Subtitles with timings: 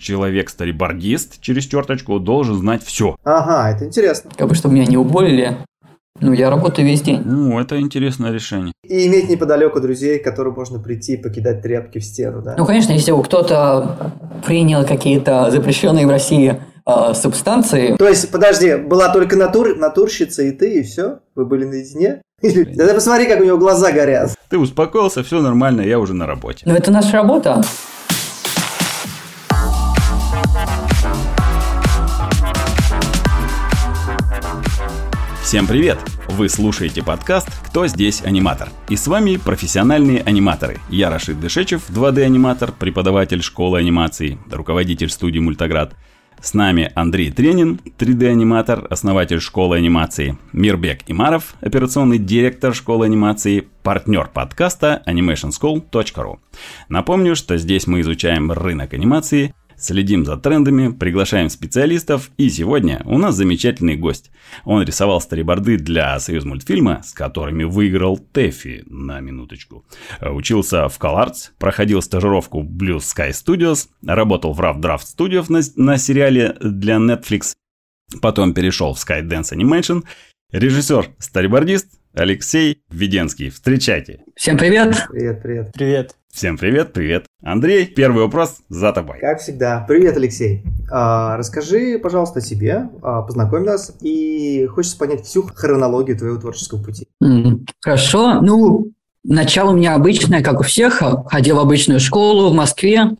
[0.00, 3.16] человек-старибордист через черточку должен знать все.
[3.24, 4.30] Ага, это интересно.
[4.36, 5.56] Как бы, чтобы меня не уволили.
[6.20, 7.22] Ну, я работаю весь день.
[7.24, 8.72] Ну, это интересное решение.
[8.84, 12.56] И иметь неподалеку друзей, к которым можно прийти и покидать тряпки в стену, да?
[12.58, 14.12] Ну, конечно, если кто-то
[14.46, 17.96] принял какие-то запрещенные в России э, субстанции.
[17.96, 21.20] То есть, подожди, была только натур, натурщица и ты, и все?
[21.34, 22.20] Вы были наедине?
[22.42, 24.34] Да посмотри, как у него глаза горят.
[24.48, 26.62] Ты успокоился, все нормально, я уже на работе.
[26.66, 27.62] Ну, это наша работа.
[35.50, 35.98] Всем привет!
[36.28, 40.78] Вы слушаете подкаст «Кто здесь аниматор?» И с вами профессиональные аниматоры.
[40.88, 45.96] Я Рашид Дышечев, 2D-аниматор, преподаватель школы анимации, руководитель студии «Мультаград».
[46.40, 54.30] С нами Андрей Тренин, 3D-аниматор, основатель школы анимации, Мирбек Имаров, операционный директор школы анимации, партнер
[54.32, 56.38] подкаста animationschool.ru.
[56.88, 63.16] Напомню, что здесь мы изучаем рынок анимации, Следим за трендами, приглашаем специалистов, и сегодня у
[63.16, 64.30] нас замечательный гость.
[64.64, 69.86] Он рисовал стариборды для Союз мультфильма, с которыми выиграл Тэфи, на минуточку.
[70.20, 75.60] Учился в CalArts, проходил стажировку в Blue Sky Studios, работал в Rough Draft Studios на,
[75.82, 77.54] на сериале для Netflix,
[78.20, 80.04] потом перешел в Skydance Animation,
[80.52, 83.48] режиссер, старибордист Алексей Веденский.
[83.48, 84.24] Встречайте.
[84.36, 85.06] Всем привет.
[85.10, 85.72] Привет, привет.
[85.72, 86.19] Привет.
[86.32, 87.26] Всем привет, привет.
[87.42, 89.18] Андрей, первый вопрос за тобой.
[89.18, 89.84] Как всегда.
[89.86, 90.62] Привет, Алексей.
[90.90, 96.82] А, расскажи, пожалуйста, о себе, а, познакомь нас, и хочется понять всю хронологию твоего творческого
[96.82, 97.08] пути.
[97.80, 98.40] Хорошо.
[98.40, 98.92] Ну,
[99.24, 101.02] начало у меня обычное, как у всех.
[101.26, 103.16] Ходил в обычную школу в Москве.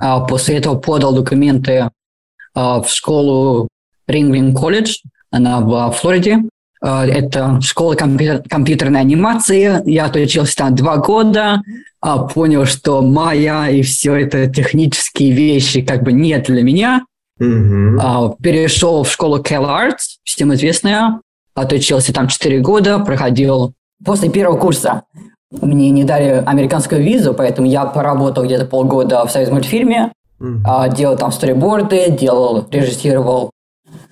[0.00, 1.88] А после этого подал документы
[2.52, 3.68] а, в школу
[4.08, 4.98] Ringling колледж.
[5.30, 6.38] Она в Флориде.
[6.80, 9.82] А, это школа компьютер, компьютерной анимации.
[9.88, 11.62] Я отучился там два года
[12.00, 17.04] а, понял, что моя и все это технические вещи как бы нет для меня.
[17.40, 17.98] Mm-hmm.
[18.00, 21.20] А, перешел в школу CalArts, всем известная.
[21.54, 23.74] Отучился там 4 года, проходил...
[24.04, 25.02] После первого курса
[25.50, 30.12] мне не дали американскую визу, поэтому я поработал где-то полгода в Союз мультфильме.
[30.64, 33.50] А, делал там сториборды, делал, режиссировал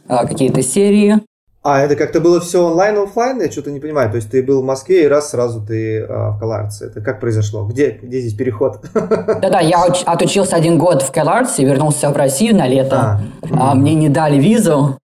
[0.09, 1.21] а, какие-то серии.
[1.69, 3.41] А это как-то было все онлайн, офлайн?
[3.41, 4.09] Я что-то не понимаю.
[4.09, 6.87] То есть ты был в Москве и раз сразу ты а, в Каларце.
[6.87, 7.65] Это как произошло?
[7.65, 8.79] Где, где здесь переход?
[8.95, 13.21] Да-да, я отучился один год в Каларце, вернулся в Россию на лето.
[13.43, 13.73] А.
[13.73, 14.99] А мне не дали визу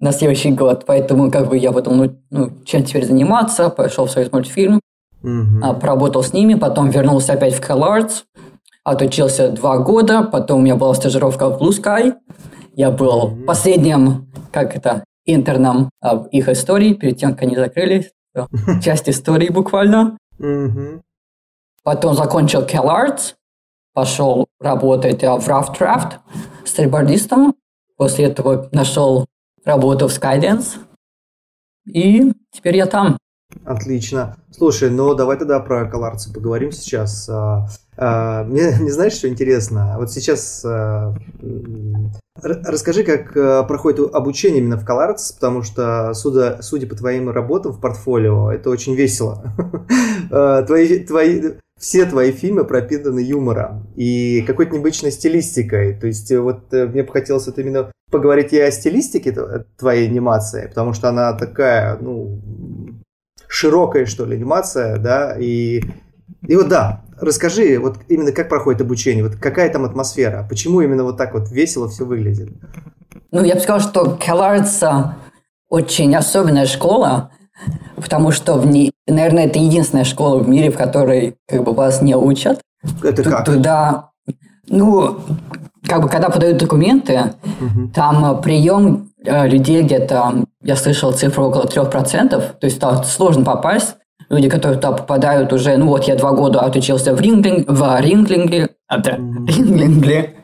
[0.00, 4.10] на следующий год, поэтому как бы я потом, ну, ну чем теперь заниматься, пошел в
[4.10, 4.80] Союз мультфильм,
[5.22, 5.74] угу.
[5.80, 8.24] поработал с ними, потом вернулся опять в Каларц,
[8.82, 12.14] отучился два года, потом у меня была стажировка в Blue Sky,
[12.74, 18.12] я был mm последним, как это, интерном об их истории, перед тем, как они закрылись.
[18.82, 20.18] Часть истории буквально.
[21.84, 23.34] Потом закончил CalArts,
[23.92, 26.18] пошел работать в Rough Draft
[26.64, 27.54] стрейбордистом.
[27.96, 29.26] После этого нашел
[29.64, 30.78] работу в Skydance.
[31.86, 33.18] И теперь я там.
[33.64, 34.36] Отлично.
[34.50, 37.28] Слушай, ну давай тогда про коларцы поговорим сейчас.
[37.28, 39.96] А, а, мне не знаешь, что интересно?
[39.98, 41.14] Вот сейчас а,
[42.42, 43.32] расскажи, как
[43.68, 48.70] проходит обучение именно в Collarts, потому что, судя, судя по твоим работам в портфолио, это
[48.70, 49.44] очень весело.
[50.66, 51.42] Твои, твои,
[51.82, 55.94] все твои фильмы пропитаны юмором и какой-то необычной стилистикой.
[55.94, 59.34] То есть вот э, мне бы хотелось вот именно поговорить и о стилистике
[59.76, 62.38] твоей анимации, потому что она такая, ну,
[63.52, 65.82] широкая, что ли, анимация, да, и,
[66.48, 71.04] и вот да, расскажи, вот именно как проходит обучение, вот какая там атмосфера, почему именно
[71.04, 72.48] вот так вот весело все выглядит?
[73.30, 75.12] Ну, я бы сказал, что CalArts
[75.68, 77.30] очень особенная школа,
[77.96, 82.00] потому что в ней, наверное, это единственная школа в мире, в которой как бы вас
[82.00, 82.58] не учат.
[83.02, 83.44] Это как?
[83.44, 84.11] Туда,
[84.68, 85.18] ну,
[85.86, 87.88] как бы, когда подают документы, угу.
[87.94, 93.96] там прием э, людей где-то, я слышал цифру около 3%, то есть туда сложно попасть.
[94.28, 98.70] Люди, которые туда попадают уже, ну вот я два года отучился в, Ринглинг, в Ринглинге,
[98.88, 100.34] а, да, Ринглинге,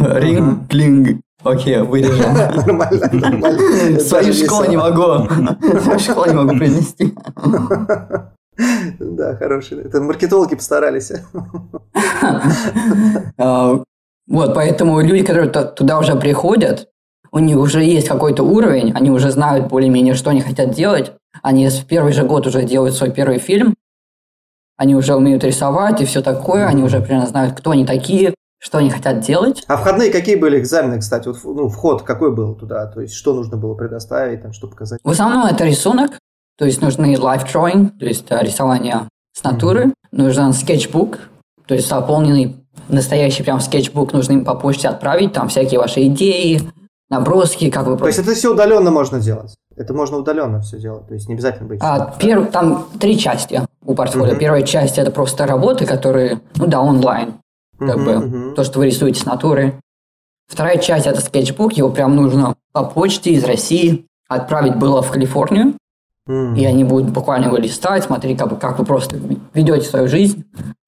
[0.00, 2.34] Ринглинг, Окей, вырежем.
[2.66, 4.00] Нормально, нормально.
[4.00, 5.28] Свою школу не могу.
[5.80, 7.14] Свою школу не могу принести.
[8.98, 9.82] Да, хороший.
[9.82, 11.12] Это маркетологи постарались.
[13.40, 13.82] А,
[14.26, 16.88] вот, поэтому люди, которые туда уже приходят,
[17.30, 21.12] у них уже есть какой-то уровень, они уже знают более-менее, что они хотят делать.
[21.42, 23.74] Они в первый же год уже делают свой первый фильм,
[24.76, 28.78] они уже умеют рисовать и все такое, они уже примерно знают, кто они такие, что
[28.78, 29.64] они хотят делать.
[29.66, 31.28] А входные какие были экзамены, кстати?
[31.28, 32.86] Вот, ну, вход какой был туда?
[32.86, 35.00] То есть, что нужно было предоставить, там, что показать?
[35.02, 36.18] В основном это рисунок,
[36.58, 39.92] то есть нужны life drawing, то есть э, рисование с натуры, mm-hmm.
[40.12, 41.20] нужен скетчбук,
[41.66, 42.56] то есть заполненный
[42.88, 46.60] настоящий прям скетчбук нужно им по почте отправить, там всякие ваши идеи,
[47.10, 47.96] наброски, как вы...
[47.96, 49.54] То есть это все удаленно можно делать?
[49.76, 51.80] Это можно удаленно все делать, то есть не обязательно быть...
[51.82, 52.50] А, перв...
[52.50, 54.34] Там три части у портфолио.
[54.34, 54.38] Uh-huh.
[54.38, 57.34] Первая часть это просто работы, которые, ну да, онлайн,
[57.78, 58.54] как uh-huh, бы, uh-huh.
[58.54, 59.80] то, что вы рисуете с натуры.
[60.48, 65.74] Вторая часть это скетчбук, его прям нужно по почте из России отправить было в Калифорнию,
[66.28, 66.56] mm.
[66.56, 69.18] и они будут буквально его листать, смотреть, как, как вы просто
[69.54, 70.44] ведете свою жизнь,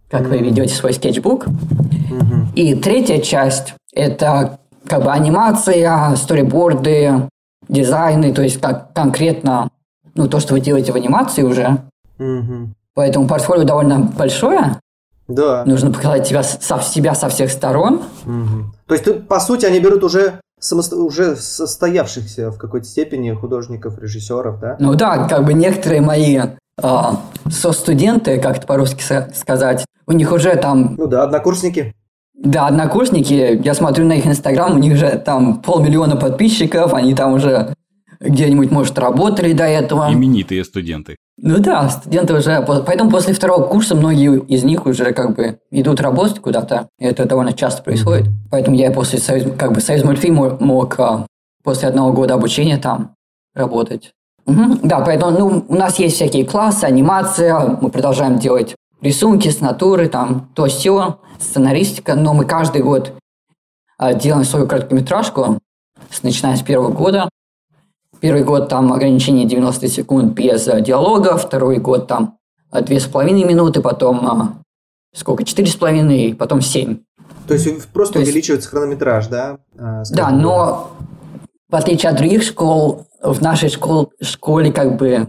[0.09, 0.29] как mm.
[0.29, 1.47] вы ведете свой скетчбук.
[1.47, 2.55] Mm-hmm.
[2.55, 7.29] И третья часть– это как бы анимация, сториборды,
[7.69, 9.69] дизайны, то есть как конкретно
[10.15, 11.79] ну, то, что вы делаете в анимации уже.
[12.19, 12.69] Mm-hmm.
[12.95, 14.81] Поэтому портфолио довольно большое.
[15.29, 15.65] Да.
[15.65, 18.03] Нужно показать себя со, себя со всех сторон.
[18.25, 18.65] Mm-hmm.
[18.87, 20.97] То есть, по сути, они берут уже самосто...
[20.97, 24.77] уже состоявшихся в какой-то степени художников, режиссеров, да?
[24.79, 26.93] Ну да, как бы некоторые мои э,
[27.51, 29.03] со-студенты, как это по-русски
[29.35, 30.95] сказать, у них уже там...
[30.97, 31.95] Ну да, однокурсники.
[32.35, 37.35] Да, однокурсники, я смотрю на их инстаграм, у них же там полмиллиона подписчиков, они там
[37.35, 37.75] уже
[38.21, 40.13] где-нибудь, может, работали до этого.
[40.13, 41.17] Именитые студенты.
[41.39, 42.63] Ну да, студенты уже...
[42.87, 46.89] Поэтому после второго курса многие из них уже как бы идут работать куда-то.
[46.99, 48.27] И это довольно часто происходит.
[48.51, 51.27] Поэтому я после союз, как бы союз мультфильм мог а,
[51.65, 53.15] после одного года обучения там
[53.55, 54.13] работать.
[54.45, 54.81] Угу.
[54.83, 60.09] Да, поэтому ну, у нас есть всякие классы, анимация, мы продолжаем делать рисунки с натуры,
[60.09, 63.15] там то все, сценаристика, но мы каждый год
[63.97, 65.59] а, делаем свою короткометражку,
[66.23, 67.31] начиная с первого года.
[68.21, 72.37] Первый год там ограничение 90 секунд без э, диалога, второй год там
[72.71, 76.99] э, две с половиной минуты, потом э, сколько, четыре с половиной, потом семь.
[77.49, 78.71] То есть просто То увеличивается есть...
[78.71, 79.59] хронометраж, да?
[79.75, 80.93] Да, но
[81.69, 85.29] в отличие от других школ, в нашей школ, школе как бы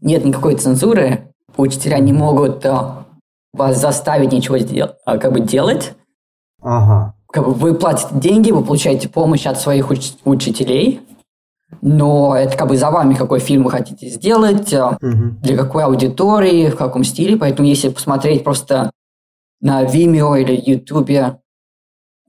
[0.00, 1.32] нет никакой цензуры.
[1.56, 2.64] Учителя не могут
[3.52, 4.56] вас заставить ничего
[5.04, 5.92] как бы делать.
[6.62, 7.14] Ага.
[7.30, 11.00] Как бы вы платите деньги, вы получаете помощь от своих уч- учителей,
[11.82, 15.36] но это как бы за вами, какой фильм вы хотите сделать, угу.
[15.42, 17.36] для какой аудитории, в каком стиле.
[17.36, 18.90] Поэтому если посмотреть просто
[19.60, 21.38] на Vimeo или YouTube э,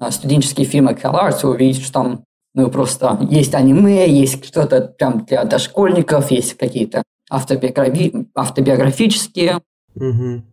[0.10, 2.24] студенческие фильмы CalArts, вы увидите, что там
[2.54, 9.62] ну, просто есть аниме, есть что-то прям для дошкольников, есть какие-то автобиографи- автобиографические.
[9.96, 10.44] Угу.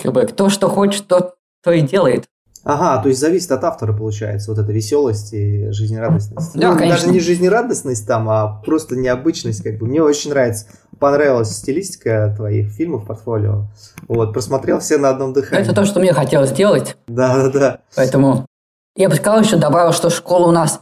[0.00, 2.26] Как бы кто что хочет, тот то и делает.
[2.64, 6.54] Ага, то есть зависит от автора, получается, вот эта веселость и жизнерадостность.
[6.54, 7.06] Да, ну, конечно.
[7.06, 9.86] Даже не жизнерадостность там, а просто необычность, как бы.
[9.86, 10.66] Мне очень нравится,
[11.00, 13.66] понравилась стилистика твоих фильмов, портфолио.
[14.06, 15.64] Вот, просмотрел все на одном дыхании.
[15.64, 16.96] Это то, что мне хотелось сделать.
[17.08, 17.78] Да, да, да.
[17.96, 18.46] Поэтому
[18.94, 20.80] я бы сказал еще, добавил, что школа у нас,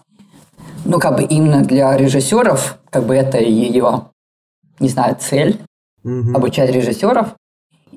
[0.85, 4.11] ну, как бы именно для режиссеров, как бы это ее,
[4.81, 5.61] не знаю, цель,
[6.05, 6.37] угу.
[6.37, 7.29] обучать режиссеров.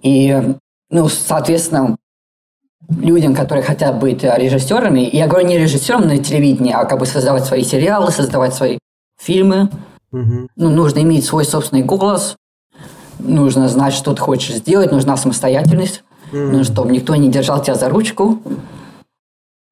[0.01, 0.41] И,
[0.89, 1.97] ну, соответственно,
[2.89, 5.09] людям, которые хотят быть э, режиссерами.
[5.11, 8.77] Я говорю не режиссером на телевидении, а как бы создавать свои сериалы, создавать свои
[9.19, 9.69] фильмы.
[10.11, 10.47] Угу.
[10.55, 12.35] Ну, нужно иметь свой собственный голос,
[13.19, 16.37] нужно знать, что ты хочешь сделать, нужна самостоятельность, угу.
[16.37, 18.39] нужно, чтобы никто не держал тебя за ручку.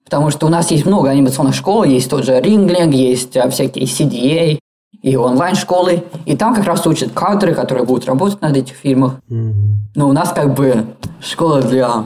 [0.04, 3.86] Потому что у нас есть много анимационных школ, есть тот же Ringlink, есть э, всякие
[3.86, 4.60] CDA
[5.02, 6.04] и онлайн-школы.
[6.26, 9.20] И там как раз учат кадры, которые будут работать над этих фильмах.
[9.30, 9.54] Угу.
[9.96, 10.86] Но у нас как бы
[11.22, 12.06] школа для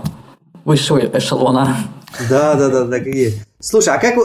[0.66, 1.78] высшего эшелона.
[2.30, 3.42] Да, да, да, так и есть.
[3.60, 4.16] Слушай, а как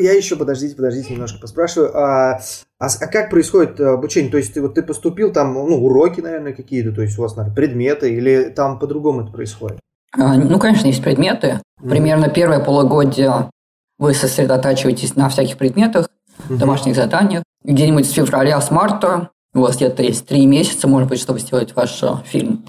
[0.00, 1.96] я еще подождите, подождите, немножко поспрашиваю.
[1.96, 2.40] А,
[2.78, 4.30] а, а как происходит обучение?
[4.30, 7.36] То есть ты вот ты поступил там, ну уроки, наверное, какие-то, то есть у вас
[7.36, 9.78] наверное, предметы или там по-другому это происходит?
[10.16, 11.60] А, ну, конечно, есть предметы.
[11.80, 13.50] Примерно первое полугодие
[13.98, 16.08] вы сосредотачиваетесь на всяких предметах,
[16.48, 16.56] mm-hmm.
[16.56, 17.44] домашних заданиях.
[17.64, 21.74] Где-нибудь с февраля, с марта у вас где-то есть три месяца, может быть, чтобы сделать
[21.76, 22.64] ваш uh, фильм.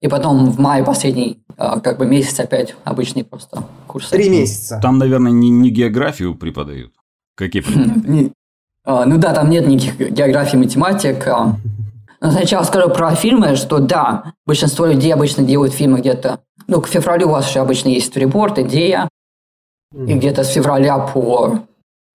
[0.00, 4.08] И потом в мае последний как бы месяц опять обычный просто курс.
[4.10, 4.80] Три месяца.
[4.82, 6.92] Там, наверное, не, не географию преподают.
[7.36, 8.32] Какие предметы?
[8.84, 11.26] А, ну да, там нет никаких географии, математик.
[11.26, 11.56] А.
[12.20, 16.40] Но сначала скажу про фильмы, что да, большинство людей обычно делают фильмы где-то...
[16.66, 19.08] Ну, к февралю у вас же обычно есть сториборд, идея.
[19.92, 21.60] И где-то с февраля по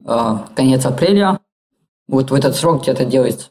[0.05, 1.39] э, конец апреля
[2.09, 3.49] вот в этот срок где-то делается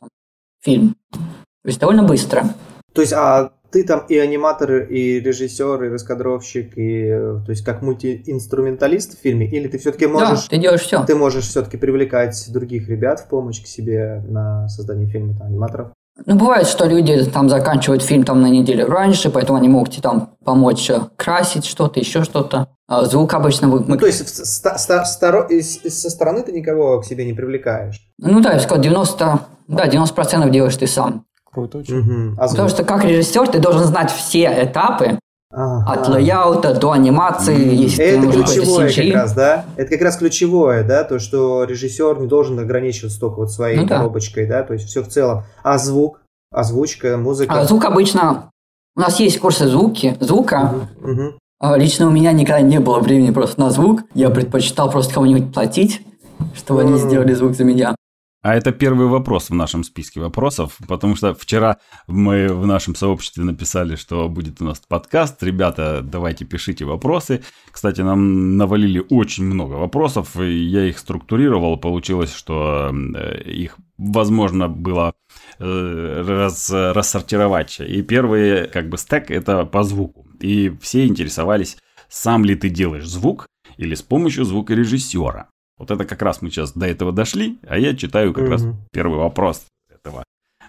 [0.61, 0.97] фильм.
[1.13, 1.21] То
[1.65, 2.45] есть довольно быстро.
[2.93, 7.65] То есть, а ты там и аниматор, и режиссер, и раскадровщик, и э, то есть
[7.65, 10.45] как мультиинструменталист в фильме, или ты все-таки можешь...
[10.45, 11.05] Да, ты делаешь все.
[11.05, 15.89] Ты можешь все-таки привлекать других ребят в помощь к себе на создание фильма, там, аниматоров?
[16.27, 20.03] Ну, бывает, что люди там заканчивают фильм там на неделю раньше, поэтому они могут тебе
[20.03, 22.69] там помочь э, красить что-то, еще что-то.
[22.89, 23.69] А звук обычно...
[23.69, 23.81] Мы...
[23.87, 25.49] Ну, то есть ста- ста- старо...
[25.49, 28.01] со стороны ты никого к себе не привлекаешь?
[28.19, 29.41] Ну да, я сказал, 90...
[29.69, 31.25] Да, 90% делаешь ты сам.
[31.59, 31.99] Круто очень.
[31.99, 32.37] Угу.
[32.39, 35.19] А Потому что как режиссер ты должен знать все этапы,
[35.51, 35.93] Ага.
[35.93, 39.65] От лейаута до анимации, если Это ключевое как раз, да?
[39.77, 43.87] Это как раз ключевое, да, то, что режиссер не должен ограничиваться только вот своей ну,
[43.87, 43.97] да.
[43.97, 45.45] коробочкой, да, то есть все в целом.
[45.63, 46.21] А звук,
[46.53, 47.55] озвучка, музыка?
[47.55, 48.51] А звук обычно...
[48.95, 50.75] У нас есть курсы звуки, звука.
[51.01, 51.13] Угу.
[51.13, 51.77] Угу.
[51.77, 54.03] Лично у меня никогда не было времени просто на звук.
[54.13, 56.03] Я предпочитал просто кому-нибудь платить,
[56.55, 56.85] чтобы mm.
[56.85, 57.95] они сделали звук за меня.
[58.41, 63.43] А это первый вопрос в нашем списке вопросов, потому что вчера мы в нашем сообществе
[63.43, 65.43] написали, что будет у нас подкаст.
[65.43, 67.43] Ребята, давайте пишите вопросы.
[67.73, 71.79] Кстати, нам навалили очень много вопросов, и я их структурировал.
[71.79, 75.15] Получилось, что э, их возможно было
[75.59, 77.81] э, раз, рассортировать.
[77.81, 80.29] И первый как бы стек это по звуку.
[80.39, 81.77] И все интересовались,
[82.09, 85.49] сам ли ты делаешь звук или с помощью звукорежиссера.
[85.79, 88.51] Вот это как раз мы сейчас до этого дошли, а я читаю как mm-hmm.
[88.51, 90.25] раз первый вопрос этого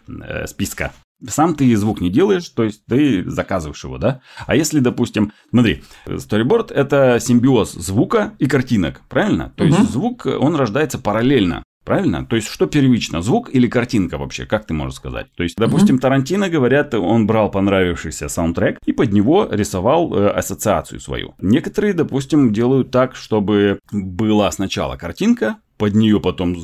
[0.08, 0.94] э, списка.
[1.28, 4.22] Сам ты звук не делаешь, то есть ты заказываешь его, да?
[4.46, 9.52] А если, допустим, смотри, storyboard это симбиоз звука и картинок, правильно?
[9.58, 9.68] То mm-hmm.
[9.68, 12.26] есть звук, он рождается параллельно Правильно?
[12.26, 14.46] То есть, что первично, звук или картинка вообще?
[14.46, 15.28] Как ты можешь сказать?
[15.36, 16.00] То есть, допустим, mm-hmm.
[16.00, 21.34] Тарантино, говорят, он брал понравившийся саундтрек и под него рисовал э, ассоциацию свою.
[21.40, 26.56] Некоторые, допустим, делают так, чтобы была сначала картинка, под нее потом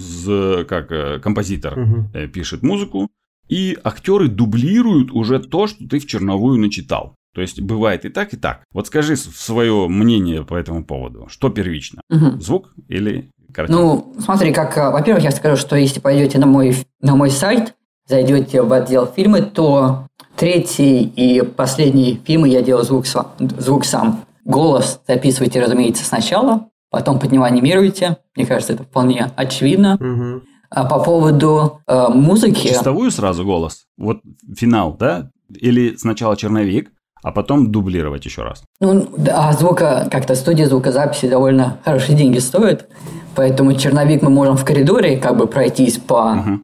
[0.67, 2.27] как э, композитор mm-hmm.
[2.27, 3.09] пишет музыку,
[3.47, 7.15] и актеры дублируют уже то, что ты в черновую начитал.
[7.35, 8.63] То есть бывает и так, и так.
[8.71, 11.27] Вот скажи свое мнение по этому поводу.
[11.29, 12.01] Что первично?
[12.09, 12.39] Угу.
[12.39, 13.81] Звук или картинка?
[13.81, 17.73] Ну, смотри, как, э, во-первых, я скажу, что если пойдете на мой, на мой сайт,
[18.07, 23.05] зайдете в отдел фильмы, то третий и последний фильмы я делаю звук,
[23.39, 24.25] звук сам.
[24.43, 28.17] Голос записывайте, разумеется, сначала, потом под него анимируете.
[28.35, 29.95] Мне кажется, это вполне очевидно.
[29.95, 30.43] Угу.
[30.69, 32.67] А по поводу э, музыки...
[32.67, 33.85] Чистовую сразу голос?
[33.97, 34.19] Вот
[34.55, 35.31] финал, да?
[35.49, 36.91] Или сначала черновик,
[37.25, 38.63] а потом дублировать еще раз.
[38.79, 42.87] Ну, да, звука, как-то студия звукозаписи довольно хорошие деньги стоит,
[43.35, 46.61] поэтому черновик мы можем в коридоре как бы пройтись по угу.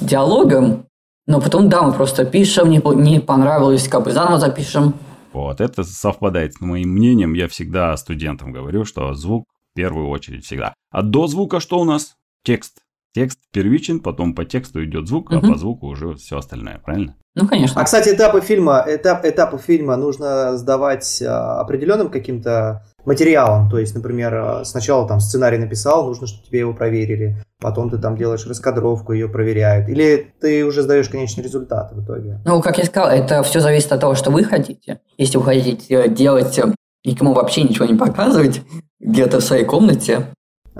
[0.00, 0.86] диалогам,
[1.28, 4.94] но потом, да, мы просто пишем, не, не понравилось, как бы заново запишем.
[5.32, 7.34] Вот, это совпадает с моим мнением.
[7.34, 10.74] Я всегда студентам говорю, что звук в первую очередь всегда.
[10.90, 12.16] А до звука что у нас?
[12.42, 12.78] Текст.
[13.12, 15.38] Текст первичен, потом по тексту идет звук, угу.
[15.38, 17.16] а по звуку уже все остальное, правильно?
[17.34, 17.80] Ну, конечно.
[17.80, 23.70] А, кстати, этапы фильма, этап, этапы фильма нужно сдавать а, определенным каким-то материалом.
[23.70, 27.42] То есть, например, а, сначала там сценарий написал, нужно, чтобы тебе его проверили.
[27.60, 29.88] Потом ты там делаешь раскадровку, ее проверяют.
[29.88, 32.40] Или ты уже сдаешь конечный результат в итоге?
[32.44, 35.00] Ну, как я сказал, это все зависит от того, что вы хотите.
[35.16, 36.58] Если вы хотите делать
[37.04, 38.62] никому вообще ничего не показывать,
[38.98, 40.26] где-то в своей комнате,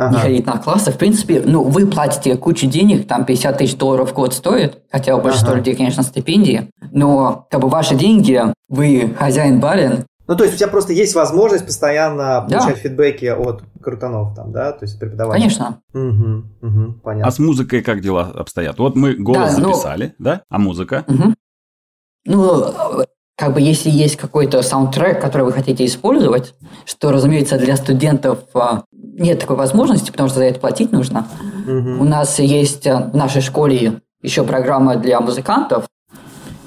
[0.01, 0.17] ага.
[0.17, 0.91] не ходить на классы.
[0.93, 5.17] В принципе, ну, вы платите кучу денег, там 50 тысяч долларов в год стоит, хотя
[5.17, 5.59] у большинства ага.
[5.59, 10.69] людей, конечно, стипендии, но как бы ваши деньги, вы хозяин-барин, ну, то есть у тебя
[10.69, 12.81] просто есть возможность постоянно получать да.
[12.81, 15.43] фидбэки от крутанов там, да, то есть преподавателей.
[15.43, 15.81] Конечно.
[15.93, 17.27] Угу, угу, понятно.
[17.27, 18.79] А с музыкой как дела обстоят?
[18.79, 20.25] Вот мы голос да, ну записали, ну...
[20.25, 20.43] да?
[20.49, 21.05] А музыка?
[21.09, 21.35] Угу.
[22.27, 22.65] Ну,
[23.37, 26.55] как бы если есть какой-то саундтрек, который вы хотите использовать,
[26.85, 28.85] что, разумеется, для студентов а,
[29.19, 31.27] нет такой возможности, потому что за это платить нужно.
[31.67, 32.03] Угу.
[32.03, 35.87] У нас есть э, в нашей школе еще программа для музыкантов,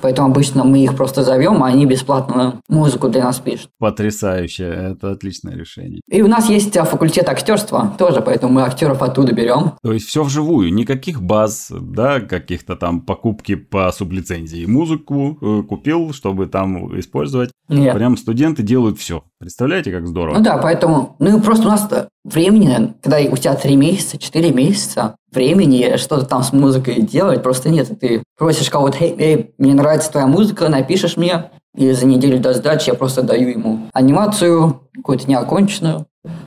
[0.03, 3.69] Поэтому обычно мы их просто зовем, а они бесплатно музыку для нас пишут.
[3.79, 6.01] Потрясающе, это отличное решение.
[6.09, 9.75] И у нас есть а, факультет актерства тоже, поэтому мы актеров оттуда берем.
[9.81, 14.65] То есть все вживую, никаких баз, да, каких-то там покупки по сублицензии.
[14.65, 17.51] Музыку э, купил, чтобы там использовать.
[17.69, 17.95] Нет.
[17.95, 19.23] Прям студенты делают все.
[19.43, 20.37] Представляете, как здорово?
[20.37, 21.89] Ну да, поэтому, ну просто у нас
[22.23, 27.67] времени, когда у тебя три месяца, четыре месяца, времени что-то там с музыкой делать просто
[27.67, 27.91] нет.
[27.99, 32.53] Ты просишь кого-то, эй, эй, мне нравится твоя музыка, напишешь мне, и за неделю до
[32.53, 36.05] сдачи я просто даю ему анимацию, какую-то неоконченную,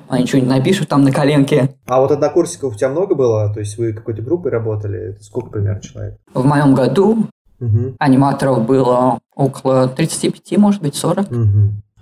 [0.08, 1.74] а ничего не напишут там на коленке.
[1.86, 3.52] А вот однокурсников у тебя много было?
[3.52, 5.18] То есть вы какой-то группой работали?
[5.20, 6.16] Сколько примерно человек?
[6.32, 7.26] В моем году
[7.60, 7.94] угу.
[7.98, 11.30] аниматоров было около 35, может быть, 40.
[11.30, 11.36] Угу.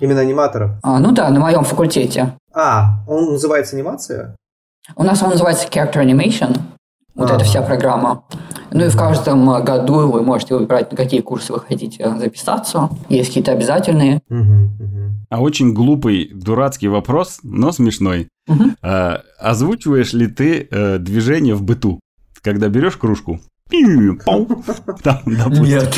[0.01, 0.73] Именно аниматоров?
[0.83, 2.35] А, ну да, на моем факультете.
[2.53, 4.37] А, он называется анимация?
[4.97, 6.59] У нас он называется Character Animation.
[7.15, 7.37] Вот а.
[7.37, 8.25] эта вся программа.
[8.73, 12.91] Ну и в каждом году вы можете выбрать, на какие курсы вы хотите записаться.
[13.09, 14.21] Есть какие-то обязательные.
[15.31, 18.29] А очень глупый, дурацкий вопрос, но смешной.
[18.47, 18.65] Угу.
[18.83, 21.99] А, озвучиваешь ли ты э, движение в быту,
[22.43, 23.41] когда берешь кружку?
[25.03, 25.97] Там, Нет.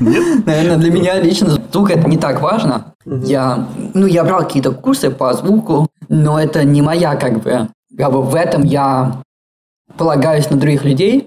[0.00, 0.46] Нет.
[0.46, 2.94] Наверное, для меня лично звук это не так важно.
[3.04, 7.68] Я, ну, я брал какие-то курсы по звуку, но это не моя как бы.
[7.96, 9.22] Как бы в этом я
[9.96, 11.26] полагаюсь на других людей.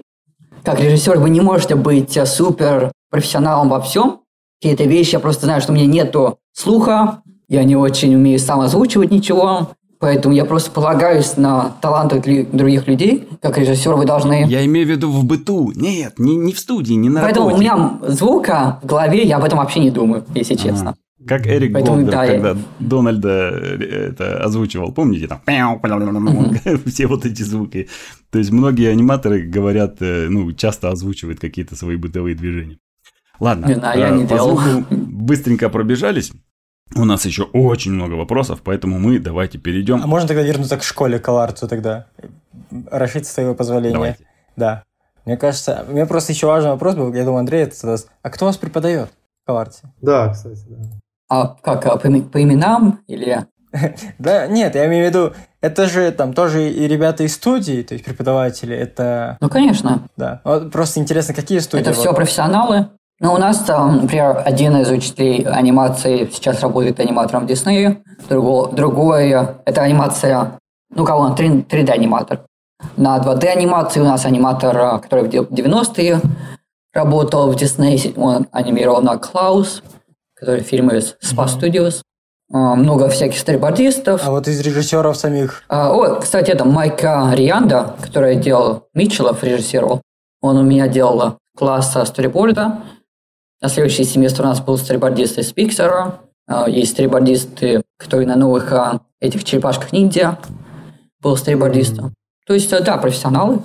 [0.64, 4.20] Как режиссер вы не можете быть супер профессионалом во всем.
[4.60, 8.60] Какие-то вещи я просто знаю, что у меня нету слуха, я не очень умею сам
[8.60, 14.46] озвучивать ничего, Поэтому я просто полагаюсь на таланты других людей, как режиссер вы должны...
[14.48, 15.70] Я имею в виду в быту.
[15.76, 17.56] Нет, не, не в студии, не на Поэтому работе.
[17.56, 20.90] у меня звука в голове, я об этом вообще не думаю, если честно.
[20.90, 20.98] Ага.
[21.28, 22.56] Как Эрик Поэтому, Голдер, да, когда я...
[22.80, 25.40] Дональда э, это озвучивал, помните, там
[26.86, 27.88] все вот эти звуки.
[28.30, 32.78] То есть многие аниматоры говорят, э, ну, часто озвучивают какие-то свои бытовые движения.
[33.38, 34.58] Ладно, я не по делал.
[34.58, 36.32] звуку быстренько пробежались.
[36.94, 40.02] У нас еще очень много вопросов, поэтому мы давайте перейдем.
[40.02, 42.06] А можно тогда вернуться к школе, к Аларцу тогда?
[42.90, 43.94] Расшить с твоего позволения.
[43.94, 44.26] Давайте.
[44.56, 44.84] Да.
[45.24, 48.10] Мне кажется, у меня просто еще важный вопрос был, я думаю, Андрей это задаст.
[48.22, 49.10] А кто вас преподает
[49.46, 49.92] в Аларце?
[50.00, 50.76] Да, кстати, да.
[51.28, 53.46] А как, а по, по именам или...
[54.18, 55.32] Да, нет, я имею в виду,
[55.62, 59.38] это же там тоже и ребята из студии, то есть преподаватели, это...
[59.40, 60.08] Ну, конечно.
[60.16, 61.82] Да, вот просто интересно, какие студии?
[61.82, 62.90] Это все профессионалы,
[63.22, 69.30] ну, у нас там, например, один из учителей анимации сейчас работает аниматором Диснея, другой, другой
[69.64, 70.58] это анимация,
[70.94, 72.40] ну, кого он, 3D-аниматор.
[72.96, 76.20] На 2D-анимации у нас аниматор, который в 90-е
[76.92, 79.84] работал в Дисней, он анимировал на Клаус,
[80.34, 82.02] который фильмы из Spa Studios.
[82.52, 84.26] А, много всяких сторибордистов.
[84.26, 85.62] А вот из режиссеров самих?
[85.68, 90.02] А, о, кстати, это Майка Рианда, который делал Митчеллов, режиссировал.
[90.42, 92.82] Он у меня делал класса сториборда.
[93.62, 96.14] На следующий семестр у нас был стрибордист из Pixar.
[96.48, 100.36] А, есть стрибордисты, которые на новых а, этих черепашках ниндзя
[101.20, 102.12] был стрибордистом.
[102.44, 103.62] То есть, да, профессионалы,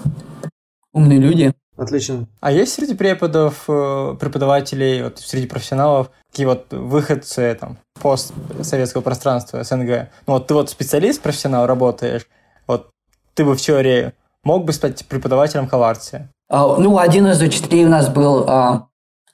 [0.94, 1.52] умные люди.
[1.76, 2.28] Отлично.
[2.42, 9.64] А есть среди преподов, э, преподавателей, вот, среди профессионалов, такие вот выходцы там, постсоветского пространства,
[9.64, 10.10] СНГ?
[10.28, 12.28] Ну вот ты вот специалист, профессионал, работаешь,
[12.68, 12.90] вот
[13.34, 14.14] ты бы в теории
[14.44, 16.30] мог бы стать преподавателем Халарции?
[16.50, 18.88] А, ну, один из учителей у нас был а,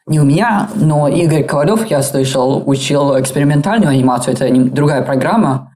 [0.05, 4.33] не у меня, но Игорь Ковалев, я слышал, учил экспериментальную анимацию.
[4.33, 5.73] Это не, другая программа,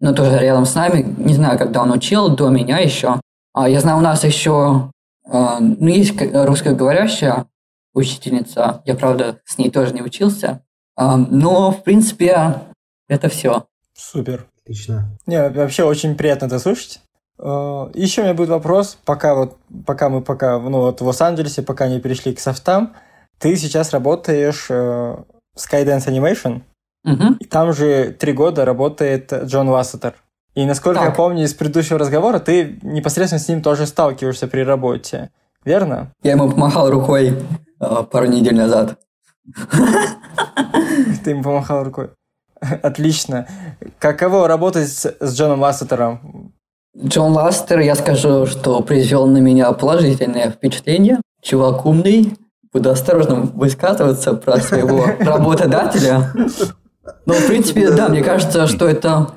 [0.00, 1.14] но тоже рядом с нами.
[1.18, 3.20] Не знаю, когда он учил, до меня еще.
[3.52, 4.90] А я знаю, у нас еще
[5.26, 7.46] э, ну, есть русскоговорящая
[7.94, 8.82] учительница.
[8.84, 10.62] Я, правда, с ней тоже не учился.
[10.96, 12.60] Э, но, в принципе,
[13.08, 13.66] это все.
[13.92, 14.46] Супер.
[14.62, 15.18] Отлично.
[15.26, 17.00] Не, вообще очень приятно это слышать.
[17.36, 21.88] Еще у меня будет вопрос, пока вот, пока мы пока, ну вот в Лос-Анджелесе, пока
[21.88, 22.94] не перешли к софтам,
[23.38, 25.24] ты сейчас работаешь э, в
[25.56, 26.62] Skydance Animation,
[27.04, 27.36] угу.
[27.38, 30.14] и там же три года работает Джон Лассетер.
[30.54, 31.08] И насколько так.
[31.08, 35.30] я помню из предыдущего разговора, ты непосредственно с ним тоже сталкиваешься при работе,
[35.64, 36.12] верно?
[36.22, 37.36] Я ему помахал рукой
[37.80, 38.98] э, пару недель назад.
[41.24, 42.10] Ты ему помахал рукой.
[42.60, 43.46] Отлично.
[43.98, 46.52] Каково работать с Джоном Лассетером?
[46.96, 51.20] Джон Ластер, я скажу, что произвел на меня положительное впечатление.
[51.42, 52.36] Чувак умный,
[52.74, 56.32] буду осторожно высказываться про своего работодателя.
[57.24, 59.28] Но, в принципе, да, мне кажется, что это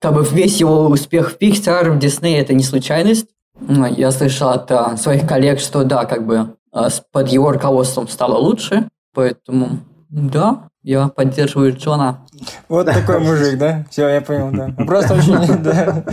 [0.00, 3.26] как бы весь его успех в Pixar, в Disney это не случайность.
[3.68, 8.36] Я слышал от а, своих коллег, что да, как бы а, под его руководством стало
[8.38, 8.88] лучше.
[9.14, 12.26] Поэтому, да, я поддерживаю Джона.
[12.68, 13.84] Вот такой мужик, да?
[13.90, 14.84] Все, я понял, да.
[14.84, 16.04] Просто очень, да.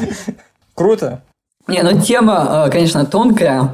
[0.75, 1.23] Круто.
[1.67, 3.71] Не, ну тема, а, конечно, тонкая,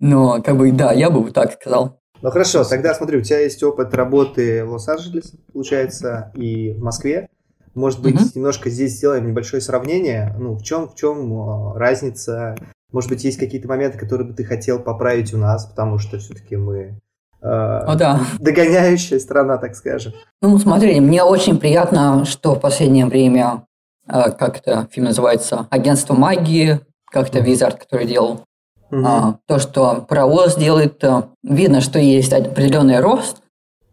[0.00, 1.99] но как бы да, я бы так сказал.
[2.22, 7.28] Ну хорошо, тогда смотри, у тебя есть опыт работы в Лос-Анджелесе, получается, и в Москве.
[7.74, 8.32] Может быть, mm-hmm.
[8.34, 10.34] немножко здесь сделаем небольшое сравнение.
[10.38, 12.56] Ну, в чем, в чем а, разница?
[12.92, 16.56] Может быть, есть какие-то моменты, которые бы ты хотел поправить у нас, потому что все-таки
[16.56, 17.00] мы
[17.40, 18.20] э, О, да.
[18.40, 20.12] догоняющая страна, так скажем.
[20.42, 23.64] Ну, смотри, мне очень приятно, что в последнее время,
[24.08, 26.80] э, как это фильм называется, «Агентство магии»,
[27.10, 28.44] как-то Визард, который делал
[28.90, 29.02] Угу.
[29.06, 33.38] А, то, что паровоз делает, э, видно, что есть определенный рост,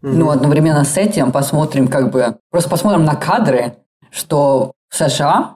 [0.02, 0.12] угу.
[0.12, 3.76] но одновременно с этим посмотрим как бы, просто посмотрим на кадры,
[4.10, 5.56] что в США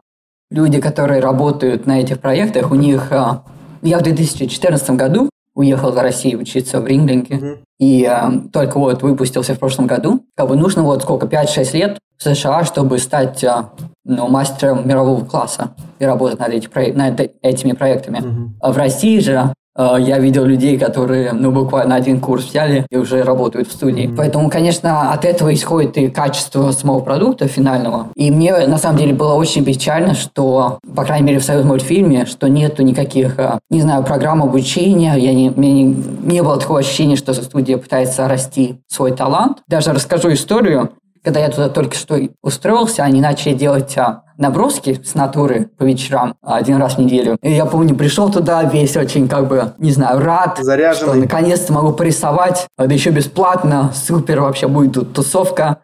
[0.51, 3.11] люди, которые работают на этих проектах, у них...
[3.11, 3.39] Э,
[3.81, 5.29] я в 2014 году
[5.61, 10.23] уехал в Россию учиться в Рингленке, mm и э, только вот выпустился в прошлом году.
[10.37, 13.63] Как бы нужно вот сколько, 5-6 лет в США, чтобы стать э,
[14.05, 18.19] ну, мастером мирового класса и работать над, эти, над этими проектами.
[18.19, 18.49] Mm-hmm.
[18.61, 23.23] А в России же я видел людей, которые, ну, буквально один курс взяли и уже
[23.23, 24.09] работают в студии.
[24.09, 24.15] Mm-hmm.
[24.17, 28.07] Поэтому, конечно, от этого исходит и качество самого продукта финального.
[28.15, 32.25] И мне, на самом деле, было очень печально, что, по крайней мере, в союз мультфильме,
[32.25, 35.15] что нету никаких, э, не знаю, программ обучения.
[35.15, 35.83] Я не, мне не,
[36.23, 39.59] не было такого ощущения, что студия пытается расти свой талант.
[39.67, 40.91] Даже расскажу историю
[41.23, 46.35] когда я туда только что устроился, они начали делать а, наброски с натуры по вечерам
[46.41, 47.37] один раз в неделю.
[47.41, 51.11] И я помню, пришел туда весь очень, как бы, не знаю, рад, Заряженный.
[51.11, 55.81] что наконец-то могу порисовать, да еще бесплатно, супер вообще будет тут тусовка.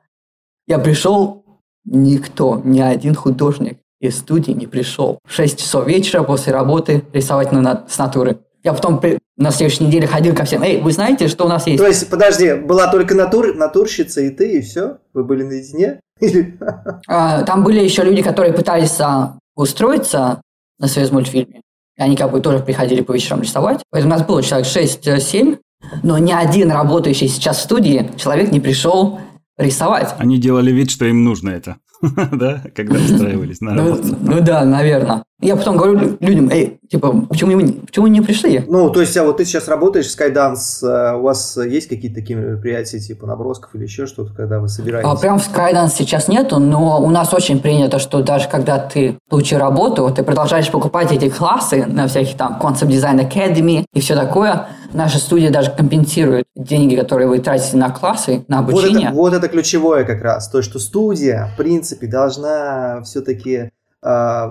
[0.66, 1.46] Я пришел,
[1.86, 5.20] никто, ни один художник из студии не пришел.
[5.28, 8.40] В 6 часов вечера после работы рисовать на, с натуры.
[8.68, 10.62] Я потом при, на следующей неделе ходил ко всем.
[10.62, 11.82] Эй, вы знаете, что у нас есть?
[11.82, 14.98] То есть, подожди, была только натур, натурщица и ты, и все?
[15.14, 16.02] Вы были наедине?
[17.08, 20.42] А, там были еще люди, которые пытались а, устроиться
[20.80, 21.62] на союз мультфильме.
[21.96, 23.84] И они как бы тоже приходили по вечерам рисовать.
[23.90, 25.60] Поэтому у нас было человек 6-7,
[26.04, 29.22] но ни один работающий сейчас в студии человек не пришел
[29.58, 30.14] рисовать.
[30.18, 31.78] Они делали вид, что им нужно это.
[32.34, 34.18] да, когда устраивались на ну, работу.
[34.20, 35.24] Ну да, наверное.
[35.40, 38.64] Я потом говорю людям, эй, типа, почему вы, почему вы не пришли?
[38.68, 42.16] Ну, то есть, а вот ты сейчас работаешь в Skydance, э, у вас есть какие-то
[42.16, 45.08] такие мероприятия, типа набросков или еще что-то, когда вы собираетесь?
[45.08, 49.20] А, прям в Skydance сейчас нету, но у нас очень принято, что даже когда ты
[49.30, 54.16] получил работу, ты продолжаешь покупать эти классы на всяких там Concept Design Academy и все
[54.16, 54.70] такое.
[54.92, 59.12] Наша студия даже компенсирует деньги, которые вы тратите на классы, на обучение.
[59.12, 63.70] Вот это, вот это ключевое как раз, то, что студия, в принципе, должна все-таки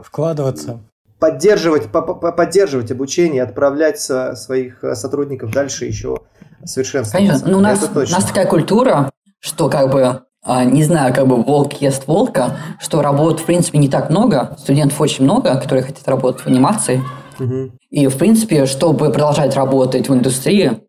[0.05, 0.81] вкладываться.
[1.19, 6.19] Поддерживать, поддерживать обучение, отправлять своих сотрудников дальше еще
[6.65, 7.17] совершенствоваться.
[7.17, 11.27] Конечно, ну, у, нас, у нас такая культура, что как бы а, не знаю, как
[11.27, 15.83] бы волк ест волка, что работ, в принципе, не так много, студентов очень много, которые
[15.83, 17.03] хотят работать в анимации.
[17.41, 17.73] Угу.
[17.91, 20.81] И, в принципе, чтобы продолжать работать в индустрии,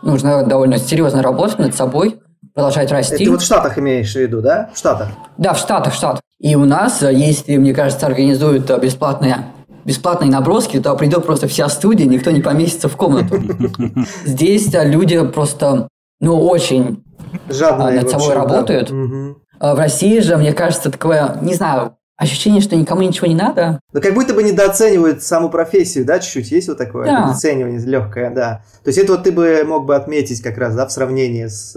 [0.00, 2.20] нужно довольно серьезно работать над собой,
[2.54, 3.24] продолжать расти.
[3.24, 4.70] Ты вот в Штатах имеешь в виду, да?
[4.72, 5.08] В Штатах?
[5.36, 6.22] Да, в Штатах, в Штатах.
[6.42, 9.46] И у нас, э, если, мне кажется, организуют э, бесплатные
[9.84, 13.42] бесплатные наброски, то придет просто вся студия, никто не поместится в комнату.
[14.24, 15.88] Здесь э, люди просто,
[16.20, 17.02] ну, очень
[17.48, 18.90] Жадные над собой работают.
[18.90, 23.80] В России же, мне кажется, такое, не знаю, ощущение, что никому ничего не надо.
[23.92, 27.20] Ну, как будто бы недооценивают саму профессию, да, чуть-чуть есть вот такое да.
[27.20, 28.62] недооценивание легкое, да.
[28.84, 31.74] То есть это вот ты бы мог бы отметить как раз, да, в сравнении с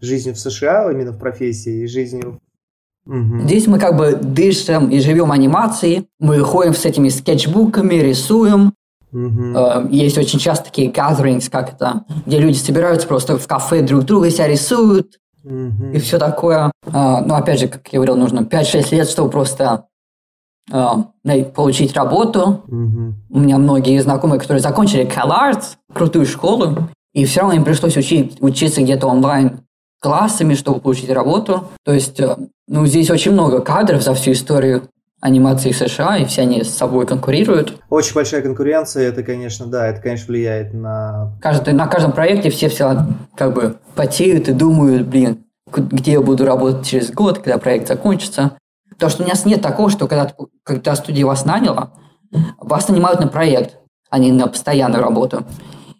[0.00, 2.40] жизнью в США, именно в профессии, и жизнью
[3.08, 3.40] Угу.
[3.44, 8.74] Здесь мы как бы дышим и живем анимацией, мы ходим с этими скетчбуками, рисуем.
[9.10, 9.88] Угу.
[9.90, 14.30] Есть очень часто такие gatherings, как это, где люди собираются просто в кафе друг друга
[14.30, 15.86] себя рисуют угу.
[15.94, 16.70] и все такое.
[16.92, 19.86] А, ну, опять же, как я говорил, нужно 5-6 лет, чтобы просто
[20.70, 21.06] а,
[21.54, 22.62] получить работу.
[22.68, 23.14] Угу.
[23.30, 26.76] У меня многие знакомые, которые закончили CalArts, крутую школу,
[27.14, 29.60] и все равно им пришлось учить, учиться где-то онлайн
[30.00, 31.68] классами, чтобы получить работу.
[31.84, 34.88] То есть, э, ну, здесь очень много кадров за всю историю
[35.20, 37.80] анимации США, и все они с собой конкурируют.
[37.90, 41.36] Очень большая конкуренция, это, конечно, да, это, конечно, влияет на...
[41.40, 43.06] Каждый, на каждом проекте все все
[43.36, 48.52] как бы потеют и думают, блин, где я буду работать через год, когда проект закончится.
[48.90, 50.32] Потому что у нас нет такого, что когда,
[50.62, 51.90] когда студия вас наняла,
[52.58, 53.76] вас нанимают на проект,
[54.10, 55.44] а не на постоянную работу.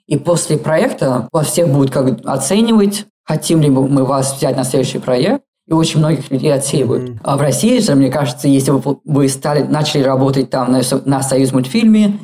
[0.06, 4.98] И после проекта вас всех будут как оценивать, хотим ли мы вас взять на следующий
[4.98, 7.10] проект, и очень многих людей отсеивают.
[7.10, 7.20] Mm-hmm.
[7.22, 11.22] А в России же, мне кажется, если бы вы стали, начали работать там на, на
[11.22, 12.18] Союз мультфильме,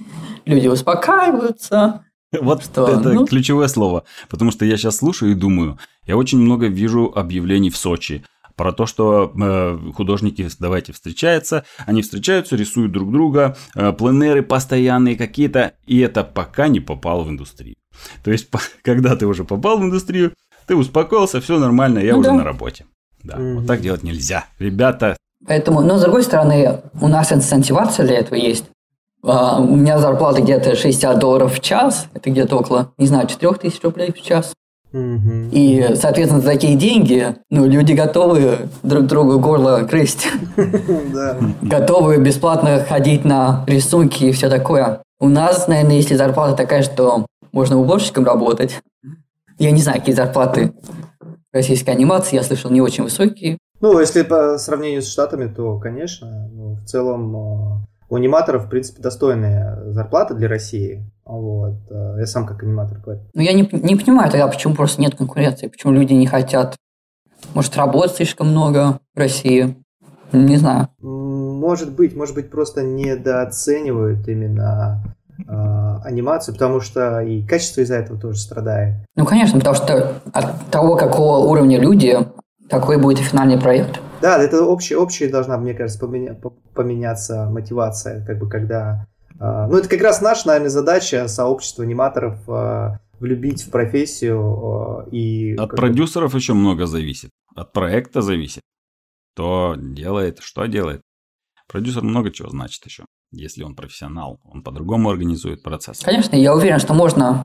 [0.47, 2.07] люди успокаиваются.
[2.33, 3.27] Вот что, это ну...
[3.27, 4.05] ключевое слово.
[4.31, 8.25] Потому что я сейчас слушаю и думаю, я очень много вижу объявлений в Сочи
[8.57, 15.17] про то, что э, художники давайте встречаются, они встречаются, рисуют друг друга, э, пленеры постоянные
[15.17, 17.77] какие-то, и это пока не попал в индустрию.
[18.23, 18.49] То есть,
[18.83, 20.33] когда ты уже попал в индустрию,
[20.67, 22.37] ты успокоился, все нормально, я ну, уже да.
[22.37, 22.85] на работе.
[23.23, 23.55] Да, mm-hmm.
[23.57, 24.47] вот так делать нельзя.
[24.59, 25.17] Ребята...
[25.47, 28.65] Поэтому, но с другой стороны, у нас инцентивация для этого есть.
[29.23, 33.55] Uh, у меня зарплата где-то 60 долларов в час, это где-то около, не знаю, 4
[33.55, 34.53] тысяч рублей в час.
[34.95, 35.49] Mm-hmm.
[35.51, 40.29] И, соответственно, за такие деньги, ну, люди готовы друг другу горло грызть.
[41.63, 45.01] Готовы бесплатно ходить на рисунки и все такое.
[45.19, 48.81] У нас, наверное, если зарплата такая, что можно уборщиком работать,
[49.59, 50.73] я не знаю, какие зарплаты
[51.53, 53.59] российской анимации, я слышал, не очень высокие.
[53.81, 58.69] Ну, если по сравнению с Штатами, то, конечно, ну, в целом э, у аниматоров, в
[58.69, 61.05] принципе, достойная зарплата для России.
[61.25, 61.75] Вот.
[61.91, 63.21] Э, я сам как аниматор говорю.
[63.35, 66.77] Ну, я не, не понимаю тогда, почему просто нет конкуренции, почему люди не хотят.
[67.53, 69.77] Может, работать слишком много в России?
[70.33, 70.89] Не знаю.
[71.01, 75.05] Может быть, может быть, просто недооценивают именно
[75.47, 78.95] анимацию, потому что и качество из-за этого тоже страдает.
[79.17, 82.19] Ну, конечно, потому что от того, какого уровня люди,
[82.69, 84.01] такой будет и финальный проект.
[84.21, 86.39] Да, это общая, общая должна, мне кажется, поменя,
[86.75, 89.07] поменяться мотивация, как бы когда...
[89.39, 95.11] Э, ну, это как раз наша, наверное, задача сообщества аниматоров э, влюбить в профессию э,
[95.11, 95.57] и...
[95.57, 96.39] От продюсеров бы...
[96.39, 98.63] еще много зависит, от проекта зависит.
[99.35, 101.03] Кто делает, что делает.
[101.69, 103.05] Продюсер много чего значит еще
[103.37, 106.01] если он профессионал, он по-другому организует процесс.
[106.01, 107.45] Конечно, я уверен, что можно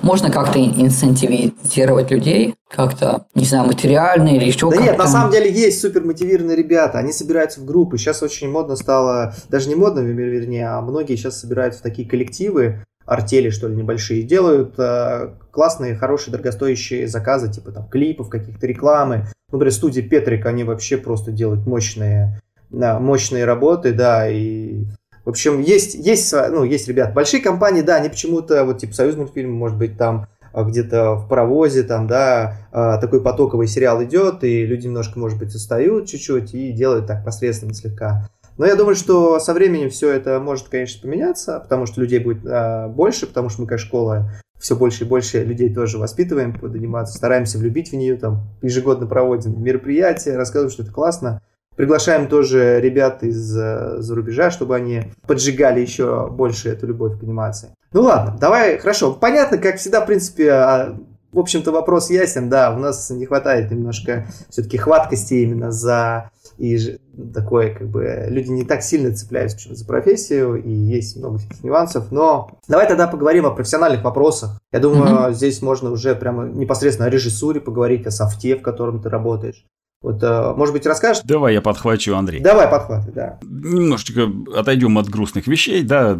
[0.00, 4.82] можно как-то инцентивизировать людей, как-то, не знаю, материально или еще Да как-то.
[4.84, 7.98] нет, на самом деле есть супер мотивированные ребята, они собираются в группы.
[7.98, 12.84] Сейчас очень модно стало, даже не модно, вернее, а многие сейчас собираются в такие коллективы,
[13.06, 19.26] артели, что ли, небольшие, делают э, классные, хорошие, дорогостоящие заказы, типа там клипов, каких-то рекламы.
[19.50, 24.84] Например, студии Петрик, они вообще просто делают мощные, да, мощные работы, да, и
[25.24, 27.12] в общем, есть, есть, ну, есть ребят.
[27.12, 31.28] Большие компании, да, они почему-то, вот типа Союз мультфильм, может быть, там а, где-то в
[31.28, 36.54] паровозе, там, да, а, такой потоковый сериал идет, и люди немножко, может быть, устают чуть-чуть
[36.54, 38.28] и делают так посредственно слегка.
[38.56, 42.44] Но я думаю, что со временем все это может, конечно, поменяться, потому что людей будет
[42.46, 46.74] а, больше, потому что мы как школа все больше и больше людей тоже воспитываем под
[46.74, 51.40] анимацию, стараемся влюбить в нее, там ежегодно проводим мероприятия, рассказываем, что это классно.
[51.78, 57.68] Приглашаем тоже ребят из-за рубежа, чтобы они поджигали еще больше эту любовь к анимации.
[57.92, 59.12] Ну ладно, давай, хорошо.
[59.12, 60.98] Понятно, как всегда, в принципе, а,
[61.30, 66.98] в общем-то, вопрос ясен, да, у нас не хватает немножко все-таки хваткости именно за и
[67.32, 72.10] такое, как бы, люди не так сильно цепляются за профессию, и есть много всяких нюансов,
[72.10, 74.60] но давай тогда поговорим о профессиональных вопросах.
[74.72, 75.32] Я думаю, mm-hmm.
[75.34, 79.64] здесь можно уже прямо непосредственно о режиссуре поговорить, о софте, в котором ты работаешь.
[80.00, 81.24] Вот, э, может быть, расскажешь?
[81.24, 82.40] Давай я подхвачу, Андрей.
[82.40, 83.38] Давай подхватай, да.
[83.42, 86.16] Немножечко отойдем от грустных вещей, да,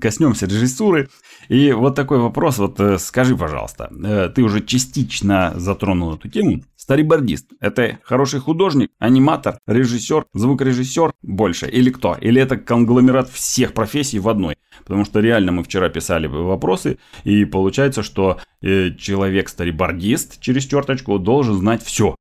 [0.00, 1.08] коснемся режиссуры.
[1.48, 6.62] И вот такой вопрос, вот э, скажи, пожалуйста, э, ты уже частично затронул эту тему.
[6.76, 12.16] Старибордист– это хороший художник, аниматор, режиссер, звукорежиссер больше или кто?
[12.20, 14.56] Или это конгломерат всех профессий в одной?
[14.84, 21.56] Потому что реально мы вчера писали вопросы, и получается, что человек старибордист через черточку должен
[21.56, 22.14] знать все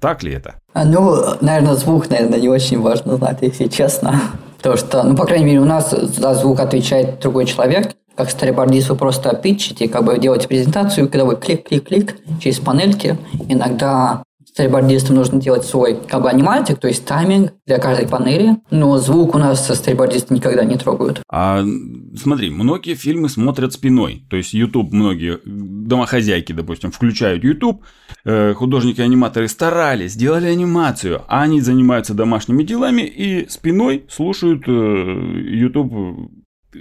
[0.00, 0.54] так ли это?
[0.72, 4.20] А, ну, наверное, звук, наверное, не очень важно знать, если честно.
[4.58, 7.94] Потому что, ну, по крайней мере, у нас за звук отвечает другой человек.
[8.16, 13.16] Как старибордист вы просто питчите, как бы делаете презентацию, когда вы клик-клик-клик через панельки.
[13.48, 14.22] Иногда
[14.58, 19.36] стрейбордистам нужно делать свой как бы аниматик, то есть тайминг для каждой панели, но звук
[19.36, 21.22] у нас стрейбордисты никогда не трогают.
[21.30, 21.62] А
[22.16, 27.84] смотри, многие фильмы смотрят спиной, то есть YouTube многие домохозяйки, допустим, включают YouTube,
[28.24, 36.32] э, художники-аниматоры старались, сделали анимацию, а они занимаются домашними делами и спиной слушают э, YouTube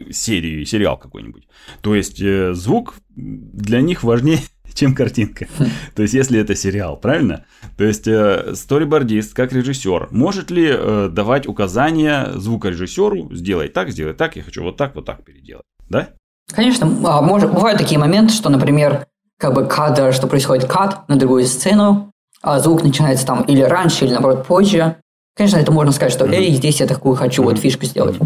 [0.09, 1.47] серию, сериал какой-нибудь.
[1.81, 4.39] То есть э, звук для них важнее
[4.77, 5.47] чем картинка.
[5.95, 7.45] То есть, если это сериал, правильно?
[7.77, 14.13] То есть, э, сторибордист, как режиссер, может ли э, давать указания звукорежиссеру, сделай так, сделай
[14.13, 16.09] так, я хочу вот так, вот так переделать, да?
[16.53, 19.05] Конечно, а, может, бывают такие моменты, что, например,
[19.37, 22.11] как бы кадр, что происходит кат на другую сцену,
[22.41, 24.97] а звук начинается там или раньше, или наоборот позже.
[25.35, 28.17] Конечно, это можно сказать, что эй, здесь я такую хочу вот фишку сделать.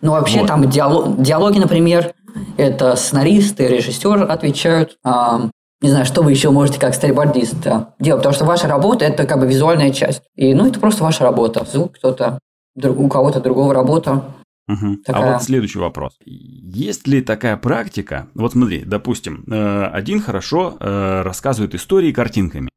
[0.00, 0.48] Но вообще вот.
[0.48, 2.14] там диалог, диалоги, например,
[2.56, 4.96] это сценаристы, режиссер отвечают.
[5.04, 5.50] А,
[5.82, 7.66] не знаю, что вы еще можете как старибордист
[7.98, 10.22] делать, потому что ваша работа– это как бы визуальная часть.
[10.36, 11.64] И, ну, это просто ваша работа.
[11.64, 12.38] Звук кто-то,
[12.82, 14.24] у кого-то другого работа.
[14.68, 14.96] Угу.
[15.04, 15.30] Такая...
[15.30, 16.18] А вот следующий вопрос.
[16.24, 18.28] Есть ли такая практика?
[18.34, 22.68] Вот смотри, допустим, э, один хорошо э, рассказывает истории картинками,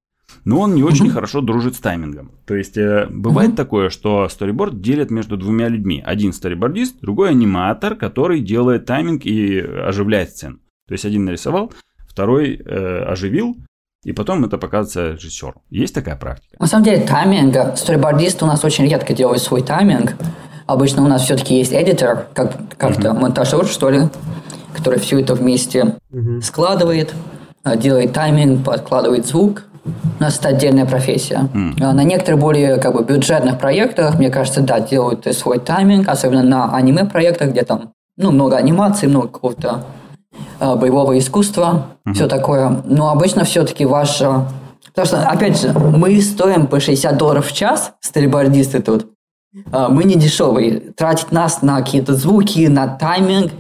[0.45, 1.13] но он не очень угу.
[1.13, 2.31] хорошо дружит с таймингом.
[2.45, 3.57] То есть э, бывает угу.
[3.57, 6.01] такое, что сториборд делят между двумя людьми.
[6.03, 10.57] Один сторибордист, другой аниматор, который делает тайминг и оживляет сцену.
[10.87, 11.71] То есть один нарисовал,
[12.13, 13.57] второй э, оживил,
[14.03, 15.61] и потом это показывается режиссеру.
[15.69, 16.55] Есть такая практика?
[16.59, 20.15] На самом деле тайминг, сторибордисты у нас очень редко делают свой тайминг.
[20.67, 23.19] Обычно у нас все-таки есть эдитор, как, как-то uh-huh.
[23.19, 24.01] монтажер, что ли,
[24.75, 26.41] который все это вместе uh-huh.
[26.41, 27.13] складывает,
[27.65, 29.63] э, делает тайминг, подкладывает звук.
[30.19, 31.49] У нас это отдельная профессия.
[31.53, 31.91] Mm.
[31.91, 36.73] На некоторых более как бы, бюджетных проектах, мне кажется, да, делают свой тайминг, особенно на
[36.73, 39.83] аниме-проектах, где там ну, много анимации, много какого-то
[40.75, 42.13] боевого искусства, mm-hmm.
[42.13, 42.81] все такое.
[42.85, 44.45] Но обычно все-таки ваше...
[44.87, 49.07] Потому что, опять же, мы стоим по 60 долларов в час, стрельбордисты тут.
[49.71, 50.79] Э, мы не дешевые.
[50.95, 53.51] Тратить нас на какие-то звуки, на тайминг,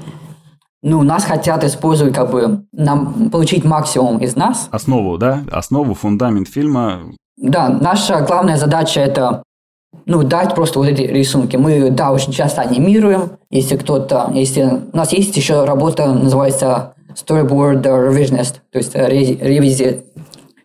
[0.83, 4.67] ну, нас хотят использовать, как бы, нам получить максимум из нас.
[4.69, 5.41] Основу, да?
[5.49, 6.99] Основу, фундамент фильма.
[7.37, 9.43] Да, наша главная задача– это
[10.05, 11.55] ну, дать просто вот эти рисунки.
[11.55, 13.31] Мы, да, очень часто анимируем.
[13.49, 20.05] Если кто-то, если у нас есть еще работа, называется storyboard revisionist, то есть ревизи,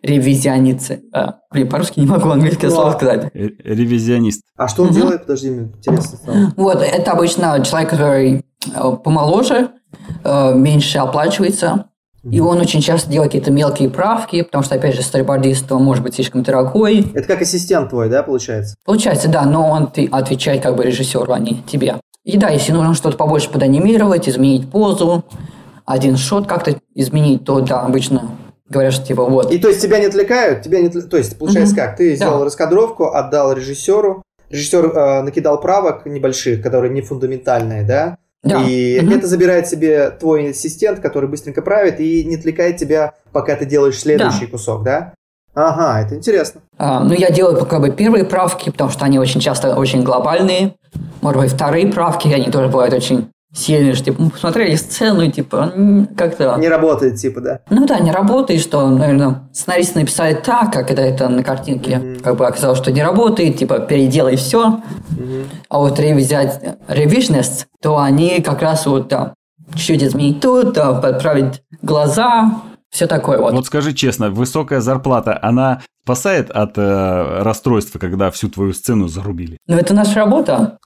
[0.01, 0.91] ревизионист.
[1.13, 3.31] А, блин, по-русски не могу английское слово сказать.
[3.33, 4.43] Ревизионист.
[4.55, 5.21] А что он делает?
[5.21, 6.53] Подожди, мне интересно стало.
[6.55, 9.71] Вот, это обычно человек, который э, помоложе,
[10.23, 11.85] э, меньше оплачивается,
[12.29, 16.03] и он очень часто делает какие-то мелкие правки, потому что, опять же, сторибордист он может
[16.03, 17.05] быть слишком дорогой.
[17.13, 18.75] Это как ассистент твой, да, получается?
[18.85, 21.95] Получается, да, но он ты отвечает как бы режиссеру, а не тебе.
[22.25, 25.23] И да, если нужно что-то побольше поданимировать, изменить позу,
[25.89, 28.29] один шот как-то изменить, то да, обычно
[28.69, 29.51] говорят, что типа вот.
[29.51, 31.77] И то есть тебя не отвлекают, тебя не то есть получается mm-hmm.
[31.77, 32.45] как, ты сделал да.
[32.45, 34.21] раскадровку, отдал режиссеру,
[34.51, 38.63] режиссер э, накидал правок небольших, которые не фундаментальные, да, да.
[38.63, 39.15] И угу.
[39.15, 43.99] это забирает себе твой ассистент, который быстренько правит и не отвлекает тебя, пока ты делаешь
[43.99, 44.51] следующий да.
[44.51, 45.13] кусок, да?
[45.53, 46.61] Ага, это интересно.
[46.77, 50.75] А, ну, я делаю как бы первые правки, потому что они очень часто очень глобальные.
[51.19, 55.73] Может быть, вторые правки, они тоже бывают очень сильные, что, типа, мы посмотрели сцену, типа,
[56.15, 56.55] как-то...
[56.57, 57.59] Не работает, типа, да?
[57.69, 61.91] Ну да, не работает, что, наверное, сценаристы написали так, как это, это на картинке.
[61.91, 62.21] Mm-hmm.
[62.21, 64.81] Как бы оказалось, что не работает, типа, переделай все.
[65.11, 65.45] Mm-hmm.
[65.69, 69.33] А вот если взять ревизионист, то они как раз вот, да,
[69.73, 73.53] чуть-чуть изменить тут, да, подправить глаза, все такое вот.
[73.53, 79.57] Вот скажи честно, высокая зарплата, она спасает от э, расстройства, когда всю твою сцену зарубили?
[79.67, 80.79] Ну, это наша работа.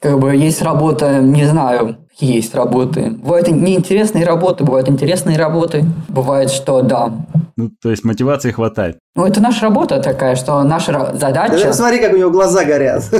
[0.00, 3.10] Как бы есть работа, не знаю, есть работы.
[3.10, 5.84] Бывают неинтересные работы, бывают интересные работы.
[6.08, 7.12] Бывает, что да.
[7.56, 8.98] Ну, то есть мотивации хватает.
[9.14, 11.64] Ну, это наша работа такая, что наша задача...
[11.64, 13.04] Да, смотри, как у него глаза горят.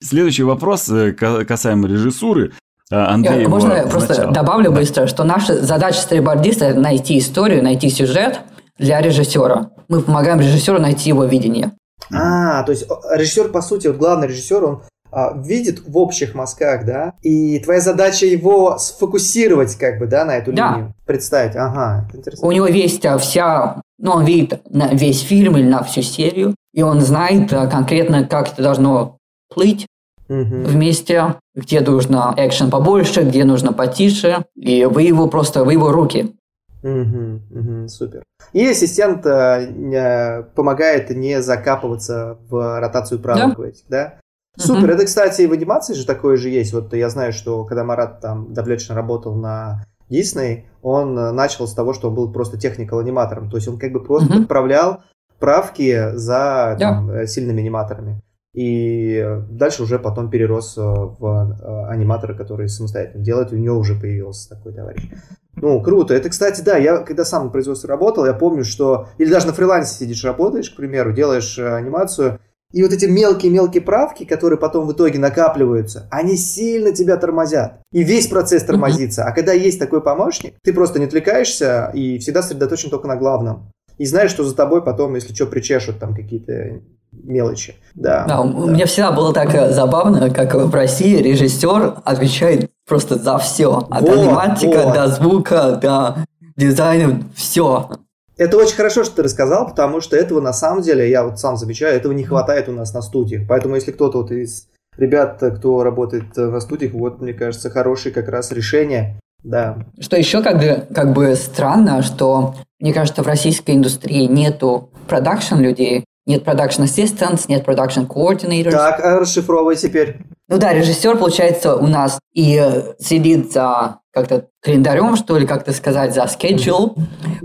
[0.00, 2.52] Следующий вопрос э, касаемо режиссуры.
[2.90, 4.32] А, Андрей Можно я просто начала.
[4.32, 4.76] добавлю да.
[4.76, 8.40] быстро, что наша задача стрейбордиста– найти историю, найти сюжет
[8.78, 9.70] для режиссера.
[9.88, 11.72] Мы помогаем режиссеру найти его видение.
[12.12, 16.84] А, то есть режиссер, по сути, вот главный режиссер, он а, видит в общих мазках,
[16.84, 20.74] да, и твоя задача его сфокусировать, как бы, да, на эту да.
[20.74, 22.46] линию, представить, ага, это интересно.
[22.46, 26.54] У него есть а, вся, ну, он видит на весь фильм или на всю серию,
[26.72, 29.16] и он знает а, конкретно, как это должно
[29.52, 29.86] плыть,
[30.28, 30.64] угу.
[30.64, 36.34] вместе, где нужно экшен побольше, где нужно потише, и вы его просто, вы его руки.
[36.82, 38.22] Угу, угу, супер.
[38.52, 43.66] И ассистент э, помогает не закапываться в ротацию правок да?
[43.66, 44.14] этих, да?
[44.56, 44.84] Супер.
[44.84, 44.92] Угу.
[44.92, 46.72] Это, кстати, в анимации же такое же есть.
[46.72, 51.92] Вот я знаю, что когда Марат там давлечно работал на Дисней, он начал с того,
[51.92, 53.50] что он был просто техникал-аниматором.
[53.50, 54.40] То есть он как бы просто угу.
[54.40, 55.02] подправлял
[55.38, 57.26] правки за там, да.
[57.26, 58.22] сильными аниматорами.
[58.56, 63.76] И дальше уже потом перерос э, в э, аниматоры, которые самостоятельно делают, и у него
[63.76, 65.10] уже появился такой товарищ.
[65.56, 66.14] Ну, круто.
[66.14, 69.08] Это, кстати, да, я когда сам на производстве работал, я помню, что...
[69.18, 72.40] Или даже на фрилансе сидишь, работаешь, к примеру, делаешь э, анимацию,
[72.72, 77.82] и вот эти мелкие-мелкие правки, которые потом в итоге накапливаются, они сильно тебя тормозят.
[77.92, 79.24] И весь процесс тормозится.
[79.24, 83.70] А когда есть такой помощник, ты просто не отвлекаешься и всегда сосредоточен только на главном.
[83.98, 86.80] И знаешь, что за тобой потом, если что, причешут там какие-то
[87.26, 87.76] мелочи.
[87.94, 88.40] Да, да, да.
[88.42, 93.86] У меня всегда было так э, забавно, как в России режиссер отвечает просто за все.
[93.90, 94.94] От вот, аниматика вот.
[94.94, 96.16] до звука, до
[96.56, 97.90] дизайна, все.
[98.36, 101.56] Это очень хорошо, что ты рассказал, потому что этого на самом деле, я вот сам
[101.56, 103.48] замечаю, этого не хватает у нас на студиях.
[103.48, 108.28] Поэтому если кто-то вот из ребят, кто работает на студиях, вот, мне кажется, хорошее как
[108.28, 109.18] раз решение.
[109.42, 109.78] Да.
[110.00, 115.56] Что еще как бы, как бы странно, что, мне кажется, в российской индустрии нету продакшн
[115.56, 118.72] людей, нет production assistants, нет production coordinators.
[118.72, 120.18] Так, а расшифровывай теперь.
[120.48, 125.72] Ну да, режиссер, получается, у нас и э, следит за как-то календарем, что ли, как-то
[125.72, 126.96] сказать, за schedule.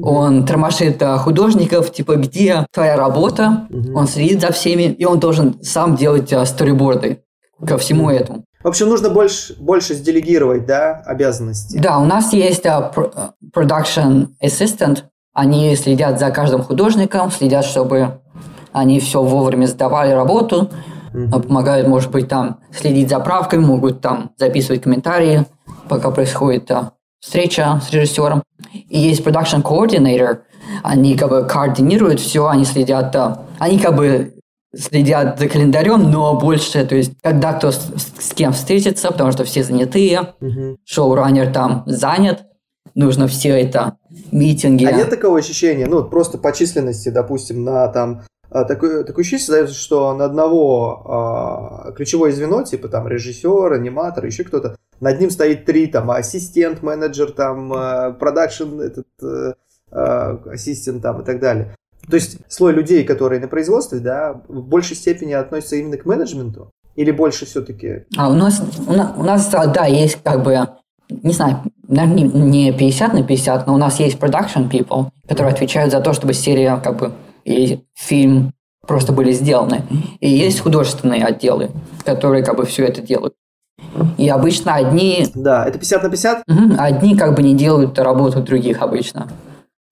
[0.02, 3.67] Он тормошит э, художников, типа, где твоя работа.
[3.96, 7.24] Он следит за всеми, и он должен сам делать сториборды
[7.65, 8.44] ко всему этому.
[8.63, 11.78] В общем, нужно больше, больше сделегировать, да, обязанности.
[11.78, 12.94] Да, у нас есть uh,
[13.54, 15.04] production assistant.
[15.34, 18.20] Они следят за каждым художником, следят, чтобы
[18.74, 20.70] они все вовремя сдавали работу,
[21.12, 25.46] помогают, может быть, там следить за правками, могут там записывать комментарии,
[25.90, 28.44] пока происходит а, встреча с режиссером.
[28.74, 30.40] И есть production coordinator,
[30.84, 34.36] они как бы координируют все, они следят, а, они как бы
[34.74, 39.44] следят за календарем, но больше, то есть, когда кто с, с кем встретится, потому что
[39.44, 40.78] все занятые, mm-hmm.
[40.86, 42.46] шоураннер там занят,
[42.96, 43.98] нужно все это,
[44.32, 44.86] митинги.
[44.86, 50.14] А нет такого ощущения, ну, просто по численности, допустим, на там такое, такое ощущение что
[50.14, 55.88] на одного а, ключевое звено, типа там режиссер, аниматор, еще кто-то, над ним стоит три,
[55.88, 59.54] там, ассистент, менеджер, там, а, продакшн, этот, а,
[59.92, 61.76] а, ассистент, там, и так далее.
[62.10, 66.71] То есть слой людей, которые на производстве, да, в большей степени относятся именно к менеджменту,
[66.96, 68.06] или больше все-таки?
[68.17, 70.67] А у нас, у нас, у нас, да, есть как бы,
[71.10, 75.92] не знаю, наверное, не 50 на 50, но у нас есть production people, которые отвечают
[75.92, 77.12] за то, чтобы серия как бы
[77.46, 78.54] и фильм
[78.87, 79.83] просто были сделаны.
[80.19, 81.71] И есть художественные отделы,
[82.04, 83.33] которые как бы все это делают.
[84.17, 85.27] И обычно одни...
[85.33, 86.44] Да, это 50 на 50?
[86.48, 89.27] Угу, одни как бы не делают работу других обычно.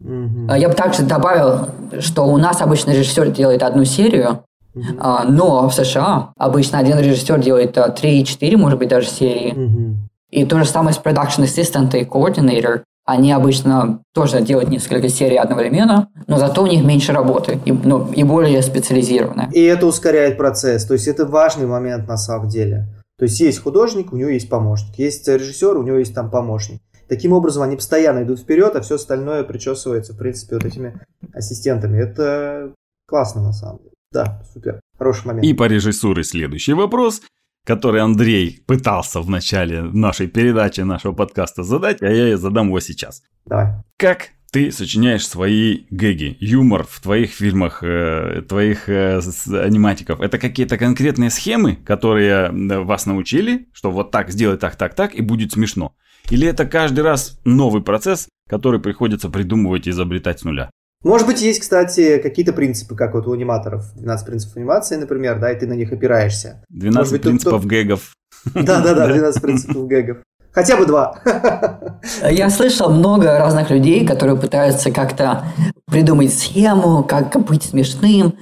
[0.01, 0.53] Угу.
[0.55, 1.69] Я бы также добавил,
[1.99, 4.43] что у нас обычно режиссер делает одну серию,
[4.73, 4.83] угу.
[5.27, 9.51] но в США обычно один режиссер делает 3-4, может быть, даже серии.
[9.51, 9.97] Угу.
[10.31, 12.83] И то же самое с Production Assistant и Coordinator.
[13.09, 18.11] Они обычно тоже делают несколько серий одновременно, но зато у них меньше работы и, ну,
[18.11, 19.49] и более специализированно.
[19.51, 20.85] И это ускоряет процесс.
[20.85, 22.85] То есть это важный момент на самом деле.
[23.17, 24.99] То есть есть художник, у него есть помощник.
[24.99, 26.81] Есть режиссер, у него есть там помощник.
[27.07, 31.01] Таким образом, они постоянно идут вперед, а все остальное причесывается, в принципе, вот этими
[31.33, 31.99] ассистентами.
[31.99, 32.73] Это
[33.07, 33.93] классно на самом деле.
[34.11, 34.79] Да, супер.
[34.99, 35.45] Хороший момент.
[35.45, 37.21] И по режиссуре следующий вопрос
[37.65, 43.21] который Андрей пытался в начале нашей передачи, нашего подкаста задать, а я задам его сейчас.
[43.45, 43.73] Давай.
[43.97, 50.21] Как ты сочиняешь свои гэги, юмор в твоих фильмах, э, твоих э, аниматиков?
[50.21, 55.13] Это какие-то конкретные схемы, которые э, вас научили, что вот так сделай так, так, так,
[55.13, 55.93] и будет смешно?
[56.29, 60.71] Или это каждый раз новый процесс, который приходится придумывать и изобретать с нуля?
[61.03, 63.93] Может быть, есть, кстати, какие-то принципы, как вот у аниматоров.
[63.95, 66.61] 12 принципов анимации, например, да, и ты на них опираешься.
[66.69, 67.71] 12 быть, принципов тут...
[67.71, 68.13] гэгов.
[68.53, 70.17] Да-да-да, 12 принципов гэгов.
[70.51, 71.21] Хотя бы два.
[72.29, 75.45] Я слышал много разных людей, которые пытаются как-то
[75.85, 78.33] придумать схему, как быть смешным,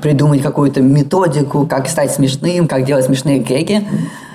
[0.00, 3.86] придумать какую-то методику, как стать смешным, как делать смешные гэги.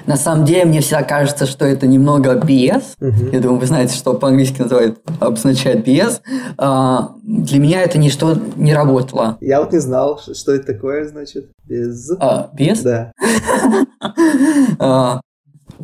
[0.06, 2.84] На самом деле, мне всегда кажется, что это немного BS.
[3.00, 3.32] Uh-huh.
[3.32, 6.22] Я думаю, вы знаете, что по-английски называют, обозначает BS.
[6.58, 9.38] А, для меня это ничто не работало.
[9.42, 12.12] Я вот не знал, что это такое, значит, без...
[12.20, 12.82] А, BS?
[12.84, 13.12] Да.
[14.80, 15.22] а,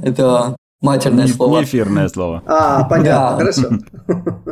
[0.02, 1.60] это матерное не, слово.
[1.60, 2.44] Не эфирное слово.
[2.46, 3.70] А, понятно, хорошо.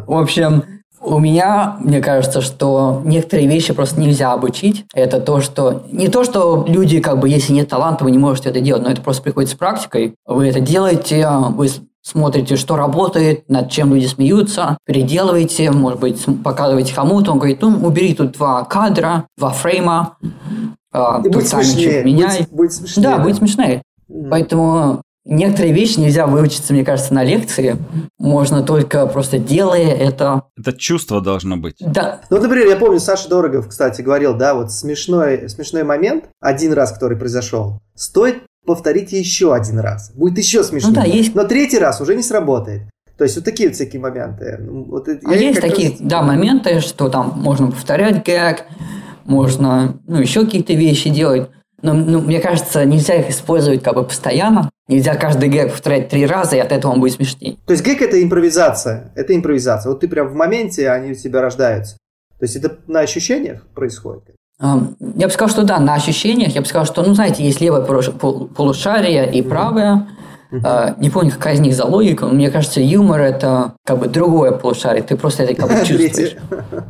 [0.07, 0.63] В общем,
[1.05, 4.85] у меня, мне кажется, что некоторые вещи просто нельзя обучить.
[4.93, 5.83] Это то, что...
[5.91, 8.89] Не то, что люди, как бы, если нет таланта, вы не можете это делать, но
[8.89, 10.15] это просто приходит с практикой.
[10.25, 11.69] Вы это делаете, вы
[12.01, 17.85] смотрите, что работает, над чем люди смеются, переделываете, может быть, показываете кому-то, он говорит, ну,
[17.85, 20.17] убери тут два кадра, два фрейма,
[20.91, 22.39] а, и будет смешнее, меняй.
[22.39, 23.03] Будет, будет смешнее.
[23.03, 23.81] Да, да, будет смешнее.
[24.09, 24.29] Mm.
[24.29, 27.78] Поэтому Некоторые вещи нельзя выучиться, мне кажется, на лекции.
[28.19, 30.43] Можно только просто делая это.
[30.55, 31.78] Это чувство должно быть.
[31.80, 32.21] Да.
[32.30, 36.91] Ну, например, я помню, Саша Дорогов, кстати, говорил, да, вот смешной, смешной момент, один раз,
[36.91, 40.11] который произошел, стоит повторить еще один раз.
[40.13, 40.93] Будет еще смешнее.
[40.93, 41.34] Ну, да, есть...
[41.34, 42.84] Но третий раз уже не сработает.
[43.17, 44.57] То есть вот такие вот всякие моменты.
[44.59, 45.99] Ну, вот а есть такие, раз...
[46.01, 48.65] да, моменты, что там можно повторять гэг,
[49.23, 51.49] можно, ну, еще какие-то вещи делать.
[51.86, 54.71] Но, ну, мне кажется, нельзя их использовать как бы постоянно.
[54.88, 57.57] Нельзя каждый гэг повторять три раза, и от этого он будет смешнее.
[57.67, 59.11] То есть гэг это импровизация.
[59.13, 59.91] Это импровизация.
[59.91, 61.97] Вот ты прям в моменте, они у тебя рождаются.
[62.39, 64.23] То есть это на ощущениях происходит?
[64.59, 66.55] Я бы сказал, что да, на ощущениях.
[66.55, 70.07] Я бы сказал, что, ну, знаете, есть левое полушарие и правое.
[70.51, 70.95] Uh-huh.
[70.99, 74.51] Не помню, какая из них за логика, но мне кажется, юмор это как бы другое
[74.51, 76.36] полушарие, ты просто это как бы чувствуешь.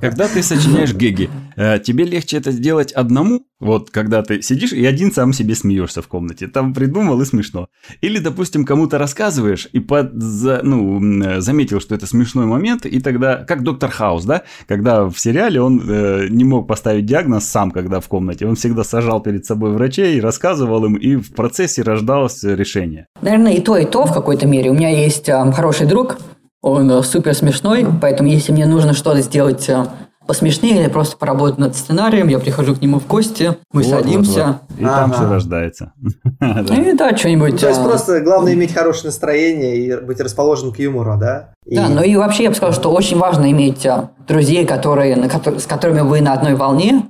[0.01, 4.85] Когда ты сочиняешь геги, э, тебе легче это сделать одному, вот когда ты сидишь и
[4.85, 7.67] один сам себе смеешься в комнате, там придумал и смешно.
[8.01, 13.37] Или, допустим, кому-то рассказываешь и под, за, ну, заметил, что это смешной момент, и тогда,
[13.37, 17.99] как доктор Хаус, да, когда в сериале он э, не мог поставить диагноз сам, когда
[17.99, 23.07] в комнате, он всегда сажал перед собой врачей, рассказывал им, и в процессе рождалось решение.
[23.21, 24.69] Наверное, и то, и то в какой-то мере.
[24.69, 26.17] У меня есть э, хороший друг,
[26.61, 29.85] он э, супер смешной, поэтому если мне нужно что-то сделать э,
[30.27, 34.45] посмешнее или просто поработать над сценарием, я прихожу к нему в гости, мы вот, садимся.
[34.45, 34.79] Вот, вот.
[34.79, 34.95] И ага.
[34.95, 35.93] там все рождается.
[36.41, 37.59] И да, что-нибудь.
[37.59, 41.51] То есть а, просто главное иметь хорошее настроение и быть расположен к юмору, да?
[41.65, 45.65] Да, ну и вообще я бы сказал, что очень важно иметь а, друзей, которые, с
[45.65, 47.07] которыми вы на одной волне,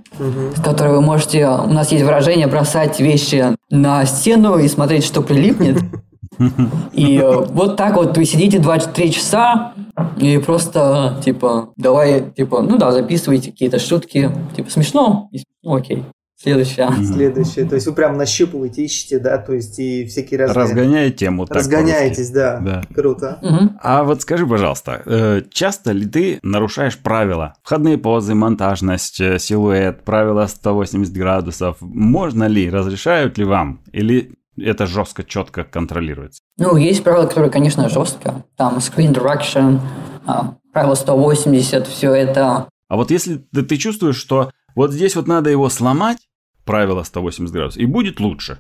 [0.56, 5.22] с которыми вы можете, у нас есть выражение, бросать вещи на стену и смотреть, что
[5.22, 5.78] прилипнет.
[6.94, 9.74] И э, вот так вот вы сидите 23 часа
[10.18, 15.30] и просто, типа, давай, типа, ну да, записывайте какие-то шутки, типа, смешно,
[15.64, 16.04] ну окей.
[16.38, 16.92] Следующая.
[17.02, 17.66] Следующая.
[17.66, 20.64] То есть вы прям нащупываете, ищете, да, то есть и всякие разные...
[20.66, 21.46] Разгоняете тему.
[21.50, 22.60] Разгоняетесь, да.
[22.60, 22.82] да.
[22.94, 23.40] Круто.
[23.42, 23.80] Угу.
[23.82, 27.56] А вот скажи, пожалуйста, э, часто ли ты нарушаешь правила?
[27.64, 31.78] Входные позы, монтажность, э, силуэт, правила 180 градусов.
[31.80, 33.80] Можно ли, разрешают ли вам?
[33.94, 36.42] Или это жестко, четко контролируется?
[36.58, 38.44] Ну, есть правила, которые, конечно, жестко.
[38.56, 39.80] Там screen direction,
[40.26, 42.68] а, правило 180, все это.
[42.88, 46.20] А вот если ты, ты чувствуешь, что вот здесь вот надо его сломать,
[46.66, 48.60] правило 180 градусов, и будет лучше.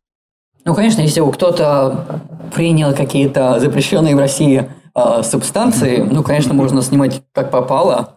[0.63, 2.21] Ну, конечно, если кто-то
[2.53, 8.15] принял какие-то запрещенные в России э, субстанции, ну, конечно, можно снимать как попало.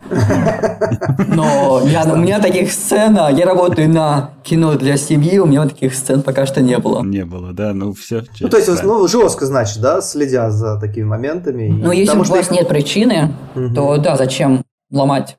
[1.29, 5.67] Но я, у меня таких сцен, а, я работаю на кино для семьи, у меня
[5.69, 7.03] таких сцен пока что не было.
[7.03, 8.23] Не было, да, ну все.
[8.41, 11.69] Ну, то есть, ну, жестко, значит, да, следя за такими моментами.
[11.69, 13.35] Ну, если у вас нет причины,
[13.75, 15.37] то да, зачем ломать?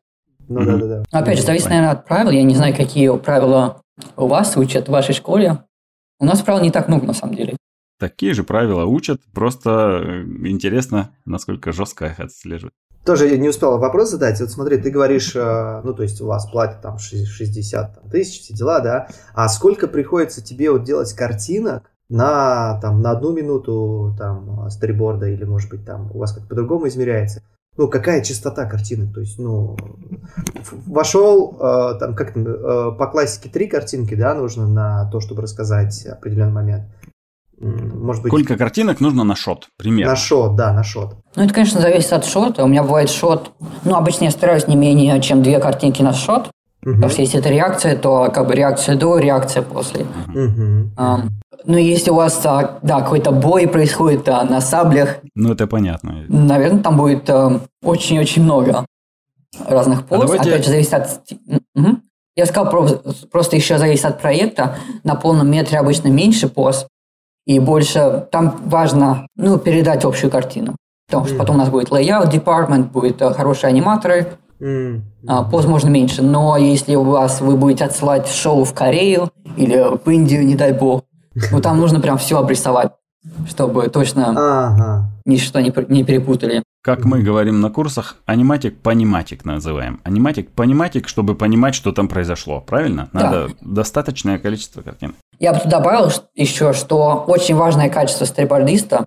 [0.47, 1.03] Ну, да, да, да.
[1.11, 2.31] Опять же, зависит, наверное, от правил.
[2.31, 3.81] Я не знаю, какие правила
[4.17, 5.59] у вас учат в вашей школе.
[6.19, 7.48] У нас правил не так много, на самом деле.
[7.99, 12.73] Такие же правила учат, просто э, интересно, насколько жестко их отслеживают.
[13.05, 14.39] Тоже не успел вопрос задать.
[14.39, 18.53] Вот смотри, ты говоришь, э, ну, то есть у вас платят там 60 тысяч, все
[18.53, 19.07] дела, да?
[19.33, 25.43] А сколько приходится тебе вот делать картинок на, там, на одну минуту там сториборда или,
[25.43, 27.43] может быть, там у вас как по-другому измеряется?
[27.77, 29.11] Ну, какая частота картины?
[29.11, 29.77] То есть, ну,
[30.85, 36.05] вошел, э, там, как э, по классике три картинки, да, нужно на то, чтобы рассказать
[36.05, 36.85] определенный момент.
[37.59, 38.31] Может быть...
[38.31, 40.13] Сколько картинок нужно на шот, примерно?
[40.13, 41.15] На шот, да, на шот.
[41.35, 42.63] Ну, это, конечно, зависит от шота.
[42.63, 43.51] У меня бывает шот...
[43.83, 46.49] Ну, обычно я стараюсь не менее, чем две картинки на шот.
[46.85, 46.93] Угу.
[46.93, 50.05] Потому что если это реакция, то как бы реакция до, реакция после.
[50.27, 50.91] Угу.
[50.97, 51.29] Um,
[51.65, 55.17] ну, если у вас, а, да, какой-то бой происходит а, на саблях...
[55.35, 56.25] Ну, это понятно.
[56.29, 58.85] Наверное, там будет а, очень-очень много
[59.67, 60.19] разных поз.
[60.19, 60.49] А давайте...
[60.49, 61.09] Опять же, зависит от...
[61.75, 61.97] Угу.
[62.37, 62.71] Я сказал,
[63.29, 64.77] просто еще зависит от проекта.
[65.03, 66.87] На полном метре обычно меньше поз
[67.49, 70.75] и больше там важно ну, передать общую картину.
[71.07, 71.37] Потому что mm.
[71.39, 74.27] потом у нас будет layout department, будут uh, хорошие аниматоры,
[74.59, 75.01] mm.
[75.23, 76.21] uh, поз можно меньше.
[76.21, 80.73] Но если у вас вы будете отсылать шоу в Корею или в Индию, не дай
[80.73, 81.05] бог,
[81.51, 82.91] ну там нужно прям все обрисовать,
[83.47, 85.11] чтобы точно ага.
[85.25, 86.61] ничто не, не перепутали.
[86.83, 90.01] Как мы говорим на курсах, аниматик-пониматик называем.
[90.03, 92.61] Аниматик-пониматик, чтобы понимать, что там произошло.
[92.61, 93.09] Правильно?
[93.11, 93.53] Надо да.
[93.59, 95.15] достаточное количество картин.
[95.39, 99.05] Я бы тут добавил еще, что очень важное качество стрибордиста,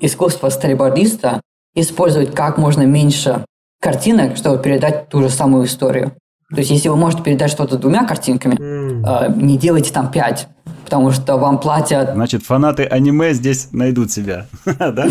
[0.00, 1.42] искусство стрибордиста
[1.74, 3.44] использовать как можно меньше
[3.80, 6.12] картинок, чтобы передать ту же самую историю.
[6.50, 9.04] То есть, если вы можете передать что-то двумя картинками, mm.
[9.04, 10.48] э, не делайте там пять,
[10.84, 12.12] потому что вам платят...
[12.14, 15.06] Значит, фанаты аниме здесь найдут себя, да?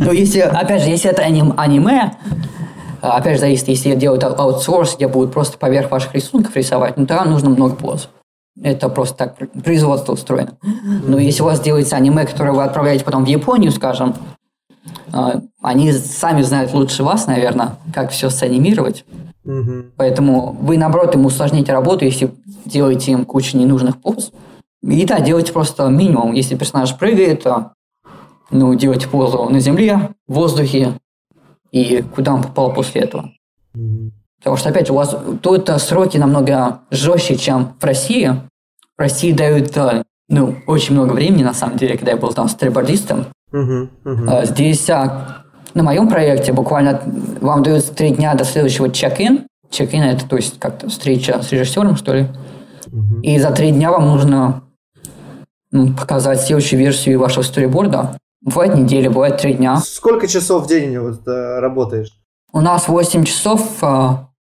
[0.00, 2.14] Ну, если, опять же, если это аниме,
[3.02, 7.26] опять же, зависит, если делают аутсорс, где будут просто поверх ваших рисунков рисовать, ну, тогда
[7.26, 8.08] нужно много поз.
[8.62, 10.58] Это просто так производство устроено.
[11.06, 14.14] Но если у вас делается аниме, которое вы отправляете потом в Японию, скажем,
[15.12, 19.04] а, они сами знают лучше вас, наверное, как все санимировать.
[19.44, 19.92] Угу.
[19.96, 22.30] Поэтому вы, наоборот, им усложните работу, если
[22.64, 24.32] делаете им кучу ненужных поз.
[24.82, 26.32] И да, делайте просто минимум.
[26.32, 27.72] Если персонаж прыгает, то
[28.50, 30.94] ну, делайте позу на земле, в воздухе,
[31.72, 33.30] и куда он попал после этого.
[33.74, 34.12] Угу.
[34.38, 38.40] Потому что, опять же, у вас тут сроки намного жестче, чем в России.
[39.00, 43.26] России дают э, ну, очень много времени, на самом деле, когда я был там стрейбордистом.
[43.52, 44.46] Uh-huh, uh-huh.
[44.46, 45.44] Здесь а,
[45.74, 47.02] на моем проекте буквально
[47.40, 49.46] вам дают три дня до следующего чек-ин.
[49.70, 52.28] Чек-ин это, то есть, как-то встреча с режиссером, что ли.
[52.86, 53.20] Uh-huh.
[53.22, 54.62] И за три дня вам нужно
[55.72, 58.16] ну, показать следующую версию вашего сториборда.
[58.40, 59.78] Бывает неделя, бывает три дня.
[59.78, 62.12] Сколько часов в день вот, э, работаешь?
[62.52, 63.80] У нас 8 часов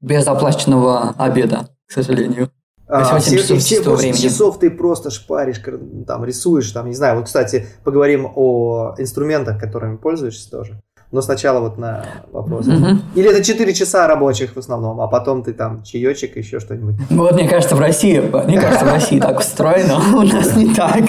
[0.02, 2.50] без оплаченного обеда, к сожалению.
[2.92, 5.62] А, все, часов все 8 часов ты просто шпаришь,
[6.08, 7.18] там рисуешь, там, не знаю.
[7.18, 10.82] Вот, кстати, поговорим о инструментах, которыми пользуешься тоже.
[11.12, 12.68] Но сначала вот на вопрос.
[12.68, 12.86] Угу.
[13.16, 16.96] Или это 4 часа рабочих в основном, а потом ты там чаечек, еще что-нибудь.
[17.10, 20.74] Ну вот мне кажется, в России, мне кажется, в России так устроено, у нас не
[20.74, 21.06] так.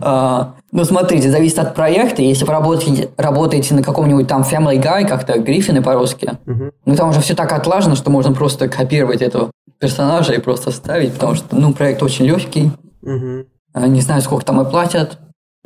[0.00, 2.22] А, ну, смотрите, зависит от проекта.
[2.22, 6.72] Если вы работаете, работаете на каком-нибудь там Family Guy, как-то Гриффины по-русски, uh-huh.
[6.86, 11.12] ну, там уже все так отлажено, что можно просто копировать этого персонажа и просто ставить,
[11.14, 12.70] потому что, ну, проект очень легкий.
[13.02, 13.46] Uh-huh.
[13.74, 15.18] Не знаю, сколько там и платят.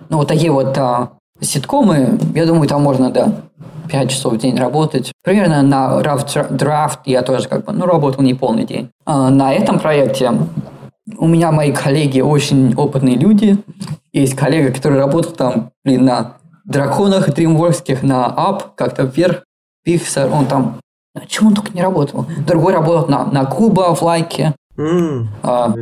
[0.09, 3.33] Ну, вот такие вот а, ситкомы, я думаю, там можно, да,
[3.91, 5.13] 5 часов в день работать.
[5.25, 8.91] Примерно на Draft я тоже как бы, ну, работал не полный день.
[9.05, 10.33] А на этом проекте
[11.19, 13.59] у меня мои коллеги очень опытные люди.
[14.13, 19.43] Есть коллега, который работал там, блин, на драконах DreamWorks, на Up, как-то вверх,
[19.87, 20.79] Pixar, он там...
[21.27, 22.27] Чему он только не работал?
[22.47, 24.55] Другой работал на, на Куба, в Лайке.
[24.79, 25.75] Mm, а,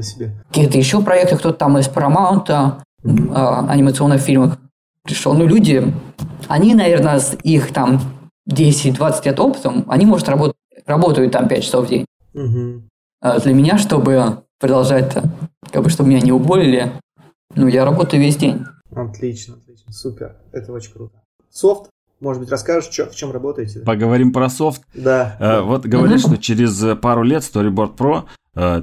[0.49, 2.47] каких-то еще проектах, кто-то там из Paramount,
[3.05, 3.33] mm.
[3.35, 4.59] а, анимационных фильмов
[5.09, 5.33] пришел.
[5.33, 5.93] Ну, люди,
[6.49, 8.01] они, наверное, с их там
[8.49, 10.57] 10-20 лет опытом, они, может, работать,
[10.87, 12.05] работают там 5 часов в день.
[12.35, 12.83] Mm-hmm.
[13.23, 15.31] А для меня, чтобы продолжать-то,
[15.73, 16.93] как бы, чтобы меня не уволили,
[17.55, 18.65] ну, я работаю весь день.
[18.95, 21.21] Отлично, отлично, супер, это очень круто.
[21.51, 21.91] Софт,
[22.21, 23.81] может быть, расскажешь, чё, в чем работаете?
[23.81, 24.83] Поговорим про софт.
[24.95, 25.37] Да.
[25.39, 28.83] Э, вот говоришь, что через пару лет Storyboard Pro э,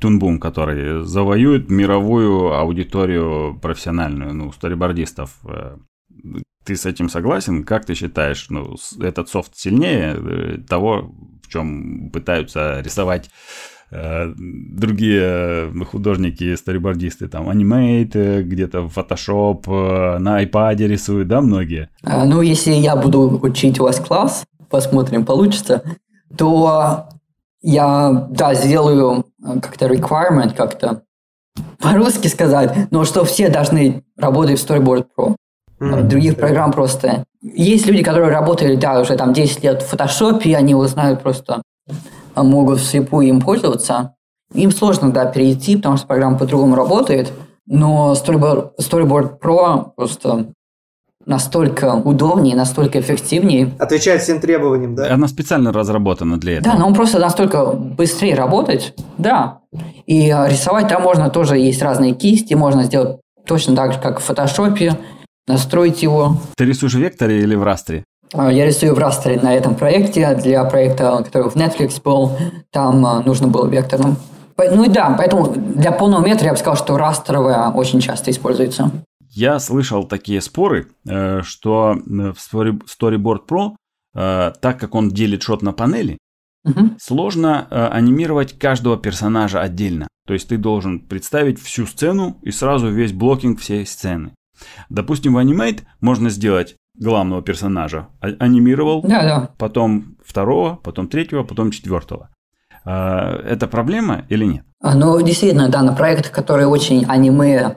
[0.00, 5.38] Тунбум, который завоюет мировую аудиторию профессиональную, ну, сторибордистов.
[5.44, 5.76] Э,
[6.64, 7.64] ты с этим согласен?
[7.64, 15.70] Как ты считаешь, ну, этот софт сильнее э, того, в чем пытаются рисовать Э, другие
[15.90, 21.90] художники, старибордисты, там, анимейт, э, где-то Photoshop, э, на iPad рисуют, да, многие?
[22.02, 25.82] А, ну, если я буду учить у вас класс, посмотрим, получится,
[26.38, 27.08] то
[27.60, 29.26] я, да, сделаю
[29.60, 31.02] как-то requirement, как-то
[31.78, 35.36] по-русски сказать, но что все должны работать в Storyboard Pro.
[35.80, 36.02] Mm-hmm.
[36.04, 37.24] Других программ просто...
[37.42, 41.22] Есть люди, которые работали, да, уже там 10 лет в Photoshop, и они его знают
[41.22, 41.92] просто, а,
[42.36, 44.14] могут вслепую им пользоваться.
[44.54, 47.32] Им сложно, да, перейти, потому что программа по-другому работает,
[47.66, 50.52] но Storyboard, Storyboard Pro просто
[51.24, 53.72] настолько удобнее, настолько эффективнее.
[53.78, 55.12] Отвечает всем требованиям, да?
[55.12, 56.74] Она специально разработана для этого.
[56.74, 59.60] Да, но он просто настолько быстрее работать, да.
[60.06, 64.20] И а, рисовать там можно тоже, есть разные кисти, можно сделать точно так же, как
[64.20, 64.98] в фотошопе,
[65.46, 66.36] настроить его.
[66.56, 68.04] Ты рисуешь в векторе или в растре?
[68.34, 72.36] А, я рисую в растре на этом проекте, для проекта, который в Netflix был,
[72.70, 74.16] там а, нужно было векторным.
[74.56, 78.90] Ну и да, поэтому для полного метра я бы сказал, что растровая очень часто используется.
[79.30, 83.70] Я слышал такие споры, э, что в Storyboard Pro,
[84.14, 86.18] э, так как он делит шот на панели,
[86.64, 86.90] угу.
[87.00, 90.06] сложно э, анимировать каждого персонажа отдельно.
[90.26, 94.34] То есть ты должен представить всю сцену и сразу весь блокинг всей сцены.
[94.90, 99.48] Допустим, в Animate можно сделать главного персонажа, а, анимировал, да, да.
[99.58, 102.30] потом второго, потом третьего, потом четвертого.
[102.84, 104.64] Это проблема или нет?
[104.80, 107.76] А, ну, действительно, да, на проектах, которые очень аниме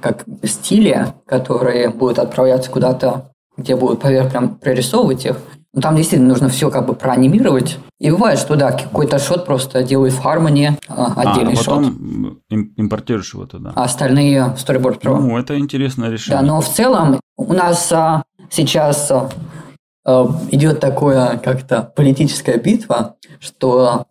[0.00, 5.36] как стили, которые будут отправляться куда-то, где будут поверх прям прорисовывать их.
[5.72, 7.78] Но ну, там действительно нужно все как бы проанимировать.
[8.00, 12.58] И бывает, что да, какой-то шот просто делают в Harmony, а, отдельный а, потом шот.
[12.76, 13.72] импортируешь его туда.
[13.76, 15.20] А остальные Storyboard Pro.
[15.20, 16.40] Ну, это интересное решение.
[16.40, 19.10] Да, но в целом у нас а, сейчас
[20.04, 24.06] а идет такое как-то политическая битва, что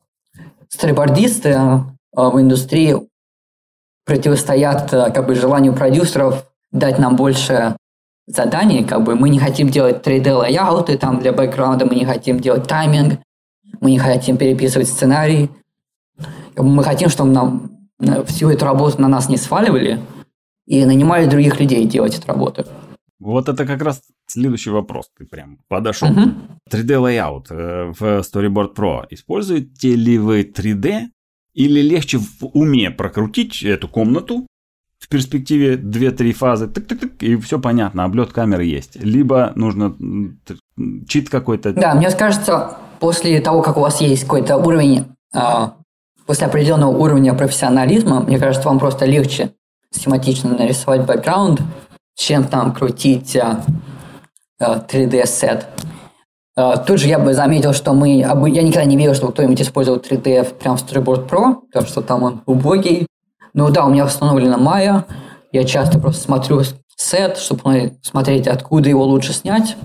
[0.68, 2.96] сторибордисты а, в индустрии
[4.06, 7.76] противостоят э, как бы желанию продюсеров дать нам больше
[8.28, 12.40] заданий, как бы мы не хотим делать 3D лайауты там для бэкграунда, мы не хотим
[12.40, 13.20] делать тайминг,
[13.82, 15.50] мы не хотим переписывать сценарий.
[16.56, 20.00] Мы хотим, чтобы нам э, всю эту работу на нас не сваливали
[20.66, 22.66] и нанимали других людей делать эту работу.
[23.20, 25.10] Вот это как раз следующий вопрос.
[25.18, 26.10] Ты прям подошел.
[26.10, 26.34] Uh-huh.
[26.72, 29.06] 3D layout э, в Storyboard Pro.
[29.10, 31.08] Используете ли вы 3D
[31.54, 34.48] или легче в уме прокрутить эту комнату,
[35.00, 38.96] в перспективе 2-3 фазы, тык-тык-тык, и все понятно, облет камеры есть.
[38.96, 39.96] Либо нужно
[41.08, 41.74] чит какой-то.
[41.74, 45.40] Да, мне кажется, после того, как у вас есть какой-то уровень, э,
[46.26, 49.54] после определенного уровня профессионализма, мне кажется, вам просто легче
[49.92, 51.62] схематично нарисовать бэкграунд,
[52.20, 53.56] чем там крутить э,
[54.60, 55.68] 3D-сет.
[56.56, 58.18] А, тут же я бы заметил, что мы...
[58.18, 62.24] Я никогда не видел, чтобы кто-нибудь использовал 3D прямо в Storyboard Pro, потому что там
[62.24, 63.08] он убогий.
[63.54, 65.06] Ну да, у меня установлена Maya.
[65.54, 66.62] Я часто просто смотрю
[66.98, 69.78] сет, чтобы смотреть, откуда его лучше снять.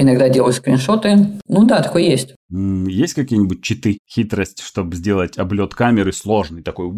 [0.00, 1.40] Иногда делаю скриншоты.
[1.48, 2.36] Ну да, такое есть.
[2.50, 6.90] Есть какие-нибудь читы, хитрость, чтобы сделать облет камеры сложный такой?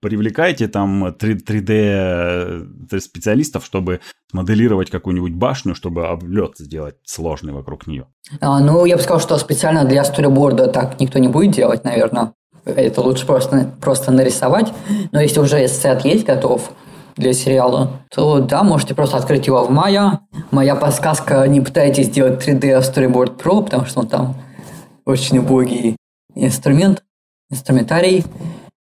[0.00, 4.00] Привлекайте там 3D специалистов, чтобы
[4.32, 8.06] моделировать какую-нибудь башню, чтобы облет сделать сложный вокруг нее.
[8.40, 12.32] А, ну, я бы сказал, что специально для сториборда так никто не будет делать, наверное.
[12.64, 14.72] Это лучше просто, просто нарисовать.
[15.12, 16.72] Но если уже сет есть готов,
[17.16, 20.18] для сериала, то да, можете просто открыть его в Maya.
[20.50, 24.34] Моя подсказка, не пытайтесь сделать 3D в Storyboard Pro, потому что он там
[25.04, 25.96] очень убогий
[26.34, 27.02] инструмент,
[27.50, 28.24] инструментарий.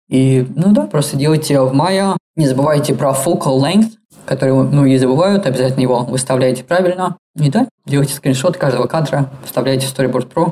[0.09, 2.17] И, ну да, просто делайте в Maya.
[2.35, 3.91] Не забывайте про focal length,
[4.25, 7.17] который многие забывают, обязательно его выставляете правильно.
[7.35, 10.51] И да, делайте скриншот каждого кадра, вставляете в Storyboard Pro.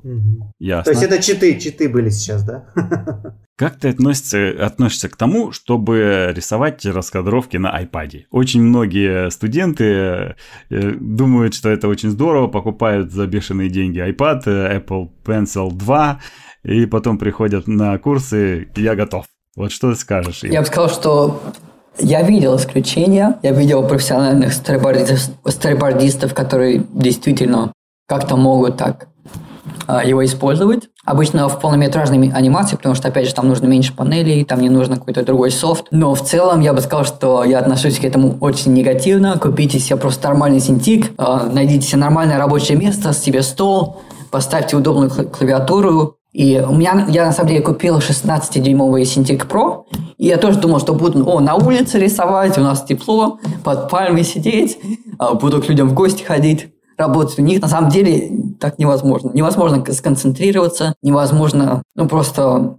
[0.59, 0.83] Ясно.
[0.83, 2.65] То есть это читы, читы были сейчас, да?
[3.57, 8.21] Как ты относишься, относишься к тому, чтобы рисовать раскадровки на iPad?
[8.31, 10.33] Очень многие студенты э,
[10.69, 16.21] думают, что это очень здорово, покупают за бешеные деньги iPad, Apple Pencil 2,
[16.63, 19.25] и потом приходят на курсы, я готов.
[19.57, 20.51] Вот что ты скажешь им?
[20.51, 21.41] Я бы сказал, что
[21.97, 27.73] я видел исключения, я видел профессиональных сторибордистов, сторибордистов которые действительно
[28.07, 29.07] как-то могут так
[29.87, 30.89] а, его использовать.
[31.05, 34.97] Обычно в полнометражной анимации, потому что, опять же, там нужно меньше панелей, там не нужно
[34.97, 35.85] какой-то другой софт.
[35.91, 39.37] Но в целом я бы сказал, что я отношусь к этому очень негативно.
[39.39, 45.09] Купите себе просто нормальный синтик, а, найдите себе нормальное рабочее место, себе стол, поставьте удобную
[45.09, 49.85] клавиатуру, и у меня, я на самом деле купил 16-дюймовый Cintiq Pro,
[50.17, 54.23] и я тоже думал, что буду о, на улице рисовать, у нас тепло, под пальмой
[54.23, 54.77] сидеть,
[55.17, 59.31] а, буду к людям в гости ходить работать у них, на самом деле так невозможно.
[59.33, 62.77] Невозможно сконцентрироваться, невозможно, ну просто,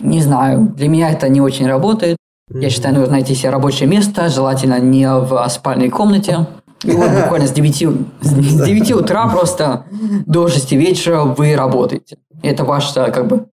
[0.00, 2.16] не знаю, для меня это не очень работает.
[2.52, 6.46] Я считаю, нужно найти себе рабочее место, желательно не в спальной комнате.
[6.84, 7.76] И вот буквально с 9,
[8.22, 9.84] с 9 утра просто
[10.26, 12.18] до 6 вечера вы работаете.
[12.42, 13.46] Это ваш как бы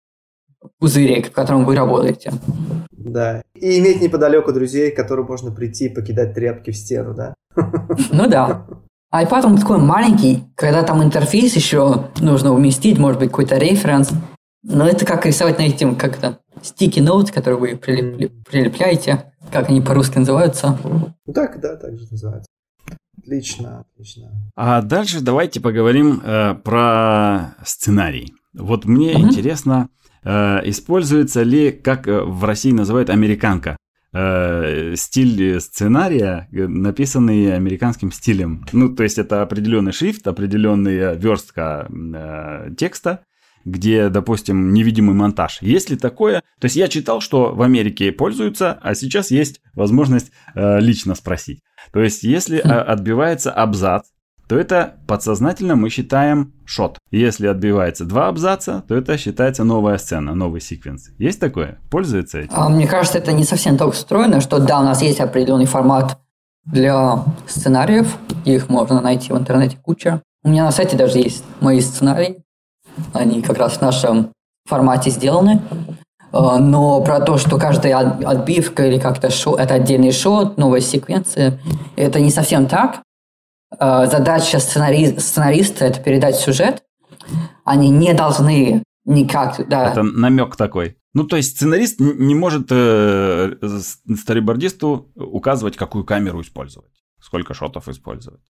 [0.79, 2.33] пузырик, в котором вы работаете.
[2.91, 3.43] Да.
[3.55, 7.35] И иметь неподалеку друзей, к которым можно прийти и покидать тряпки в стену, да?
[8.13, 8.67] Ну да.
[9.15, 14.11] iPad он такой маленький, когда там интерфейс еще нужно уместить, может быть, какой-то референс.
[14.63, 19.69] Но это как рисовать на этим, как то sticky notes, которые вы прилеп, прилепляете, как
[19.69, 20.77] они по-русски называются.
[20.85, 22.49] Ну так, да, так же называется.
[23.27, 24.31] Отлично, отлично.
[24.55, 28.33] А дальше давайте поговорим э, про сценарий.
[28.55, 29.21] Вот мне mm-hmm.
[29.21, 29.89] интересно,
[30.23, 33.77] э, используется ли, как э, в России называют, американка?
[34.13, 38.65] Э, стиль сценария, э, написанный американским стилем.
[38.73, 43.25] Ну, то есть это определенный шрифт, определенная верстка э, текста,
[43.67, 45.59] где, допустим, невидимый монтаж.
[45.61, 46.43] Есть ли такое?
[46.61, 51.61] То есть я читал, что в Америке пользуются, а сейчас есть возможность э, лично спросить.
[51.93, 52.69] То есть если хм.
[52.87, 54.05] отбивается абзац,
[54.49, 56.99] то это подсознательно мы считаем шот.
[57.11, 61.11] Если отбивается два абзаца, то это считается новая сцена, новый секвенс.
[61.19, 61.79] Есть такое?
[61.91, 62.53] Пользуется этим?
[62.55, 66.21] А, мне кажется, это не совсем так устроено, что да, у нас есть определенный формат
[66.65, 70.23] для сценариев, их можно найти в интернете куча.
[70.45, 72.45] У меня на сайте даже есть мои сценарии,
[73.13, 74.33] они как раз в нашем
[74.67, 75.63] формате сделаны.
[76.33, 81.59] А, но про то, что каждая отбивка или как-то шо, это отдельный шот, новая секвенция,
[81.97, 83.03] это не совсем так.
[83.79, 85.19] А, задача сценари...
[85.19, 86.83] сценариста– это передать сюжет.
[87.65, 89.67] Они не должны никак...
[89.69, 89.91] Да.
[89.91, 90.97] Это намек такой.
[91.15, 93.57] Ну, то есть сценарист не может э,
[94.17, 98.43] старибордисту указывать, какую камеру использовать, сколько шотов использовать.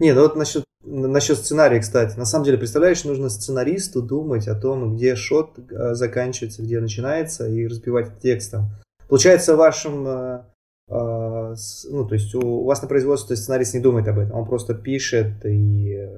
[0.00, 2.16] Не, ну вот насчет, насчет сценария, кстати.
[2.16, 7.48] На самом деле, представляешь, нужно сценаристу думать о том, где шот э, заканчивается, где начинается,
[7.48, 8.70] и разбивать текстом.
[9.08, 10.06] Получается, в вашем...
[10.06, 10.42] Э,
[10.88, 11.54] э,
[11.90, 15.44] ну, то есть у вас на производстве сценарист не думает об этом, он просто пишет
[15.44, 16.08] и...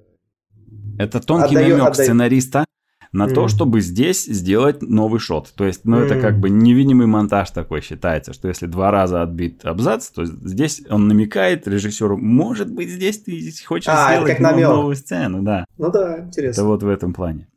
[0.99, 2.07] Это тонкий отдает, намек отдает.
[2.07, 2.65] сценариста
[3.13, 3.35] на mm.
[3.35, 5.53] то, чтобы здесь сделать новый шот.
[5.55, 6.05] То есть, ну, mm.
[6.05, 10.83] это как бы невидимый монтаж такой считается, что если два раза отбит абзац, то здесь
[10.91, 15.65] он намекает режиссеру, может быть, здесь ты хочешь а, сделать новую сцену, да.
[15.79, 16.61] Ну да, интересно.
[16.61, 17.49] Это вот в этом плане.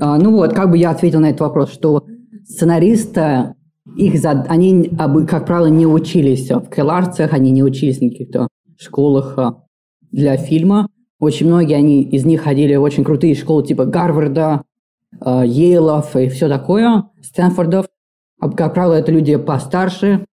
[0.00, 2.06] А, ну вот, как бы я ответил на этот вопрос, что
[2.44, 3.54] сценаристы,
[3.96, 4.46] их зад...
[4.48, 4.90] они,
[5.28, 8.48] как правило, не учились в Келарцах, они не учились в каких-то
[8.78, 9.64] школах а,
[10.12, 10.88] для фильма,
[11.18, 14.62] очень многие они из них ходили в очень крутые школы типа Гарварда,
[15.20, 17.86] э, Ейлов и все такое, Стэнфордов.
[18.40, 20.26] А, как правило, это люди постарше,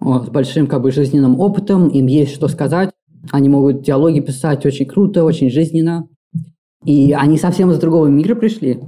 [0.00, 2.90] с большим как бы жизненным опытом, им есть что сказать.
[3.30, 6.08] Они могут диалоги писать очень круто, очень жизненно.
[6.84, 8.80] И они совсем из другого мира пришли.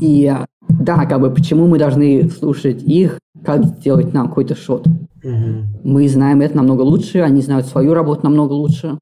[0.00, 0.30] И
[0.68, 4.86] да, как бы почему мы должны слушать их, как сделать нам какой-то шот.
[4.86, 5.80] Угу.
[5.84, 8.98] Мы знаем это намного лучше, они знают свою работу намного лучше.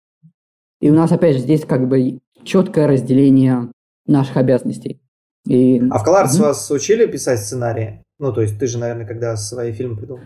[0.83, 3.71] И у нас, опять же, здесь как бы четкое разделение
[4.07, 5.01] наших обязанностей.
[5.47, 5.81] И...
[5.91, 6.43] А в Коллардс mm-hmm.
[6.43, 8.03] вас учили писать сценарии?
[8.19, 10.23] Ну, то есть ты же, наверное, когда свои фильмы придумал.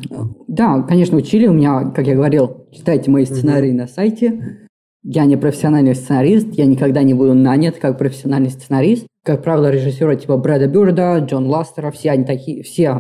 [0.48, 1.46] Да, конечно, учили.
[1.46, 3.76] У меня, как я говорил, читайте мои сценарии mm-hmm.
[3.76, 4.68] на сайте.
[5.02, 9.06] Я не профессиональный сценарист, я никогда не буду нанят как профессиональный сценарист.
[9.22, 12.98] Как правило, режиссеры типа Брэда Бюрда, Джон Ластера, все они такие, все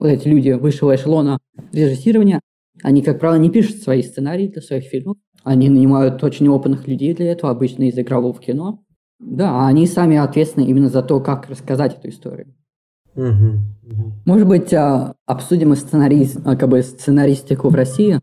[0.00, 1.38] вот эти люди высшего эшелона
[1.72, 2.40] режиссирования,
[2.82, 5.16] они, как правило, не пишут свои сценарии для своих фильмов.
[5.46, 8.80] Они нанимают очень опытных людей для этого, обычно из игрового кино.
[9.20, 12.52] Да, а они сами ответственны именно за то, как рассказать эту историю.
[13.14, 14.12] Угу, угу.
[14.24, 18.20] Может быть, а, обсудим сценарий, а, как бы сценаристику в России?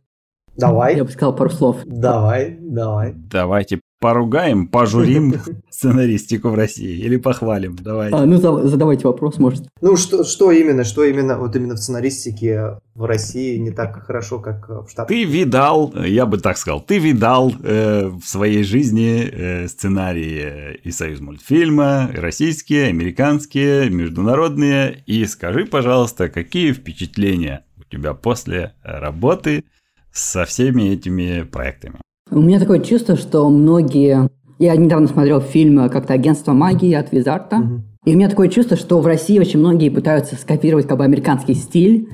[0.57, 0.97] Давай.
[0.97, 1.77] Я бы сказал пару слов.
[1.85, 3.13] Давай, давай.
[3.15, 5.35] Давайте поругаем, пожурим
[5.83, 7.75] сценаристику в России или похвалим?
[7.75, 8.09] Давай.
[8.11, 9.67] А, ну, задавайте вопрос, может.
[9.81, 14.39] Ну, что, что именно, что именно, вот именно в сценаристике в России не так хорошо,
[14.39, 15.09] как в Штатах?
[15.09, 20.91] Ты видал, я бы так сказал, ты видал э, в своей жизни э, сценарии и
[20.91, 29.65] Союз мультфильма, и российские, американские, международные, и скажи, пожалуйста, какие впечатления у тебя после работы
[30.13, 31.99] со всеми этими проектами?
[32.31, 34.29] У меня такое чувство, что многие...
[34.63, 37.57] Я недавно смотрел фильм как-то «Агентство магии» от Визарта.
[37.57, 37.81] Mm-hmm.
[38.05, 41.53] И у меня такое чувство, что в России очень многие пытаются скопировать как бы американский
[41.53, 42.07] стиль,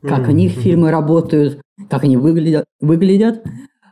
[0.00, 2.64] как у них фильмы работают, как они выглядят.
[2.80, 3.44] выглядят.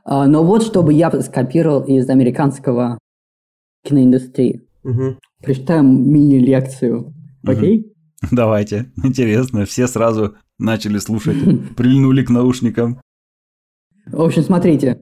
[0.05, 3.01] А, но вот чтобы я скопировал из американского
[3.85, 4.63] киноиндустрии.
[4.85, 5.17] Mm-hmm.
[5.43, 7.13] Прочитаем мини-лекцию.
[7.45, 7.81] Окей?
[7.81, 8.29] Okay?
[8.31, 8.93] Давайте.
[9.03, 9.65] Интересно.
[9.65, 11.37] Все сразу начали слушать,
[11.77, 13.01] прильнули к наушникам.
[14.07, 15.01] В общем, смотрите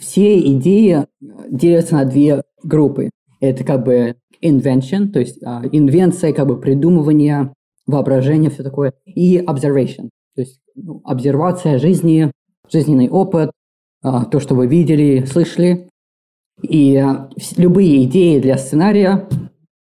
[0.00, 1.06] все идеи
[1.50, 3.10] делятся на две группы.
[3.40, 7.52] Это как бы invention, то есть uh, инвенция, как бы придумывание,
[7.86, 12.30] воображение, все такое, и observation, то есть ну, обсервация жизни,
[12.70, 13.50] жизненный опыт,
[14.04, 15.88] uh, то, что вы видели, слышали.
[16.62, 19.28] И uh, любые идеи для сценария,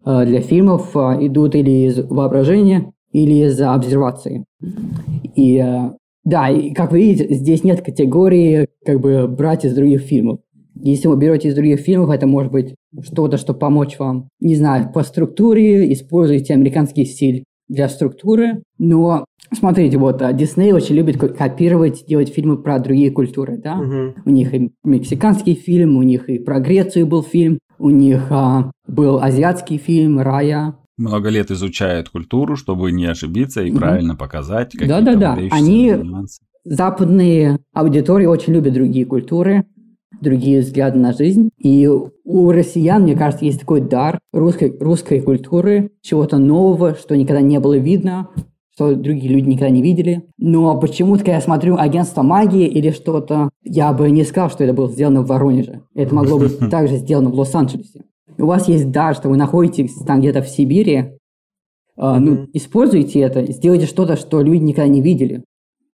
[0.03, 4.45] для фильмов идут или из воображения, или из обсервации.
[5.35, 5.91] И э,
[6.25, 10.41] да, и как вы видите, здесь нет категории как бы брать из других фильмов.
[10.75, 14.91] Если вы берете из других фильмов, это может быть что-то, что помочь вам, не знаю,
[14.93, 18.63] по структуре, используйте американский стиль для структуры.
[18.79, 23.79] Но смотрите, вот Дисней очень любит копировать, делать фильмы про другие культуры, да?
[23.79, 24.23] Угу.
[24.27, 28.71] У них и мексиканский фильм, у них и про Грецию был фильм, у них а,
[28.87, 33.79] был азиатский фильм «Рая», много лет изучают культуру, чтобы не ошибиться и угу.
[33.79, 34.73] правильно показать.
[34.79, 35.39] Да-да-да.
[35.51, 36.41] Они, нюансы.
[36.65, 39.65] западные аудитории очень любят другие культуры,
[40.21, 41.51] другие взгляды на жизнь.
[41.59, 47.41] И у россиян, мне кажется, есть такой дар русской, русской культуры, чего-то нового, что никогда
[47.41, 48.29] не было видно,
[48.75, 50.29] что другие люди никогда не видели.
[50.37, 54.75] Но почему-то, когда я смотрю «Агентство магии» или что-то, я бы не сказал, что это
[54.75, 55.83] было сделано в Воронеже.
[55.95, 58.05] Это могло быть также сделано в Лос-Анджелесе
[58.39, 61.11] у вас есть дар, что вы находитесь там где-то в Сибири, э,
[61.97, 65.45] ну, используйте это, сделайте что-то, что люди никогда не видели.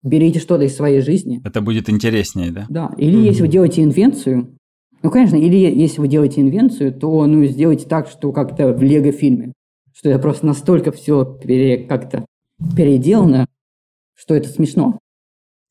[0.03, 1.41] Берите что-то из своей жизни.
[1.45, 2.67] Это будет интереснее, да?
[2.69, 2.95] Да.
[2.97, 3.25] Или mm-hmm.
[3.27, 4.57] если вы делаете инвенцию,
[5.03, 9.53] ну, конечно, или если вы делаете инвенцию, то, ну, сделайте так, что как-то в Лего-фильме,
[9.93, 12.25] что это просто настолько все пере, как-то
[12.77, 13.47] переделано,
[14.15, 14.99] что это смешно.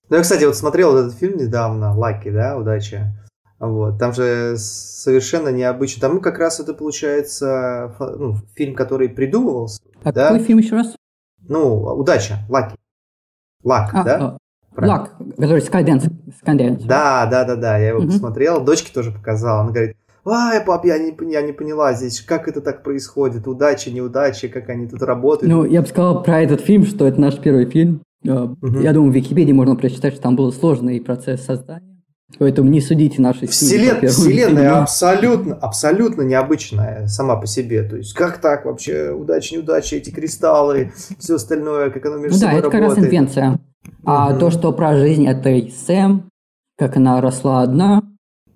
[0.10, 3.14] Ну, я, кстати, вот смотрел этот фильм недавно, «Лаки», да, «Удача».
[3.68, 4.00] Вот.
[4.00, 6.02] Там же совершенно необычно.
[6.02, 9.82] Там как раз это получается ну, фильм, который придумывался.
[10.04, 10.30] А да?
[10.30, 10.96] какой фильм еще раз?
[11.48, 12.76] Ну, «Удача», «Лаки».
[13.64, 14.38] «Лак», а, да?
[14.76, 16.12] А, «Лак», который Skydance.
[16.44, 16.86] Skydance.
[16.86, 18.08] Да, да, да, да, я его угу.
[18.08, 18.64] посмотрел.
[18.64, 19.62] Дочке тоже показал.
[19.62, 19.96] Она говорит,
[20.28, 24.70] Ай, пап, я не, я не поняла здесь, как это так происходит, удачи, неудачи, как
[24.70, 25.54] они тут работают.
[25.54, 28.02] Ну, я бы сказал про этот фильм, что это наш первый фильм.
[28.24, 28.80] Угу.
[28.80, 31.95] Я думаю, в Википедии можно прочитать, что там был сложный процесс создания.
[32.38, 33.96] Поэтому не судите наши Вселен...
[33.96, 34.08] фильмы.
[34.08, 37.84] Вселенная абсолютно, абсолютно необычная сама по себе.
[37.84, 42.40] То есть, как так вообще, удачи, неудачи, эти кристаллы, все остальное, как оно между ну,
[42.40, 42.96] собой Да, это работает.
[42.96, 43.60] как раз инвенция.
[44.04, 44.40] А угу.
[44.40, 46.30] то, что про жизнь этой Сэм,
[46.78, 48.04] как она росла одна,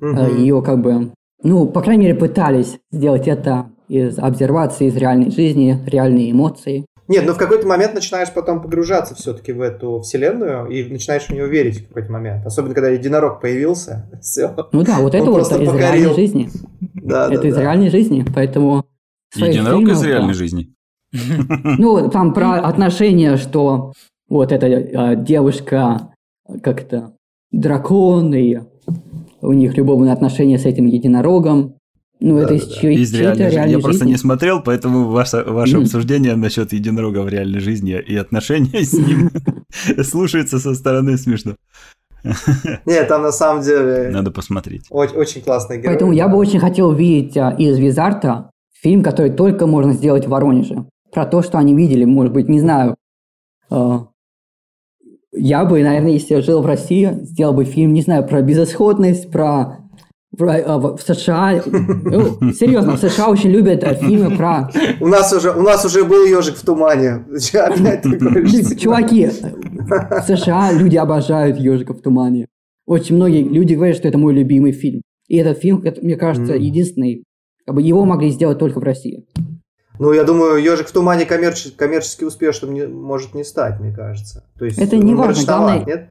[0.02, 0.36] угу.
[0.38, 1.12] ее как бы,
[1.44, 6.86] ну, по крайней мере, пытались сделать это из обсервации, из реальной жизни, реальные эмоции.
[7.10, 11.32] Нет, но в какой-то момент начинаешь потом погружаться все-таки в эту вселенную и начинаешь в
[11.32, 12.46] нее верить в какой-то момент.
[12.46, 14.08] Особенно, когда единорог появился.
[14.22, 14.56] Все.
[14.72, 15.76] Ну да, вот это вот из покорил.
[15.76, 16.50] реальной жизни.
[16.94, 17.62] Да, это да, из да.
[17.62, 18.86] реальной жизни, поэтому...
[19.36, 20.74] Единорог из реальной жизни?
[21.12, 23.94] Ну, там про отношения, что
[24.30, 26.14] вот эта э, девушка
[26.62, 27.14] как-то
[27.52, 28.60] дракон, и
[29.42, 31.79] у них любовные отношения с этим единорогом.
[32.22, 33.72] Ну, да, это из, да, чьей, из реальной, реальной жизни.
[33.72, 35.82] Я просто не смотрел, поэтому ваше, ваше mm.
[35.84, 39.32] обсуждение насчет единорога в реальной жизни и отношения с ним
[40.04, 41.56] слушается со стороны смешно.
[42.86, 44.10] Нет, там на самом деле...
[44.12, 44.86] Надо посмотреть.
[44.90, 45.88] Очень, очень классный герой.
[45.88, 48.52] Поэтому я бы очень хотел увидеть а, из Визарта
[48.82, 50.86] фильм, который только можно сделать в Воронеже.
[51.14, 52.96] Про то, что они видели, может быть, не знаю.
[53.70, 54.08] А,
[55.32, 59.32] я бы, наверное, если я жил в России, сделал бы фильм, не знаю, про безысходность,
[59.32, 59.78] про
[60.32, 64.70] в, в США, ну, серьезно, в США очень любят э, фильмы про...
[65.00, 67.26] У нас уже, у нас уже был ежик в тумане.
[68.78, 72.48] Чуваки, в США люди обожают ежика в тумане.
[72.86, 75.02] Очень многие люди говорят, что это мой любимый фильм.
[75.28, 77.24] И этот фильм, мне кажется, единственный.
[77.66, 79.26] Как бы его могли сделать только в России.
[80.00, 84.46] Ну, я думаю, ежик в тумане коммерчески, коммерчески успешным не, может не стать, мне кажется.
[84.58, 85.46] То есть, это не важно.
[85.46, 86.10] Главное, нет?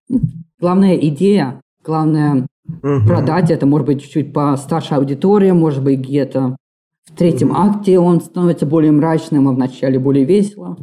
[0.61, 2.47] главная идея, главное
[2.83, 3.07] Угу.
[3.07, 6.57] Продать это может быть чуть-чуть по старшей аудитории, может быть где-то
[7.07, 7.59] в третьем угу.
[7.59, 10.77] акте он становится более мрачным, а в начале более весело.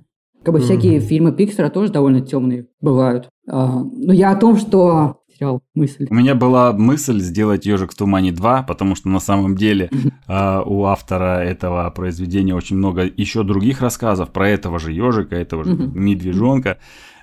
[0.44, 0.66] Как бы угу.
[0.66, 3.30] всякие фильмы Пиксера тоже довольно темные бывают.
[3.50, 6.08] А, но я о том, что терял мысль.
[6.10, 9.90] У меня была мысль сделать «Ежик в тумане 2», потому что на самом деле
[10.28, 15.64] э, у автора этого произведения очень много еще других рассказов про этого же ежика, этого
[15.64, 16.78] же медвежонка.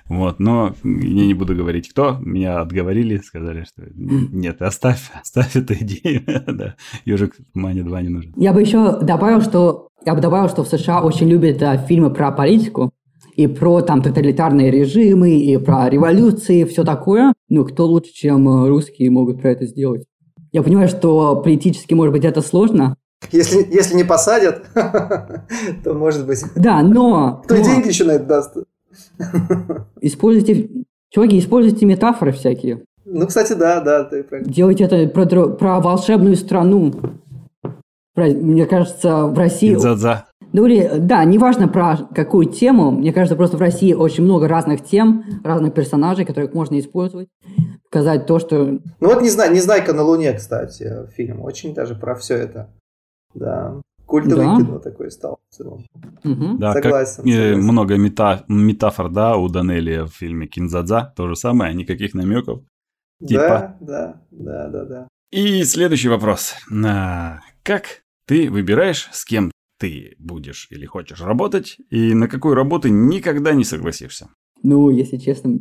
[0.09, 2.17] Вот, но я не буду говорить, кто.
[2.19, 6.23] Меня отговорили, сказали, что нет, оставь, оставь эту идею.
[6.47, 6.75] да,
[7.05, 8.33] ежик Мани 2 не нужен.
[8.35, 12.13] Я бы еще добавил, что я бы добавил, что в США очень любят а, фильмы
[12.13, 12.91] про политику
[13.35, 17.33] и про там тоталитарные режимы, и про революции, все такое.
[17.49, 20.03] Ну, кто лучше, чем э, русские могут про это сделать?
[20.51, 22.95] Я понимаю, что политически, может быть, это сложно,
[23.31, 24.65] если, если не посадят,
[25.83, 26.43] то может быть.
[26.55, 27.41] Да, но...
[27.45, 27.63] Кто но...
[27.63, 28.57] деньги еще на это даст?
[30.01, 30.69] Используйте,
[31.09, 32.83] чуваки, используйте метафоры всякие.
[33.05, 34.43] Ну, кстати, да, да, ты прав.
[34.43, 36.93] Делайте это про, про волшебную страну.
[38.13, 39.75] Про, мне кажется, в России...
[39.75, 40.25] За-за.
[40.53, 44.83] Ну, или, да, неважно про какую тему, мне кажется, просто в России очень много разных
[44.83, 47.27] тем, разных персонажей, которых можно использовать,
[47.89, 48.65] показать то, что...
[48.65, 52.69] Ну вот не знаю, «Незнайка на Луне», кстати, фильм, очень даже про все это.
[53.33, 53.81] Да.
[54.13, 54.57] Культовое да.
[54.57, 55.85] кино такое стало в целом.
[56.23, 56.57] Угу.
[56.59, 57.23] Да, согласен.
[57.23, 57.61] Как, согласен.
[57.63, 61.15] много мета, метафор, да, у Данелия в фильме Кинзадза.
[61.15, 62.61] То же самое, никаких намеков.
[63.27, 63.75] Типа.
[63.81, 65.07] Да, да, да, да, да.
[65.31, 66.53] И следующий вопрос.
[67.63, 69.49] Как ты выбираешь, с кем
[69.79, 74.27] ты будешь или хочешь работать, и на какую работу никогда не согласишься?
[74.61, 75.57] Ну, если честно,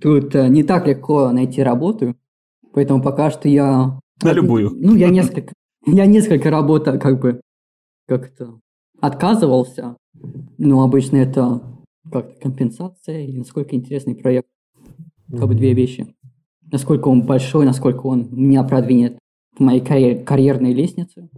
[0.00, 2.16] тут э, не так легко найти работу,
[2.72, 4.00] поэтому пока что я...
[4.20, 4.70] На любую.
[4.74, 5.52] Ну, я несколько,
[5.86, 7.40] я несколько работ как бы
[8.06, 8.60] как-то
[9.00, 9.96] отказывался,
[10.58, 11.60] но обычно это
[12.10, 14.48] как-то компенсация и насколько интересный проект.
[15.30, 16.14] Как бы две вещи.
[16.70, 19.18] Насколько он большой, насколько он меня продвинет
[19.56, 21.28] в моей карьер, карьерной лестнице.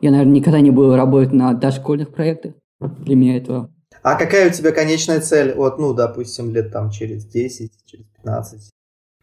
[0.00, 2.54] Я, наверное, никогда не буду работать на дошкольных проектах.
[2.80, 3.70] Для меня это...
[4.02, 5.54] А какая у тебя конечная цель?
[5.54, 8.70] Вот, ну, допустим, лет там через 10, через 15?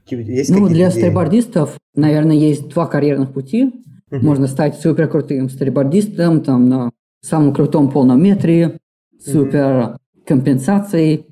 [0.10, 1.00] Есть ну, для идеи?
[1.00, 3.74] стрейбордистов, наверное, есть два карьерных пути.
[4.10, 4.20] Uh-huh.
[4.20, 6.92] Можно стать супер крутым стрейбордистом, там, на
[7.22, 8.80] самом крутом полном метре,
[9.20, 11.26] супер компенсацией,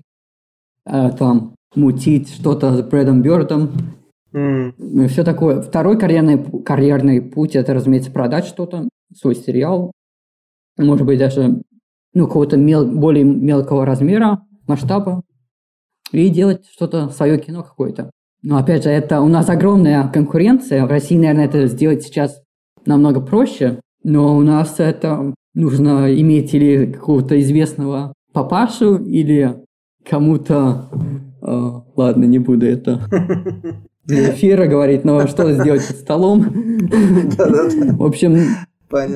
[0.86, 3.72] э, там, мутить что-то с Брэдом Бёрдом.
[4.34, 5.08] Mm.
[5.08, 5.62] Все такое.
[5.62, 9.92] Второй карьерный, карьерный путь– это, разумеется, продать что-то, свой сериал.
[10.78, 11.62] Может быть, даже
[12.14, 15.22] ну, какого-то мел, более мелкого размера, масштаба.
[16.12, 18.12] И делать что-то, свое кино какое-то.
[18.42, 20.86] Но, опять же, это у нас огромная конкуренция.
[20.86, 22.42] В России, наверное, это сделать сейчас
[22.86, 23.80] намного проще.
[24.04, 29.56] Но у нас это нужно иметь или какого-то известного папашу, или
[30.08, 30.90] кому-то...
[31.42, 33.02] Э, ладно, не буду это
[34.08, 36.42] эфира говорить, но что сделать под столом?
[37.98, 38.38] В общем,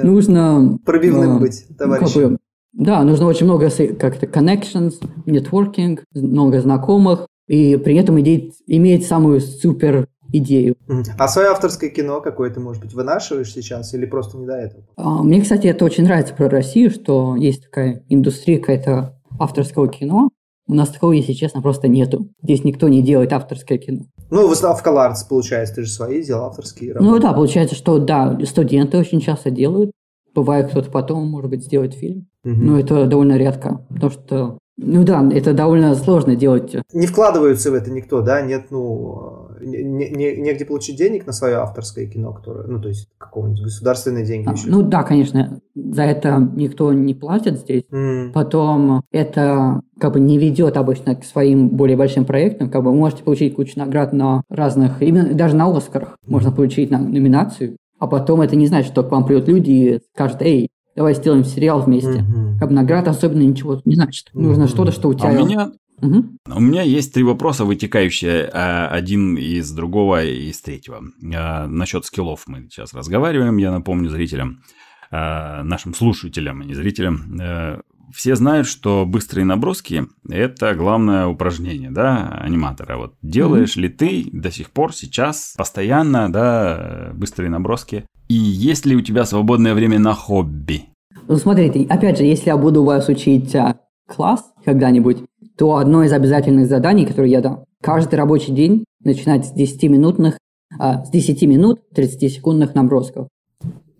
[0.03, 0.79] нужно...
[0.85, 2.37] Пробивным э, быть, товарищ.
[2.73, 4.93] Да, нужно очень много как-то connections,
[5.25, 10.75] networking, много знакомых, и при этом иметь, иметь самую супер идею.
[11.17, 14.83] А свое авторское кино какое-то, может быть, вынашиваешь сейчас или просто не до этого?
[14.95, 20.29] А, мне, кстати, это очень нравится про Россию, что есть такая индустрия какая-то авторского кино.
[20.67, 22.29] У нас такого, если честно, просто нету.
[22.43, 24.03] Здесь никто не делает авторское кино.
[24.29, 27.11] Ну, в в Колардс, получается, ты же свои делал авторские работы.
[27.11, 29.91] Ну да, получается, что да, студенты очень часто делают.
[30.35, 32.27] Бывает, кто-то потом, может быть, сделает фильм.
[32.43, 32.53] Угу.
[32.53, 36.73] Но это довольно редко, потому что ну да, это довольно сложно делать.
[36.93, 38.41] Не вкладываются в это никто, да?
[38.41, 43.09] Нет, ну, не, не, негде получить денег на свое авторское кино, которое, ну, то есть
[43.17, 44.47] какого-нибудь государственные деньги.
[44.47, 44.69] А, еще.
[44.69, 47.83] Ну да, конечно, за это никто не платит здесь.
[47.91, 48.31] Mm.
[48.31, 52.69] Потом это как бы не ведет обычно к своим более большим проектам.
[52.69, 56.31] Как бы вы можете получить кучу наград на разных, именно даже на Оскарах mm.
[56.31, 57.75] можно получить на номинацию.
[57.99, 61.43] А потом это не значит, что к вам придут люди и скажут, эй, давай сделаем
[61.43, 62.19] сериал вместе.
[62.19, 62.59] Mm-hmm.
[62.59, 64.27] Как бы награда особенно ничего не значит.
[64.33, 64.41] Mm-hmm.
[64.41, 65.29] Нужно что-то, что у тебя...
[65.29, 65.71] А у меня...
[66.01, 66.25] Угу.
[66.55, 71.01] У меня есть три вопроса, вытекающие а, один из другого и из третьего.
[71.35, 74.63] А, насчет скиллов мы сейчас разговариваем, я напомню зрителям,
[75.11, 77.81] нашим слушателям, а не зрителям.
[78.13, 82.97] Все знают, что быстрые наброски– это главное упражнение, да, аниматора.
[82.97, 83.81] Вот делаешь mm-hmm.
[83.81, 88.05] ли ты до сих пор сейчас постоянно, да, быстрые наброски?
[88.27, 90.85] И есть ли у тебя свободное время на хобби?
[91.27, 95.23] Ну, смотрите, опять же, если я буду вас учить а, класс когда-нибудь,
[95.57, 100.37] то одно из обязательных заданий, которое я дам, каждый рабочий день начинать с 10-минутных,
[100.77, 103.27] а, с 10 минут 30-секундных набросков.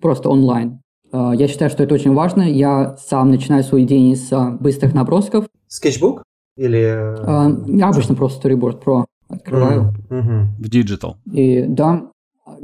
[0.02, 0.82] Просто онлайн.
[1.12, 2.44] А, я считаю, что это очень важно.
[2.44, 5.46] Я сам начинаю свой день с а, быстрых набросков.
[5.68, 6.24] Скетчбук?
[6.58, 6.84] Или...
[6.86, 9.94] А, я обычно просто Storyboard Pro открываю.
[10.10, 10.46] Mm-hmm.
[10.58, 11.14] В Digital.
[11.34, 12.08] И да,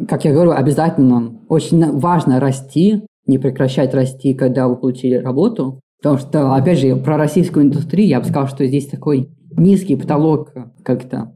[0.07, 5.81] как я говорю, обязательно очень важно расти не прекращать расти, когда вы получили работу.
[6.01, 10.53] Потому что, опять же, про российскую индустрию я бы сказал, что здесь такой низкий потолок
[10.83, 11.31] как-то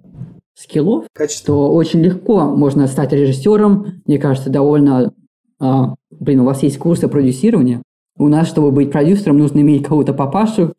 [0.53, 1.53] скиллов, Качество.
[1.55, 4.01] что очень легко можно стать режиссером.
[4.05, 5.13] Мне кажется, довольно...
[5.59, 7.81] А, блин, у вас есть курсы продюсирования.
[8.17, 10.73] У нас, чтобы быть продюсером, нужно иметь кого-то папашу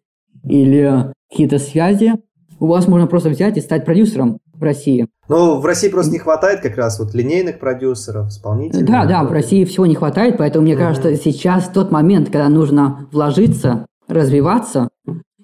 [0.44, 2.14] или какие-то связи.
[2.58, 5.06] У вас можно просто взять и стать продюсером в России.
[5.28, 8.84] Ну, в России просто не хватает как раз вот линейных продюсеров, исполнителей.
[8.84, 10.78] Да, да, в России всего не хватает, поэтому мне mm-hmm.
[10.78, 14.88] кажется, сейчас тот момент, когда нужно вложиться, развиваться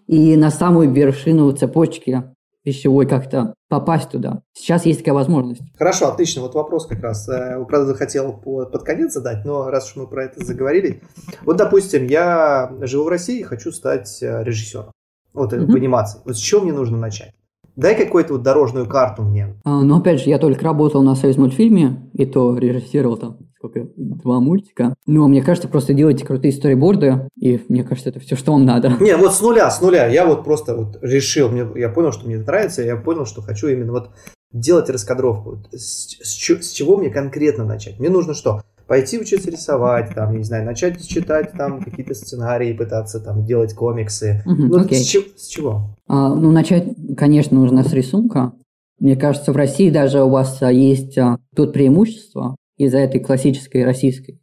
[0.06, 2.24] и на самую вершину цепочки
[2.62, 4.42] пищевой как-то попасть туда.
[4.52, 5.62] Сейчас есть такая возможность.
[5.76, 6.42] Хорошо, отлично.
[6.42, 7.28] Вот вопрос как раз.
[7.28, 11.02] Э, правда, хотел под конец задать, но раз уж мы про это заговорили.
[11.44, 14.92] Вот, допустим, я живу в России и хочу стать э, режиссером.
[15.32, 15.66] Вот mm-hmm.
[15.66, 16.20] в анимации.
[16.24, 17.32] Вот с чего мне нужно начать?
[17.74, 19.54] Дай какую-то вот дорожную карту мне.
[19.64, 23.88] А, ну, опять же, я только работал на союз мультфильме, и то режиссировал там сколько,
[23.96, 24.94] два мультика.
[25.06, 28.96] Но мне кажется, просто делайте крутые сториборды, и мне кажется, это все, что вам надо.
[29.00, 30.06] Не, вот с нуля, с нуля.
[30.06, 33.42] Я вот просто вот решил, мне, я понял, что мне это нравится, я понял, что
[33.42, 34.10] хочу именно вот
[34.52, 35.62] делать раскадровку.
[35.72, 37.98] С, с, с чего мне конкретно начать?
[37.98, 38.62] Мне нужно что?
[38.86, 44.42] пойти учиться рисовать, там, не знаю, начать читать там какие-то сценарии, пытаться там делать комиксы.
[44.46, 44.98] Угу, ну, окей.
[44.98, 45.24] С, чего?
[45.36, 45.96] С чего?
[46.06, 46.84] А, ну, начать,
[47.16, 48.52] конечно, нужно с рисунка.
[48.98, 53.84] Мне кажется, в России даже у вас а, есть а, тут преимущество из-за этой классической
[53.84, 54.40] российской,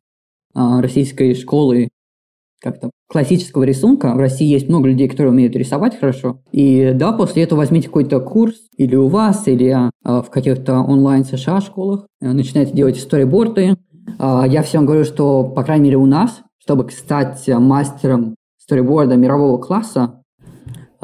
[0.54, 1.90] а, российской школы
[2.62, 4.14] как-то классического рисунка.
[4.16, 6.40] В России есть много людей, которые умеют рисовать хорошо.
[6.52, 11.26] И да, после этого возьмите какой-то курс или у вас, или а, в каких-то онлайн
[11.26, 13.76] США школах, э, начинайте делать сториборды.
[14.18, 19.58] А, я всем говорю, что, по крайней мере, у нас, чтобы стать мастером сториборда мирового
[19.58, 20.23] класса, а,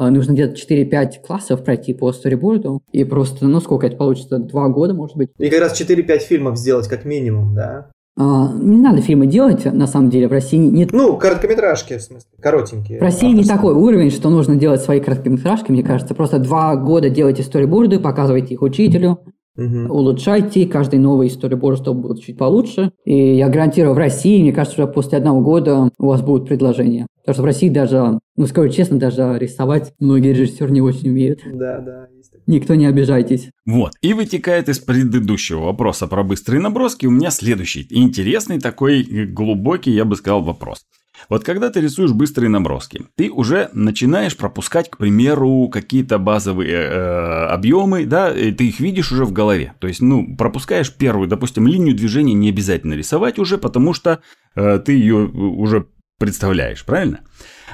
[0.08, 4.94] нужно где-то 4-5 классов пройти по сториборду, и просто, ну, сколько это получится, 2 года,
[4.94, 5.30] может быть.
[5.36, 7.90] И как раз 4-5 фильмов сделать как минимум, да?
[8.18, 10.92] А, не надо фильмы делать, на самом деле, в России нет...
[10.92, 12.98] Ну, короткометражки, в смысле, коротенькие.
[12.98, 16.14] В России не такой уровень, что нужно делать свои короткометражки, мне кажется.
[16.14, 19.20] Просто два года делайте сториборды, показывайте их учителю,
[19.56, 19.92] Угу.
[19.92, 22.92] Улучшайте каждый новый сториборд, чтобы было чуть получше.
[23.04, 27.06] И я гарантирую, в России, мне кажется, уже после одного года у вас будут предложения.
[27.22, 31.40] Потому что в России даже, ну скажу честно, даже рисовать многие режиссеры не очень умеют.
[31.52, 32.06] Да, да.
[32.46, 33.50] Никто не обижайтесь.
[33.66, 33.92] Вот.
[34.00, 37.86] И вытекает из предыдущего вопроса про быстрые наброски у меня следующий.
[37.90, 40.84] Интересный такой глубокий, я бы сказал, вопрос.
[41.28, 47.46] Вот когда ты рисуешь быстрые наброски, ты уже начинаешь пропускать, к примеру, какие-то базовые э,
[47.46, 49.74] объемы, да, и ты их видишь уже в голове.
[49.78, 54.20] То есть, ну, пропускаешь первую, допустим, линию движения не обязательно рисовать уже, потому что
[54.54, 55.86] э, ты ее уже
[56.18, 57.20] представляешь, правильно?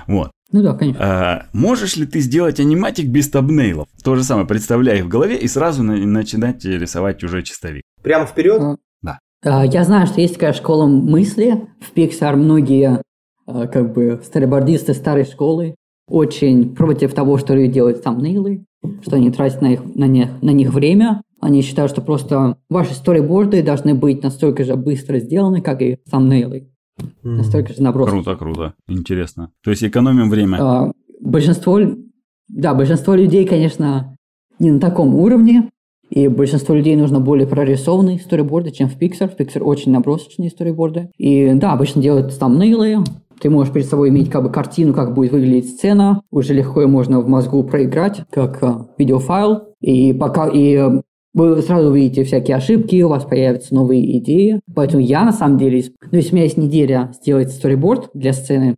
[0.07, 0.31] Вот.
[0.53, 1.05] Ну да, конечно.
[1.05, 3.89] А, можешь ли ты сделать аниматик без табнейлов?
[4.05, 7.83] То же самое, представляя в голове и сразу на- начинать рисовать уже чистовик.
[8.03, 8.61] Прямо вперед?
[8.63, 9.19] А, да.
[9.65, 11.69] Я знаю, что есть такая школа мысли.
[11.81, 13.03] В Pixar многие а,
[13.47, 15.75] как бы старобордисты старой школы
[16.09, 18.65] очень против того, что люди делают тамнейлы,
[19.03, 21.23] что они тратят на, их, на, них, на них время.
[21.41, 26.71] Они считают, что просто ваши сториборды должны быть настолько же быстро сделаны, как и тамнейлы.
[27.23, 28.13] Настолько же набросок.
[28.13, 28.75] Круто, круто.
[28.89, 29.51] Интересно.
[29.63, 30.59] То есть экономим время.
[30.61, 31.79] А, большинство,
[32.49, 34.17] да, большинство людей, конечно,
[34.59, 35.71] не на таком уровне.
[36.09, 39.29] И большинство людей нужно более прорисованные сториборды, чем в Pixar.
[39.29, 41.11] В Pixar очень набросочные сториборды.
[41.19, 42.99] И да, обычно делают тамнейлы.
[43.41, 46.23] Ты можешь перед собой иметь как бы картину, как будет выглядеть сцена.
[46.31, 49.75] Уже легко ее можно в мозгу проиграть, как uh, видеофайл.
[49.81, 51.01] И пока и
[51.35, 54.61] вы сразу увидите всякие ошибки, у вас появятся новые идеи.
[54.75, 58.77] Поэтому я на самом деле, ну если у меня есть неделя сделать сториборд для сцены,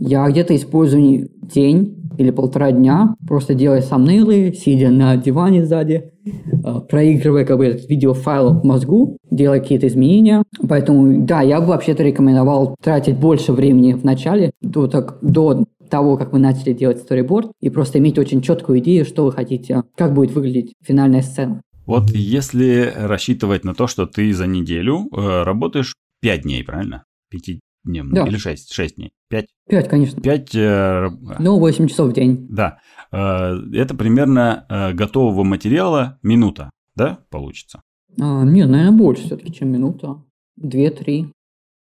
[0.00, 6.80] я где-то использую день или полтора дня, просто делая самнейлы, сидя на диване сзади, э,
[6.88, 10.42] проигрывая как бы этот видеофайл в мозгу, делая какие-то изменения.
[10.68, 16.16] Поэтому, да, я бы вообще-то рекомендовал тратить больше времени в начале, до, так, до того,
[16.16, 20.14] как вы начали делать сториборд, и просто иметь очень четкую идею, что вы хотите, как
[20.14, 21.62] будет выглядеть финальная сцена.
[21.86, 27.04] Вот если рассчитывать на то, что ты за неделю э, работаешь 5 дней, правильно?
[27.30, 28.26] 5 дней да.
[28.26, 29.12] или 6, 6 дней?
[29.28, 29.46] 5?
[29.68, 30.20] 5, конечно.
[30.22, 30.54] 5...
[30.54, 31.08] Э,
[31.38, 32.46] ну, 8 часов в день.
[32.50, 32.78] Да.
[33.12, 37.82] Э, это примерно э, готового материала минута, да, получится?
[38.20, 40.22] А, нет, наверное, больше все-таки, чем минута.
[40.60, 41.32] 2-3.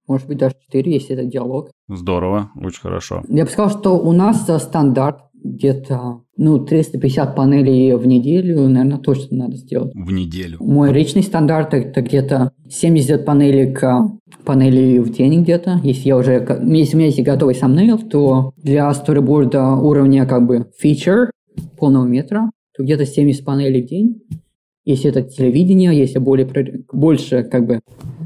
[0.07, 1.71] Может быть, даже 4, если это диалог.
[1.89, 3.23] Здорово, очень хорошо.
[3.27, 9.37] Я бы сказал, что у нас стандарт где-то, ну, 350 панелей в неделю, наверное, точно
[9.37, 9.93] надо сделать.
[9.93, 10.57] В неделю.
[10.59, 14.11] Мой личный стандарт это где-то 70 панелей к
[14.45, 15.79] панели в день где-то.
[15.83, 16.33] Если я уже,
[16.63, 21.27] если у меня есть готовый самнейл, то для сториборда уровня как бы feature
[21.77, 24.21] полного метра, то где-то 70 панелей в день.
[24.87, 26.47] Если это телевидение, если более,
[26.93, 27.81] больше как бы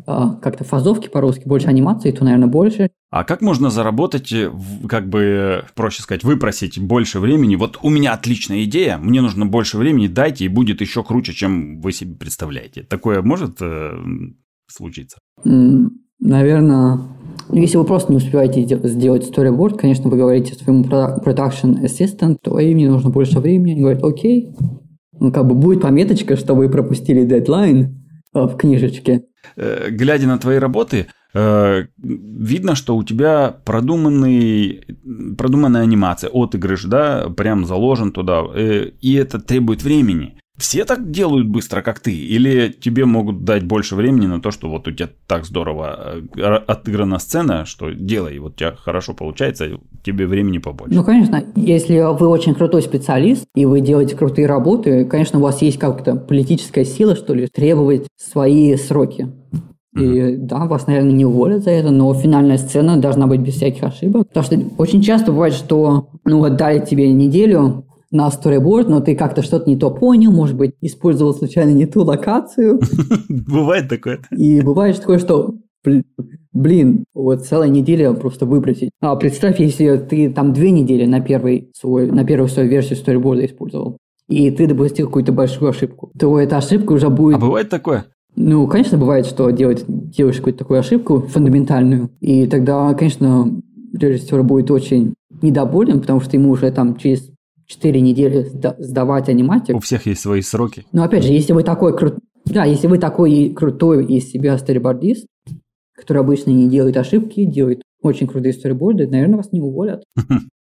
[0.05, 2.91] а, как-то фазовки по-русски, больше анимации, то, наверное, больше.
[3.09, 4.51] А как можно заработать, э,
[4.87, 7.55] как бы, проще сказать, выпросить больше времени?
[7.55, 11.81] Вот у меня отличная идея, мне нужно больше времени, дайте, и будет еще круче, чем
[11.81, 12.83] вы себе представляете.
[12.83, 13.93] Такое может э,
[14.67, 15.17] случиться?
[15.43, 16.99] Наверное,
[17.49, 22.59] ну, если вы просто не успеваете сделать storyboard, конечно, вы говорите своему production assistant, то
[22.59, 23.71] им не нужно больше времени.
[23.71, 24.53] Они говорят, окей,
[25.29, 28.03] как бы будет пометочка, что вы пропустили дедлайн
[28.33, 29.25] э, в книжечке.
[29.55, 34.83] Э, глядя на твои работы, э, видно, что у тебя продуманный,
[35.37, 40.40] продуманная анимация, отыгрыш, да, прям заложен туда, и это требует времени.
[40.61, 42.15] Все так делают быстро, как ты?
[42.15, 46.21] Или тебе могут дать больше времени на то, что вот у тебя так здорово
[46.67, 50.93] отыграна сцена, что делай, вот у тебя хорошо получается, тебе времени побольше?
[50.93, 55.63] Ну, конечно, если вы очень крутой специалист, и вы делаете крутые работы, конечно, у вас
[55.63, 59.29] есть как-то политическая сила, что ли, требовать свои сроки.
[59.95, 60.37] И uh-huh.
[60.37, 64.27] да, вас, наверное, не уволят за это, но финальная сцена должна быть без всяких ошибок.
[64.27, 69.15] Потому что очень часто бывает, что ну вот дали тебе неделю на сториборд, но ты
[69.15, 72.79] как-то что-то не то понял, может быть, использовал случайно не ту локацию.
[73.29, 74.19] Бывает такое.
[74.31, 75.55] И бывает такое, что
[76.53, 78.91] Блин, вот целая неделя просто выбросить.
[78.99, 83.45] А представь, если ты там две недели на, первый свой, на первую свою версию сториборда
[83.45, 83.97] использовал,
[84.27, 87.37] и ты допустил какую-то большую ошибку, то эта ошибка уже будет...
[87.37, 88.05] А бывает такое?
[88.35, 93.61] Ну, конечно, бывает, что делать, делаешь какую-то такую ошибку фундаментальную, и тогда, конечно,
[93.93, 97.29] режиссер будет очень недоволен, потому что ему уже там через
[97.71, 98.49] 4 недели
[98.79, 99.75] сдавать аниматик.
[99.75, 100.85] У всех есть свои сроки.
[100.91, 102.15] Но опять же, если вы такой крут...
[102.45, 105.25] Да, если вы такой крутой из себя сторибордист,
[105.95, 110.03] который обычно не делает ошибки, делает очень крутые сториборды, наверное, вас не уволят.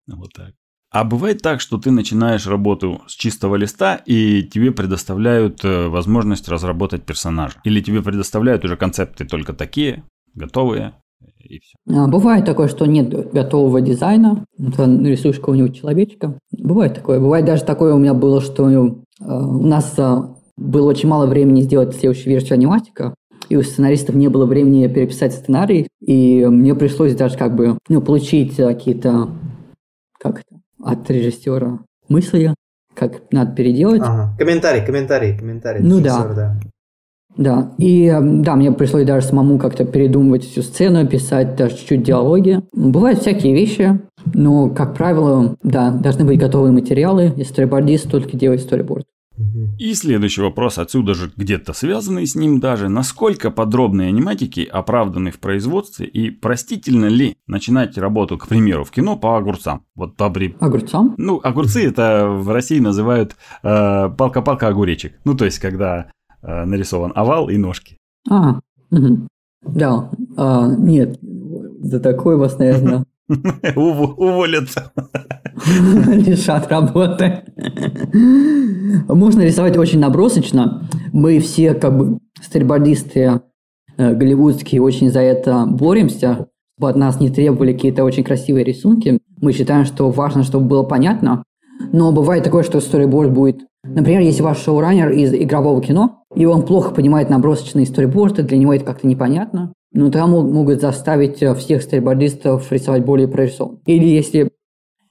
[0.07, 0.51] Вот так.
[0.91, 6.47] А бывает так, что ты начинаешь работу с чистого листа, и тебе предоставляют э, возможность
[6.47, 7.59] разработать персонажа.
[7.63, 10.03] Или тебе предоставляют уже концепты только такие,
[10.35, 10.93] готовые,
[11.47, 11.77] и все.
[11.89, 16.39] А, бывает такое, что нет готового дизайна, рисуешь какого-нибудь человечка.
[16.51, 17.19] Бывает такое.
[17.19, 20.17] Бывает даже такое у меня было, что э, у нас э,
[20.57, 23.13] было очень мало времени сделать следующую версию аниматика,
[23.49, 28.01] и у сценаристов не было времени переписать сценарий, и мне пришлось даже как бы ну,
[28.01, 29.29] получить какие-то
[30.19, 32.55] как это, от режиссера мысли,
[32.95, 34.01] как надо переделать.
[34.03, 34.35] Ага.
[34.39, 35.81] Комментарий, комментарий, комментарий.
[35.83, 36.27] Ну да.
[36.33, 36.59] да.
[37.37, 42.61] Да, и да, мне пришлось даже самому как-то передумывать всю сцену, писать даже чуть-чуть диалоги.
[42.73, 43.99] Бывают всякие вещи,
[44.33, 49.05] но, как правило, да, должны быть готовые материалы, и сторибордист только делает сториборд.
[49.77, 52.87] И следующий вопрос, отсюда же где-то связанный с ним даже.
[52.87, 59.17] Насколько подробные аниматики оправданы в производстве и простительно ли начинать работу, к примеру, в кино
[59.17, 59.83] по огурцам?
[59.93, 60.55] Вот по бри...
[60.61, 61.15] Огурцам?
[61.17, 65.19] Ну, огурцы это в России называют э, палка-палка огуречек.
[65.25, 66.07] Ну, то есть, когда
[66.45, 67.97] нарисован овал и ножки.
[68.29, 68.59] А,
[68.91, 69.27] угу.
[69.61, 70.09] да.
[70.37, 71.19] А, нет,
[71.81, 73.05] за такой вас, наверное,
[73.75, 74.91] Уволятся.
[76.07, 77.43] Лишат работы.
[79.07, 80.87] Можно рисовать очень набросочно.
[81.11, 83.41] Мы все, как бы, стрельбодисты
[83.97, 86.47] э, голливудские, очень за это боремся,
[86.77, 89.19] чтобы от нас не требовали какие-то очень красивые рисунки.
[89.41, 91.43] Мы считаем, что важно, чтобы было понятно.
[91.91, 93.61] Но бывает такое, что сториборд будет...
[93.87, 98.73] Например, если ваш шоураннер из игрового кино, и он плохо понимает набросочные сториборды, для него
[98.73, 103.79] это как-то непонятно, ну, тогда могут заставить э, всех сторибордистов рисовать более прорисованно.
[103.85, 104.51] Или если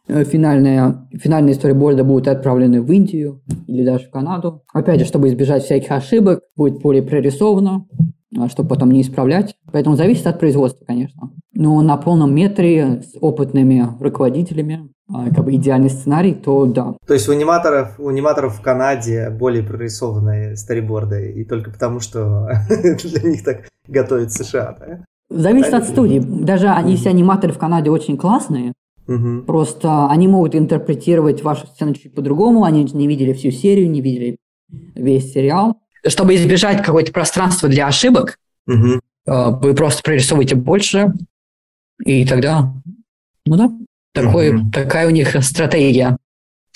[0.08, 4.62] э, финальные, финальные сториборды будут отправлены в Индию или даже в Канаду.
[4.74, 7.86] Опять же, чтобы избежать всяких ошибок, будет более прорисовано,
[8.38, 9.54] а чтобы потом не исправлять.
[9.72, 11.30] Поэтому зависит от производства, конечно.
[11.54, 16.94] Но на полном метре с опытными руководителями как бы идеальный сценарий, то да.
[17.06, 22.48] То есть у аниматоров, у аниматоров в Канаде более прорисованные стариборды, и только потому, что
[22.68, 25.04] для них так готовят США, да?
[25.30, 26.20] Зависит от студии.
[26.20, 28.72] Даже если аниматоры в Канаде очень классные,
[29.06, 29.42] Угу.
[29.42, 34.38] Просто они могут интерпретировать вашу сцену чуть по-другому, они не видели всю серию, не видели
[34.94, 35.78] весь сериал.
[36.06, 39.00] Чтобы избежать какое-то пространство для ошибок, угу.
[39.26, 41.12] вы просто прорисовываете больше,
[42.04, 42.72] и тогда,
[43.46, 43.70] ну да,
[44.14, 44.70] такой, mm-hmm.
[44.72, 46.16] Такая у них стратегия.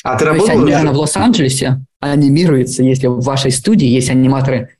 [0.02, 0.46] А ты работал?
[0.46, 4.76] То есть они, в Лос-Анджелесе анимируется, если в вашей студии есть аниматоры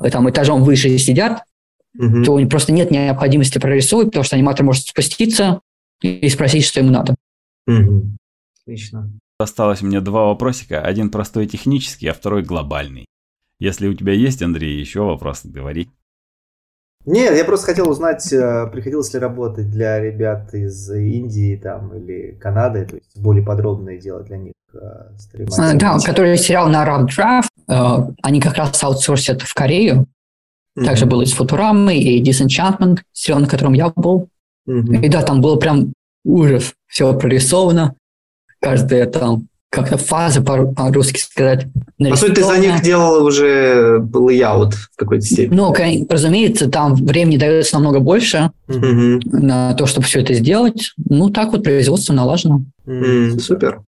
[0.00, 1.42] э, там этажом выше сидят,
[1.98, 2.24] mm-hmm.
[2.24, 5.60] то просто нет необходимости прорисовывать, потому что аниматор может спуститься
[6.00, 7.16] и спросить, что ему надо.
[7.68, 8.02] Mm-hmm.
[8.62, 9.10] Отлично.
[9.38, 10.80] Осталось мне два вопросика.
[10.80, 13.06] Один простой технический, а второй глобальный.
[13.58, 15.88] Если у тебя есть, Андрей, еще вопрос, говори.
[17.06, 22.38] Нет, я просто хотел узнать, э, приходилось ли работать для ребят из Индии там или
[22.40, 24.78] Канады, то есть более подробное делать для них э,
[25.18, 25.50] стримы.
[25.58, 30.06] А, да, который сериал на Rough Draft, э, они как раз аутсорсят в Корею.
[30.78, 30.84] Mm-hmm.
[30.86, 34.28] Также был из Футурамы и Disenchantment, сериал, на котором я был.
[34.66, 35.04] Mm-hmm.
[35.04, 35.92] И да, там было прям
[36.24, 37.94] ужас, все прорисовано.
[38.60, 41.66] Каждая там как-то фазы по-русски сказать.
[41.98, 45.54] По сути, ты за них делал уже layout в какой-то степени.
[45.56, 45.74] Ну,
[46.08, 49.20] разумеется, там времени дается намного больше mm-hmm.
[49.24, 50.92] на то, чтобы все это сделать.
[50.96, 52.62] Ну, так вот производство налажено.
[52.86, 53.82] Mm, супер.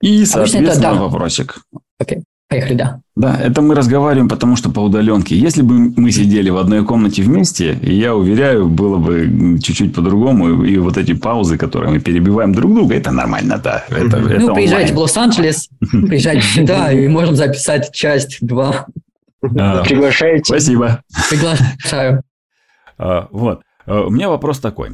[0.00, 0.94] И, соответственно, это, да.
[0.94, 1.58] вопросик.
[1.98, 2.22] Окей.
[2.52, 3.00] Поехали, да.
[3.16, 5.34] Да, это мы разговариваем, потому что по удаленке.
[5.34, 10.62] Если бы мы сидели в одной комнате вместе, я уверяю, было бы чуть-чуть по-другому.
[10.62, 13.84] И вот эти паузы, которые мы перебиваем друг друга, это нормально, да.
[13.88, 18.86] Это, ну, это приезжайте в Лос-Анджелес, приезжайте сюда, и можем записать часть 2.
[19.58, 20.44] А, Приглашайте.
[20.44, 21.02] Спасибо.
[21.30, 22.22] Приглашаю.
[22.98, 23.62] А, вот.
[23.86, 24.90] А, у меня вопрос такой.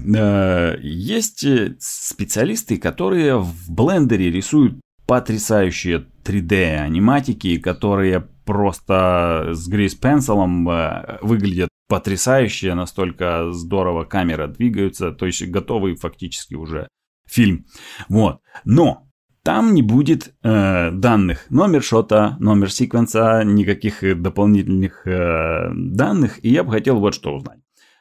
[0.81, 1.45] Есть
[1.81, 4.79] специалисты, которые в блендере рисуют
[5.09, 15.27] потрясающие 3D-аниматики, которые просто с Грейс Пенселом э, выглядят потрясающе, настолько здорово камера двигаются, то
[15.27, 16.89] есть готовый фактически уже
[17.27, 17.65] фильм.
[18.09, 18.41] Вот.
[18.65, 19.09] Но
[19.43, 26.65] там не будет э, данных номер шота, номер секвенса, никаких дополнительных э, данных, и я
[26.65, 27.61] бы хотел вот что узнать.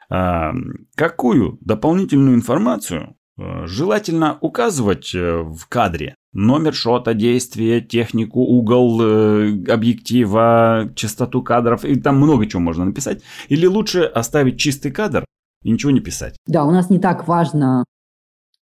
[0.09, 0.53] А,
[0.95, 6.15] какую дополнительную информацию э, желательно указывать э, в кадре?
[6.37, 13.23] Номер шота, действия, технику, угол э, объектива, частоту кадров, и там много чего можно написать.
[13.49, 15.25] Или лучше оставить чистый кадр
[15.63, 16.35] и ничего не писать?
[16.45, 17.85] Да, у нас не так важно,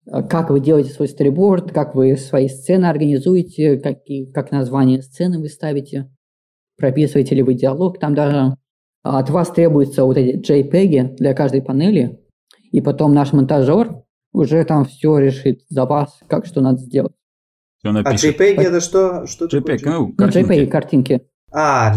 [0.08, 4.00] как вы делаете свой сториборд, как вы свои сцены организуете, как,
[4.34, 6.10] как название сцены вы ставите,
[6.76, 8.00] прописываете ли вы диалог.
[8.00, 8.56] Там даже
[9.04, 12.20] от вас требуется вот эти JPEG для каждой панели,
[12.72, 13.94] и потом наш монтажер
[14.32, 17.14] уже там все решит за вас, как что надо сделать.
[17.80, 19.26] Все А JPEG это что?
[19.26, 20.52] что JPEG, ну, картинки.
[20.52, 21.22] JPEG, картинки.
[21.52, 21.96] А,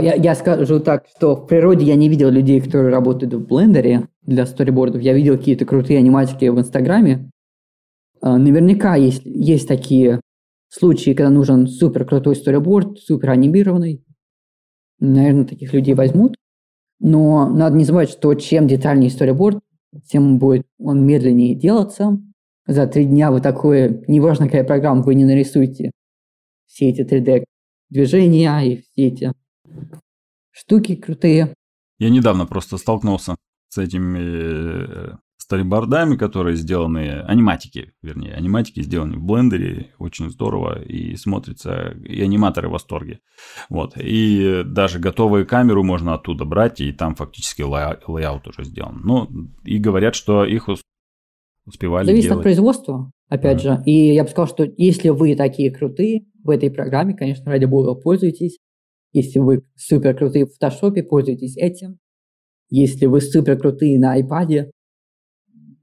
[0.00, 4.08] я, я скажу так, что в природе я не видел людей, которые работают в блендере
[4.22, 5.02] для сторибордов.
[5.02, 7.30] Я видел какие-то крутые аниматики в Инстаграме.
[8.20, 10.20] А, наверняка есть, есть такие
[10.68, 14.04] случаи, когда нужен супер крутой сториборд, супер анимированный
[15.02, 16.36] наверное, таких людей возьмут.
[17.00, 19.58] Но надо не забывать, что чем детальнее сториборд,
[20.08, 22.18] тем будет он медленнее делаться.
[22.66, 25.90] За три дня вы такое, неважно какая программа, вы не нарисуете
[26.66, 27.44] все эти 3D
[27.90, 29.32] движения и все эти
[30.50, 31.54] штуки крутые.
[31.98, 33.36] Я недавно просто столкнулся
[33.68, 40.80] с этими э, storyboard ами, которые сделаны, аниматики, вернее, аниматики сделаны в блендере, очень здорово,
[40.80, 43.20] и смотрится, и аниматоры в восторге.
[43.68, 49.00] Вот, и даже готовую камеру можно оттуда брать, и там фактически layout уже сделан.
[49.04, 49.28] Ну,
[49.64, 50.68] и говорят, что их
[51.64, 52.38] успевали Зависит делать.
[52.38, 53.76] от производства, опять да.
[53.76, 53.82] же.
[53.86, 57.94] И я бы сказал, что если вы такие крутые в этой программе, конечно, ради бога,
[57.94, 58.58] пользуйтесь.
[59.14, 61.98] Если вы супер крутые в фотошопе, пользуйтесь этим.
[62.70, 64.70] Если вы супер крутые на iPad,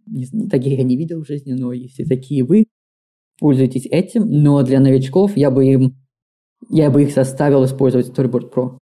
[0.07, 2.65] не, таких я не видел в жизни, но если такие вы,
[3.39, 5.95] пользуйтесь этим, но для новичков я бы им
[6.69, 8.77] я бы их заставил использовать Storyboard Pro.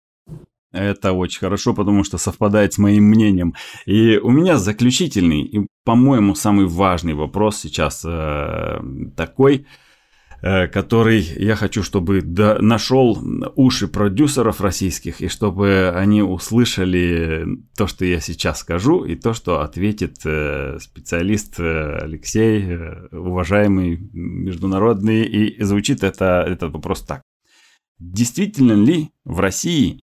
[0.74, 3.54] Это очень хорошо, потому что совпадает с моим мнением.
[3.86, 8.80] И у меня заключительный и, по-моему, самый важный вопрос сейчас э,
[9.16, 9.66] такой.
[10.46, 13.18] Э, который я хочу, чтобы нашел
[13.54, 17.46] уши продюсеров российских, и чтобы они услышали
[17.78, 22.76] то, что я сейчас скажу, и то, что ответит э, специалист э, Алексей,
[23.10, 27.22] уважаемый международный, и звучит это, этот вопрос так.
[27.98, 30.03] Действительно ли в России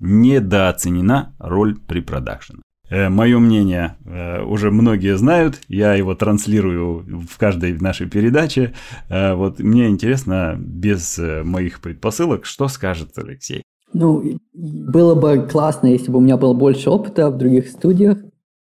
[0.00, 2.60] недооценена роль препродакшена?
[2.90, 8.74] Э, Мое мнение э, уже многие знают, я его транслирую в каждой нашей передаче.
[9.08, 13.62] Э, вот мне интересно, без моих предпосылок, что скажет Алексей?
[13.92, 18.18] Ну, было бы классно, если бы у меня было больше опыта в других студиях,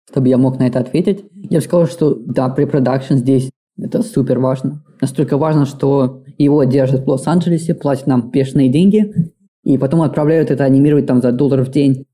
[0.09, 1.25] чтобы я мог на это ответить.
[1.33, 3.49] Я бы сказал, что да, препродакшн здесь
[3.79, 4.83] это супер важно.
[5.01, 9.31] Настолько важно, что его держат в Лос-Анджелесе, платят нам бешеные деньги,
[9.67, 12.05] и потом отправляют это анимировать там за доллар в день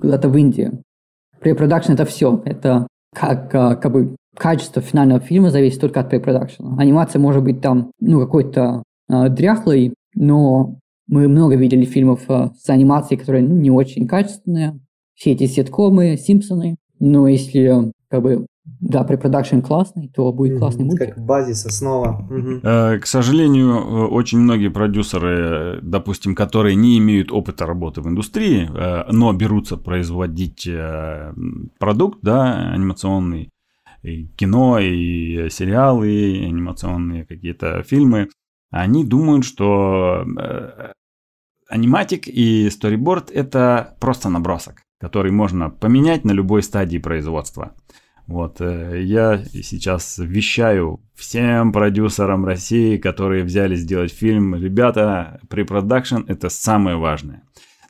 [0.00, 0.84] куда-то в Индию.
[1.40, 2.40] Препродакшн это все.
[2.44, 6.76] Это как, а, как бы качество финального фильма зависит только от препродакшена.
[6.78, 10.78] Анимация может быть там, ну, какой-то э, дряхлой, но
[11.08, 14.78] мы много видели фильмов э, с анимацией, которые, ну, не очень качественные.
[15.14, 16.76] Все эти ситкомы, Симпсоны.
[17.00, 18.46] Но если, как бы,
[18.80, 21.14] да, препродакшн классный, то будет классный мультик.
[21.14, 22.26] Как базис, основа.
[22.62, 28.70] Э, к сожалению, э, очень многие продюсеры, допустим, которые не имеют опыта работы в индустрии,
[28.72, 30.68] э, но берутся производить
[31.78, 33.50] продукт, да, анимационный,
[34.02, 38.28] и кино, и сериалы, и анимационные какие-то фильмы,
[38.70, 40.24] они думают, что
[41.68, 47.74] аниматик и storyboard это просто набросок, который можно поменять на любой стадии производства.
[48.30, 56.48] Вот, э, я сейчас вещаю всем продюсерам России, которые взяли сделать фильм, ребята, препродакшн это
[56.48, 57.42] самое важное.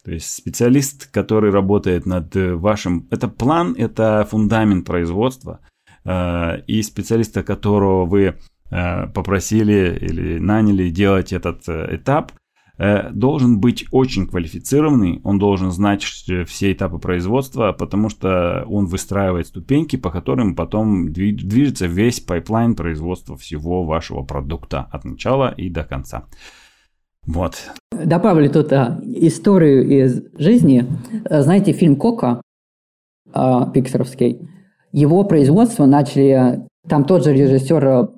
[0.03, 3.07] То есть специалист, который работает над вашим...
[3.11, 5.61] Это план, это фундамент производства.
[6.07, 8.35] Э, и специалиста, которого вы
[8.71, 12.40] э, попросили или наняли делать этот этап, Э,
[13.13, 19.97] должен быть очень квалифицированный, он должен знать все этапы производства, потому что он выстраивает ступеньки,
[19.97, 26.25] по которым потом движется весь пайплайн производства всего вашего продукта от начала и до конца.
[27.27, 27.71] Вот.
[27.93, 30.87] Добавлю тут а, историю из жизни.
[31.29, 32.41] Знаете, фильм «Кока»
[33.33, 34.49] а, пиксеровский,
[34.93, 36.67] его производство начали...
[36.89, 38.09] Там тот же режиссер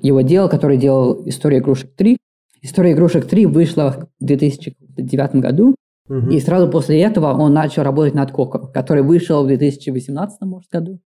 [0.00, 2.16] его делал, который делал «Историю игрушек 3»,
[2.62, 5.74] История игрушек 3 вышла в 2009 году,
[6.08, 6.30] угу.
[6.30, 11.00] и сразу после этого он начал работать над Коко, который вышел в 2018 может, году.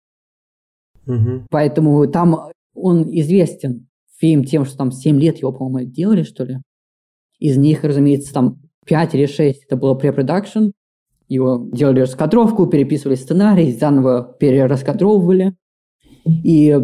[1.07, 1.47] Угу.
[1.51, 3.87] Поэтому там он известен
[4.19, 6.59] фильм тем, что там 7 лет его, по-моему, делали, что ли.
[7.39, 10.71] Из них, разумеется, там 5 или 6 это было препродакшн,
[11.29, 15.55] его делали раскадровку, переписывали сценарий, заново перераскадровывали.
[16.27, 16.79] И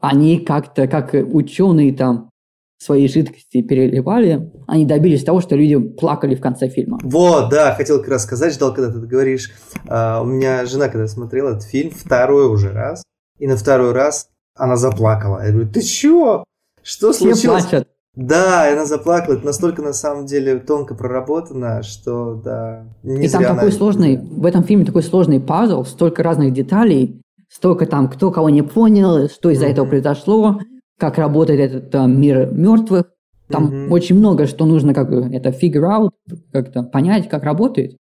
[0.00, 2.30] они как-то, как ученые там,
[2.78, 6.98] свои жидкости переливали, они добились того, что люди плакали в конце фильма.
[7.02, 9.50] Вот, да, хотел как раз сказать, ждал, когда ты говоришь.
[9.88, 13.02] А, у меня жена, когда смотрела этот фильм, второй уже раз,
[13.38, 15.44] и на второй раз она заплакала.
[15.44, 16.44] Я говорю, ты чё?
[16.82, 17.66] Что Все случилось?
[17.66, 17.88] плачут.
[18.14, 19.34] Да, и она заплакала.
[19.34, 22.84] Это настолько на самом деле тонко проработано, что да.
[23.04, 26.52] Не и там зря такой она- сложный, в этом фильме такой сложный пазл, столько разных
[26.52, 29.72] деталей, столько там, кто кого не понял, что из-за Мгм.
[29.72, 30.58] этого произошло,
[30.98, 33.04] как работает этот э, мир мертвых.
[33.48, 33.92] Там Мгм.
[33.92, 36.10] очень много, что нужно как бы это figure out,
[36.52, 37.96] как-то понять, как работает.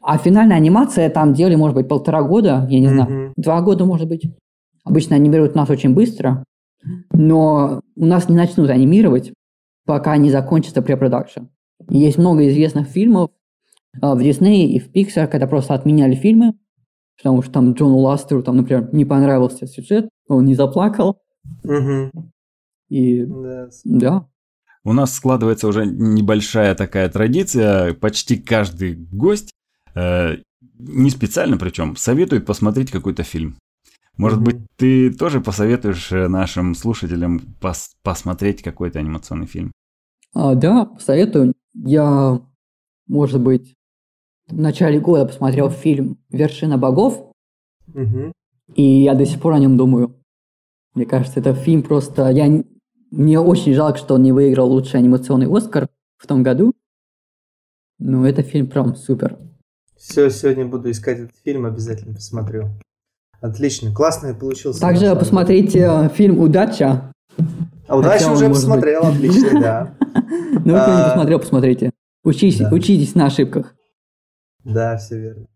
[0.00, 3.32] А финальная анимация там делали, может быть, полтора года, я не знаю, Мгм.
[3.36, 4.30] два года, может быть.
[4.84, 6.44] Обычно анимируют нас очень быстро,
[7.12, 9.32] но у нас не начнут анимировать,
[9.84, 11.44] пока не закончится препродакшн.
[11.90, 13.30] Есть много известных фильмов
[14.00, 16.52] а, в Disney и в Pixar, когда просто отменяли фильмы,
[17.16, 21.18] потому что там Джону Ластеру, там, например, не понравился сюжет, он не заплакал,
[21.64, 22.10] Мгм.
[22.88, 23.68] и Да.
[23.84, 24.26] да,
[24.84, 27.92] У нас складывается уже небольшая такая традиция.
[27.94, 29.50] Почти каждый гость,
[29.94, 30.36] э,
[30.78, 33.56] не специально причем, советует посмотреть какой-то фильм.
[34.16, 34.44] Может Мгм.
[34.44, 39.72] быть, ты тоже посоветуешь э, нашим слушателям пос- посмотреть какой-то анимационный фильм?
[40.34, 41.52] А, да, советую.
[41.74, 42.40] Я,
[43.08, 43.74] может быть,
[44.48, 47.32] в начале года посмотрел фильм «Вершина богов»,
[47.88, 48.32] Мгм.
[48.74, 50.14] и я до сих пор о нем думаю.
[50.98, 52.28] Мне кажется, это фильм просто...
[52.30, 52.64] Я...
[53.12, 56.74] Мне очень жалко, что он не выиграл лучший анимационный Оскар в том году.
[58.00, 59.38] Но это фильм прям супер.
[59.96, 62.70] Все, сегодня буду искать этот фильм, обязательно посмотрю.
[63.40, 64.80] Отлично, классный получился.
[64.80, 67.12] Также посмотрите э, фильм «Удача».
[67.86, 68.56] А он, уже может быть.
[68.56, 69.94] посмотрел, отлично, да.
[70.64, 71.92] Ну, кто не А, посмотрел, посмотрите.
[72.24, 73.76] Учитесь на ошибках.
[74.64, 75.46] Да, все верно.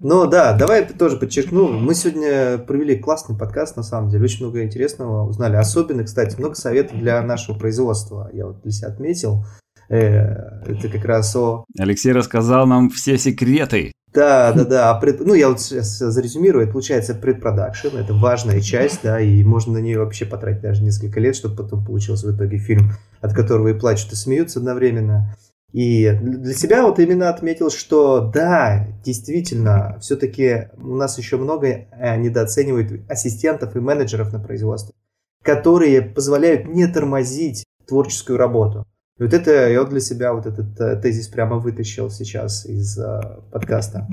[0.00, 1.68] Ну да, давай тоже подчеркну.
[1.68, 4.24] Мы сегодня провели классный подкаст, на самом деле.
[4.24, 5.56] Очень много интересного узнали.
[5.56, 8.30] Особенно, кстати, много советов для нашего производства.
[8.32, 9.44] Я вот для себя отметил.
[9.88, 11.64] Э, Это как раз о...
[11.78, 13.92] Алексей рассказал нам все секреты.
[14.14, 14.94] Да, да, да.
[14.94, 16.62] пред- Ну, я вот сейчас зарезюмирую.
[16.64, 17.96] Это получается предпродакшн.
[17.96, 21.84] Это важная часть, да, и можно на нее вообще потратить даже несколько лет, чтобы потом
[21.84, 25.34] получился в итоге фильм, от которого и плачут, и смеются одновременно.
[25.72, 32.16] И для себя вот именно отметил, что да, действительно, все-таки у нас еще много э,
[32.16, 34.94] недооценивают ассистентов и менеджеров на производстве,
[35.42, 38.86] которые позволяют не тормозить творческую работу.
[39.18, 42.98] И вот это я вот для себя вот этот э, тезис прямо вытащил сейчас из
[42.98, 43.20] э,
[43.52, 44.06] подкаста.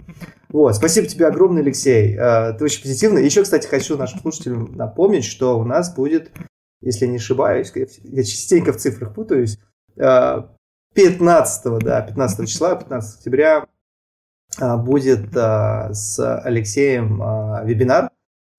[0.50, 2.18] Вот, спасибо тебе огромное, Алексей.
[2.18, 3.24] Э, ты очень позитивный.
[3.24, 6.32] Еще, кстати, хочу нашим слушателям напомнить, что у нас будет,
[6.82, 9.60] если не ошибаюсь, я частенько в цифрах путаюсь,
[9.96, 10.42] э,
[10.96, 13.66] 15, да, 15 числа, 15 октября
[14.60, 18.10] а, будет а, с Алексеем а, вебинар.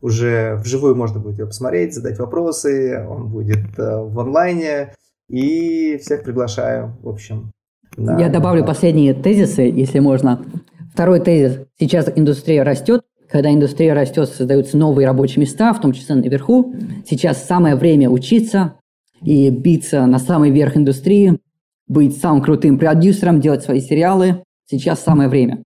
[0.02, 3.04] Уже вживую можно будет его посмотреть, задать вопросы.
[3.08, 4.92] Он будет а, в онлайне.
[5.28, 7.50] И всех приглашаю, в общем.
[7.96, 10.44] на- Я добавлю последние тезисы, если можно.
[10.92, 11.66] Второй тезис.
[11.80, 13.02] Сейчас индустрия растет.
[13.28, 16.74] Когда индустрия растет, создаются новые рабочие места, в том числе наверху.
[17.08, 18.74] Сейчас самое время учиться
[19.20, 21.40] и биться на самый верх индустрии,
[21.88, 24.42] быть самым крутым продюсером, делать свои сериалы.
[24.66, 25.62] Сейчас самое время.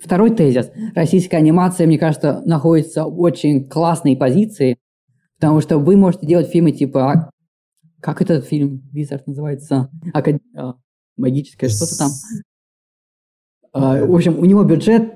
[0.00, 0.70] Второй тезис.
[0.94, 4.78] Российская анимация, мне кажется, находится в очень классной позиции,
[5.38, 7.12] потому что вы можете делать фильмы типа...
[7.12, 7.30] а,
[8.00, 9.90] Как этот фильм, Визард называется?
[10.14, 10.74] Акад- а,
[11.16, 12.10] Магическое что-то там.
[13.72, 15.14] А, В общем, у него бюджет,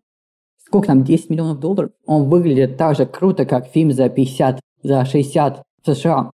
[0.58, 1.92] сколько там, 10 миллионов долларов.
[2.04, 6.30] Он выглядит так же круто, как фильм за 50, за 60 в США.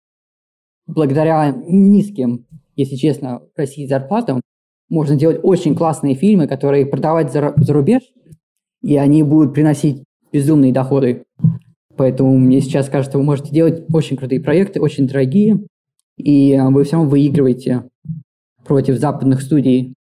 [0.86, 2.46] Благодаря низким,
[2.78, 4.40] если честно, в России зарплатам,
[4.88, 8.02] можно делать очень классные фильмы, которые продавать за, за рубеж,
[8.82, 11.24] и они будут приносить безумные доходы.
[11.96, 15.58] Поэтому мне сейчас кажется, вы можете делать очень крутые проекты, очень дорогие,
[16.16, 17.84] и а, вы все равно выигрываете
[18.64, 19.94] против западных студий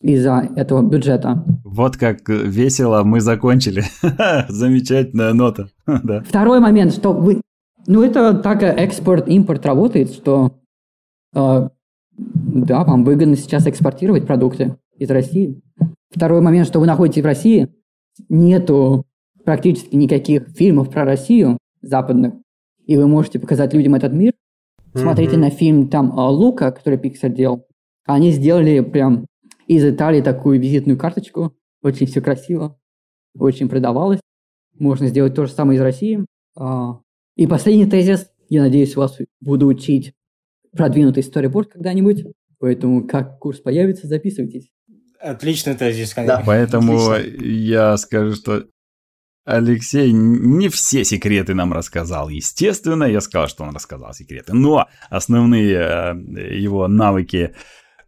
[0.00, 1.44] из-за этого бюджета.
[1.64, 3.84] Вот как весело мы закончили.
[4.48, 5.68] Замечательная нота.
[6.02, 6.22] Да.
[6.22, 7.40] Второй момент, что вы...
[7.86, 10.58] Ну, это так э, экспорт-импорт работает, что
[11.34, 11.68] э,
[12.18, 15.60] да, вам выгодно сейчас экспортировать продукты из России.
[16.10, 17.68] Второй момент, что вы находитесь в России,
[18.28, 19.04] нету
[19.44, 22.34] практически никаких фильмов про Россию западных,
[22.86, 24.32] и вы можете показать людям этот мир.
[24.94, 25.40] Смотрите Мгм.
[25.42, 27.66] на фильм там э, Лука, который Pixar делал.
[28.06, 29.26] Они сделали прям
[29.66, 31.52] из Италии такую визитную карточку.
[31.82, 32.76] Очень все красиво,
[33.38, 34.20] очень продавалось.
[34.78, 36.24] Можно сделать то же самое из России.
[36.56, 36.98] А,
[37.36, 38.30] И последний тезис.
[38.48, 40.14] Я надеюсь, вас буду учить
[40.76, 42.24] продвинутый сториборд когда-нибудь.
[42.58, 44.70] Поэтому, как курс появится, записывайтесь.
[45.20, 46.38] Отличный тезис, конечно.
[46.38, 47.44] Да, поэтому Отлично.
[47.44, 48.64] я скажу, что
[49.48, 52.28] Алексей не все секреты нам рассказал.
[52.28, 54.52] Естественно, я сказал, что он рассказал секреты.
[54.52, 57.54] Но основные э, его навыки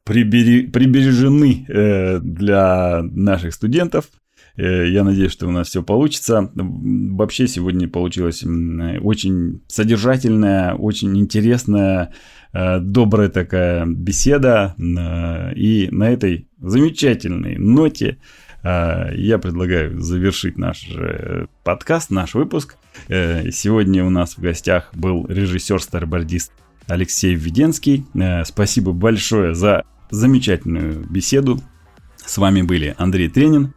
[0.04, 4.10] прибережены э, для наших студентов.
[4.56, 6.50] Э, я надеюсь, что у нас все получится.
[6.54, 12.12] Вообще сегодня получилась очень содержательная, очень интересная,
[12.52, 14.74] добрая такая беседа.
[14.78, 18.18] И на этой замечательной ноте
[18.62, 22.76] а, я предлагаю завершить наш э, подкаст, наш выпуск.
[23.08, 26.52] Э, сегодня у нас в гостях был режиссер-старбордист
[26.86, 28.06] Алексей Введенский.
[28.14, 31.60] Э, спасибо большое за замечательную беседу.
[32.16, 33.72] С вами были Андрей Тренин,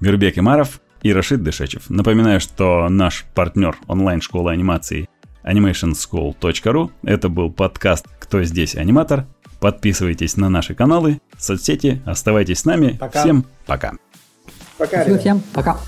[0.00, 1.88] Мирбек Имаров и Рашид Дышечев.
[1.88, 5.08] Напоминаю, что наш партнер онлайн-школы анимации
[5.46, 9.26] animationschool.ru это был подкаст «Кто здесь аниматор?».
[9.60, 12.96] Подписывайтесь на наши каналы, соцсети, оставайтесь с нами.
[13.00, 13.20] Пока.
[13.22, 13.92] Всем пока.
[14.76, 15.02] Пока.
[15.02, 15.42] Спасибо всем.
[15.54, 15.78] Пока.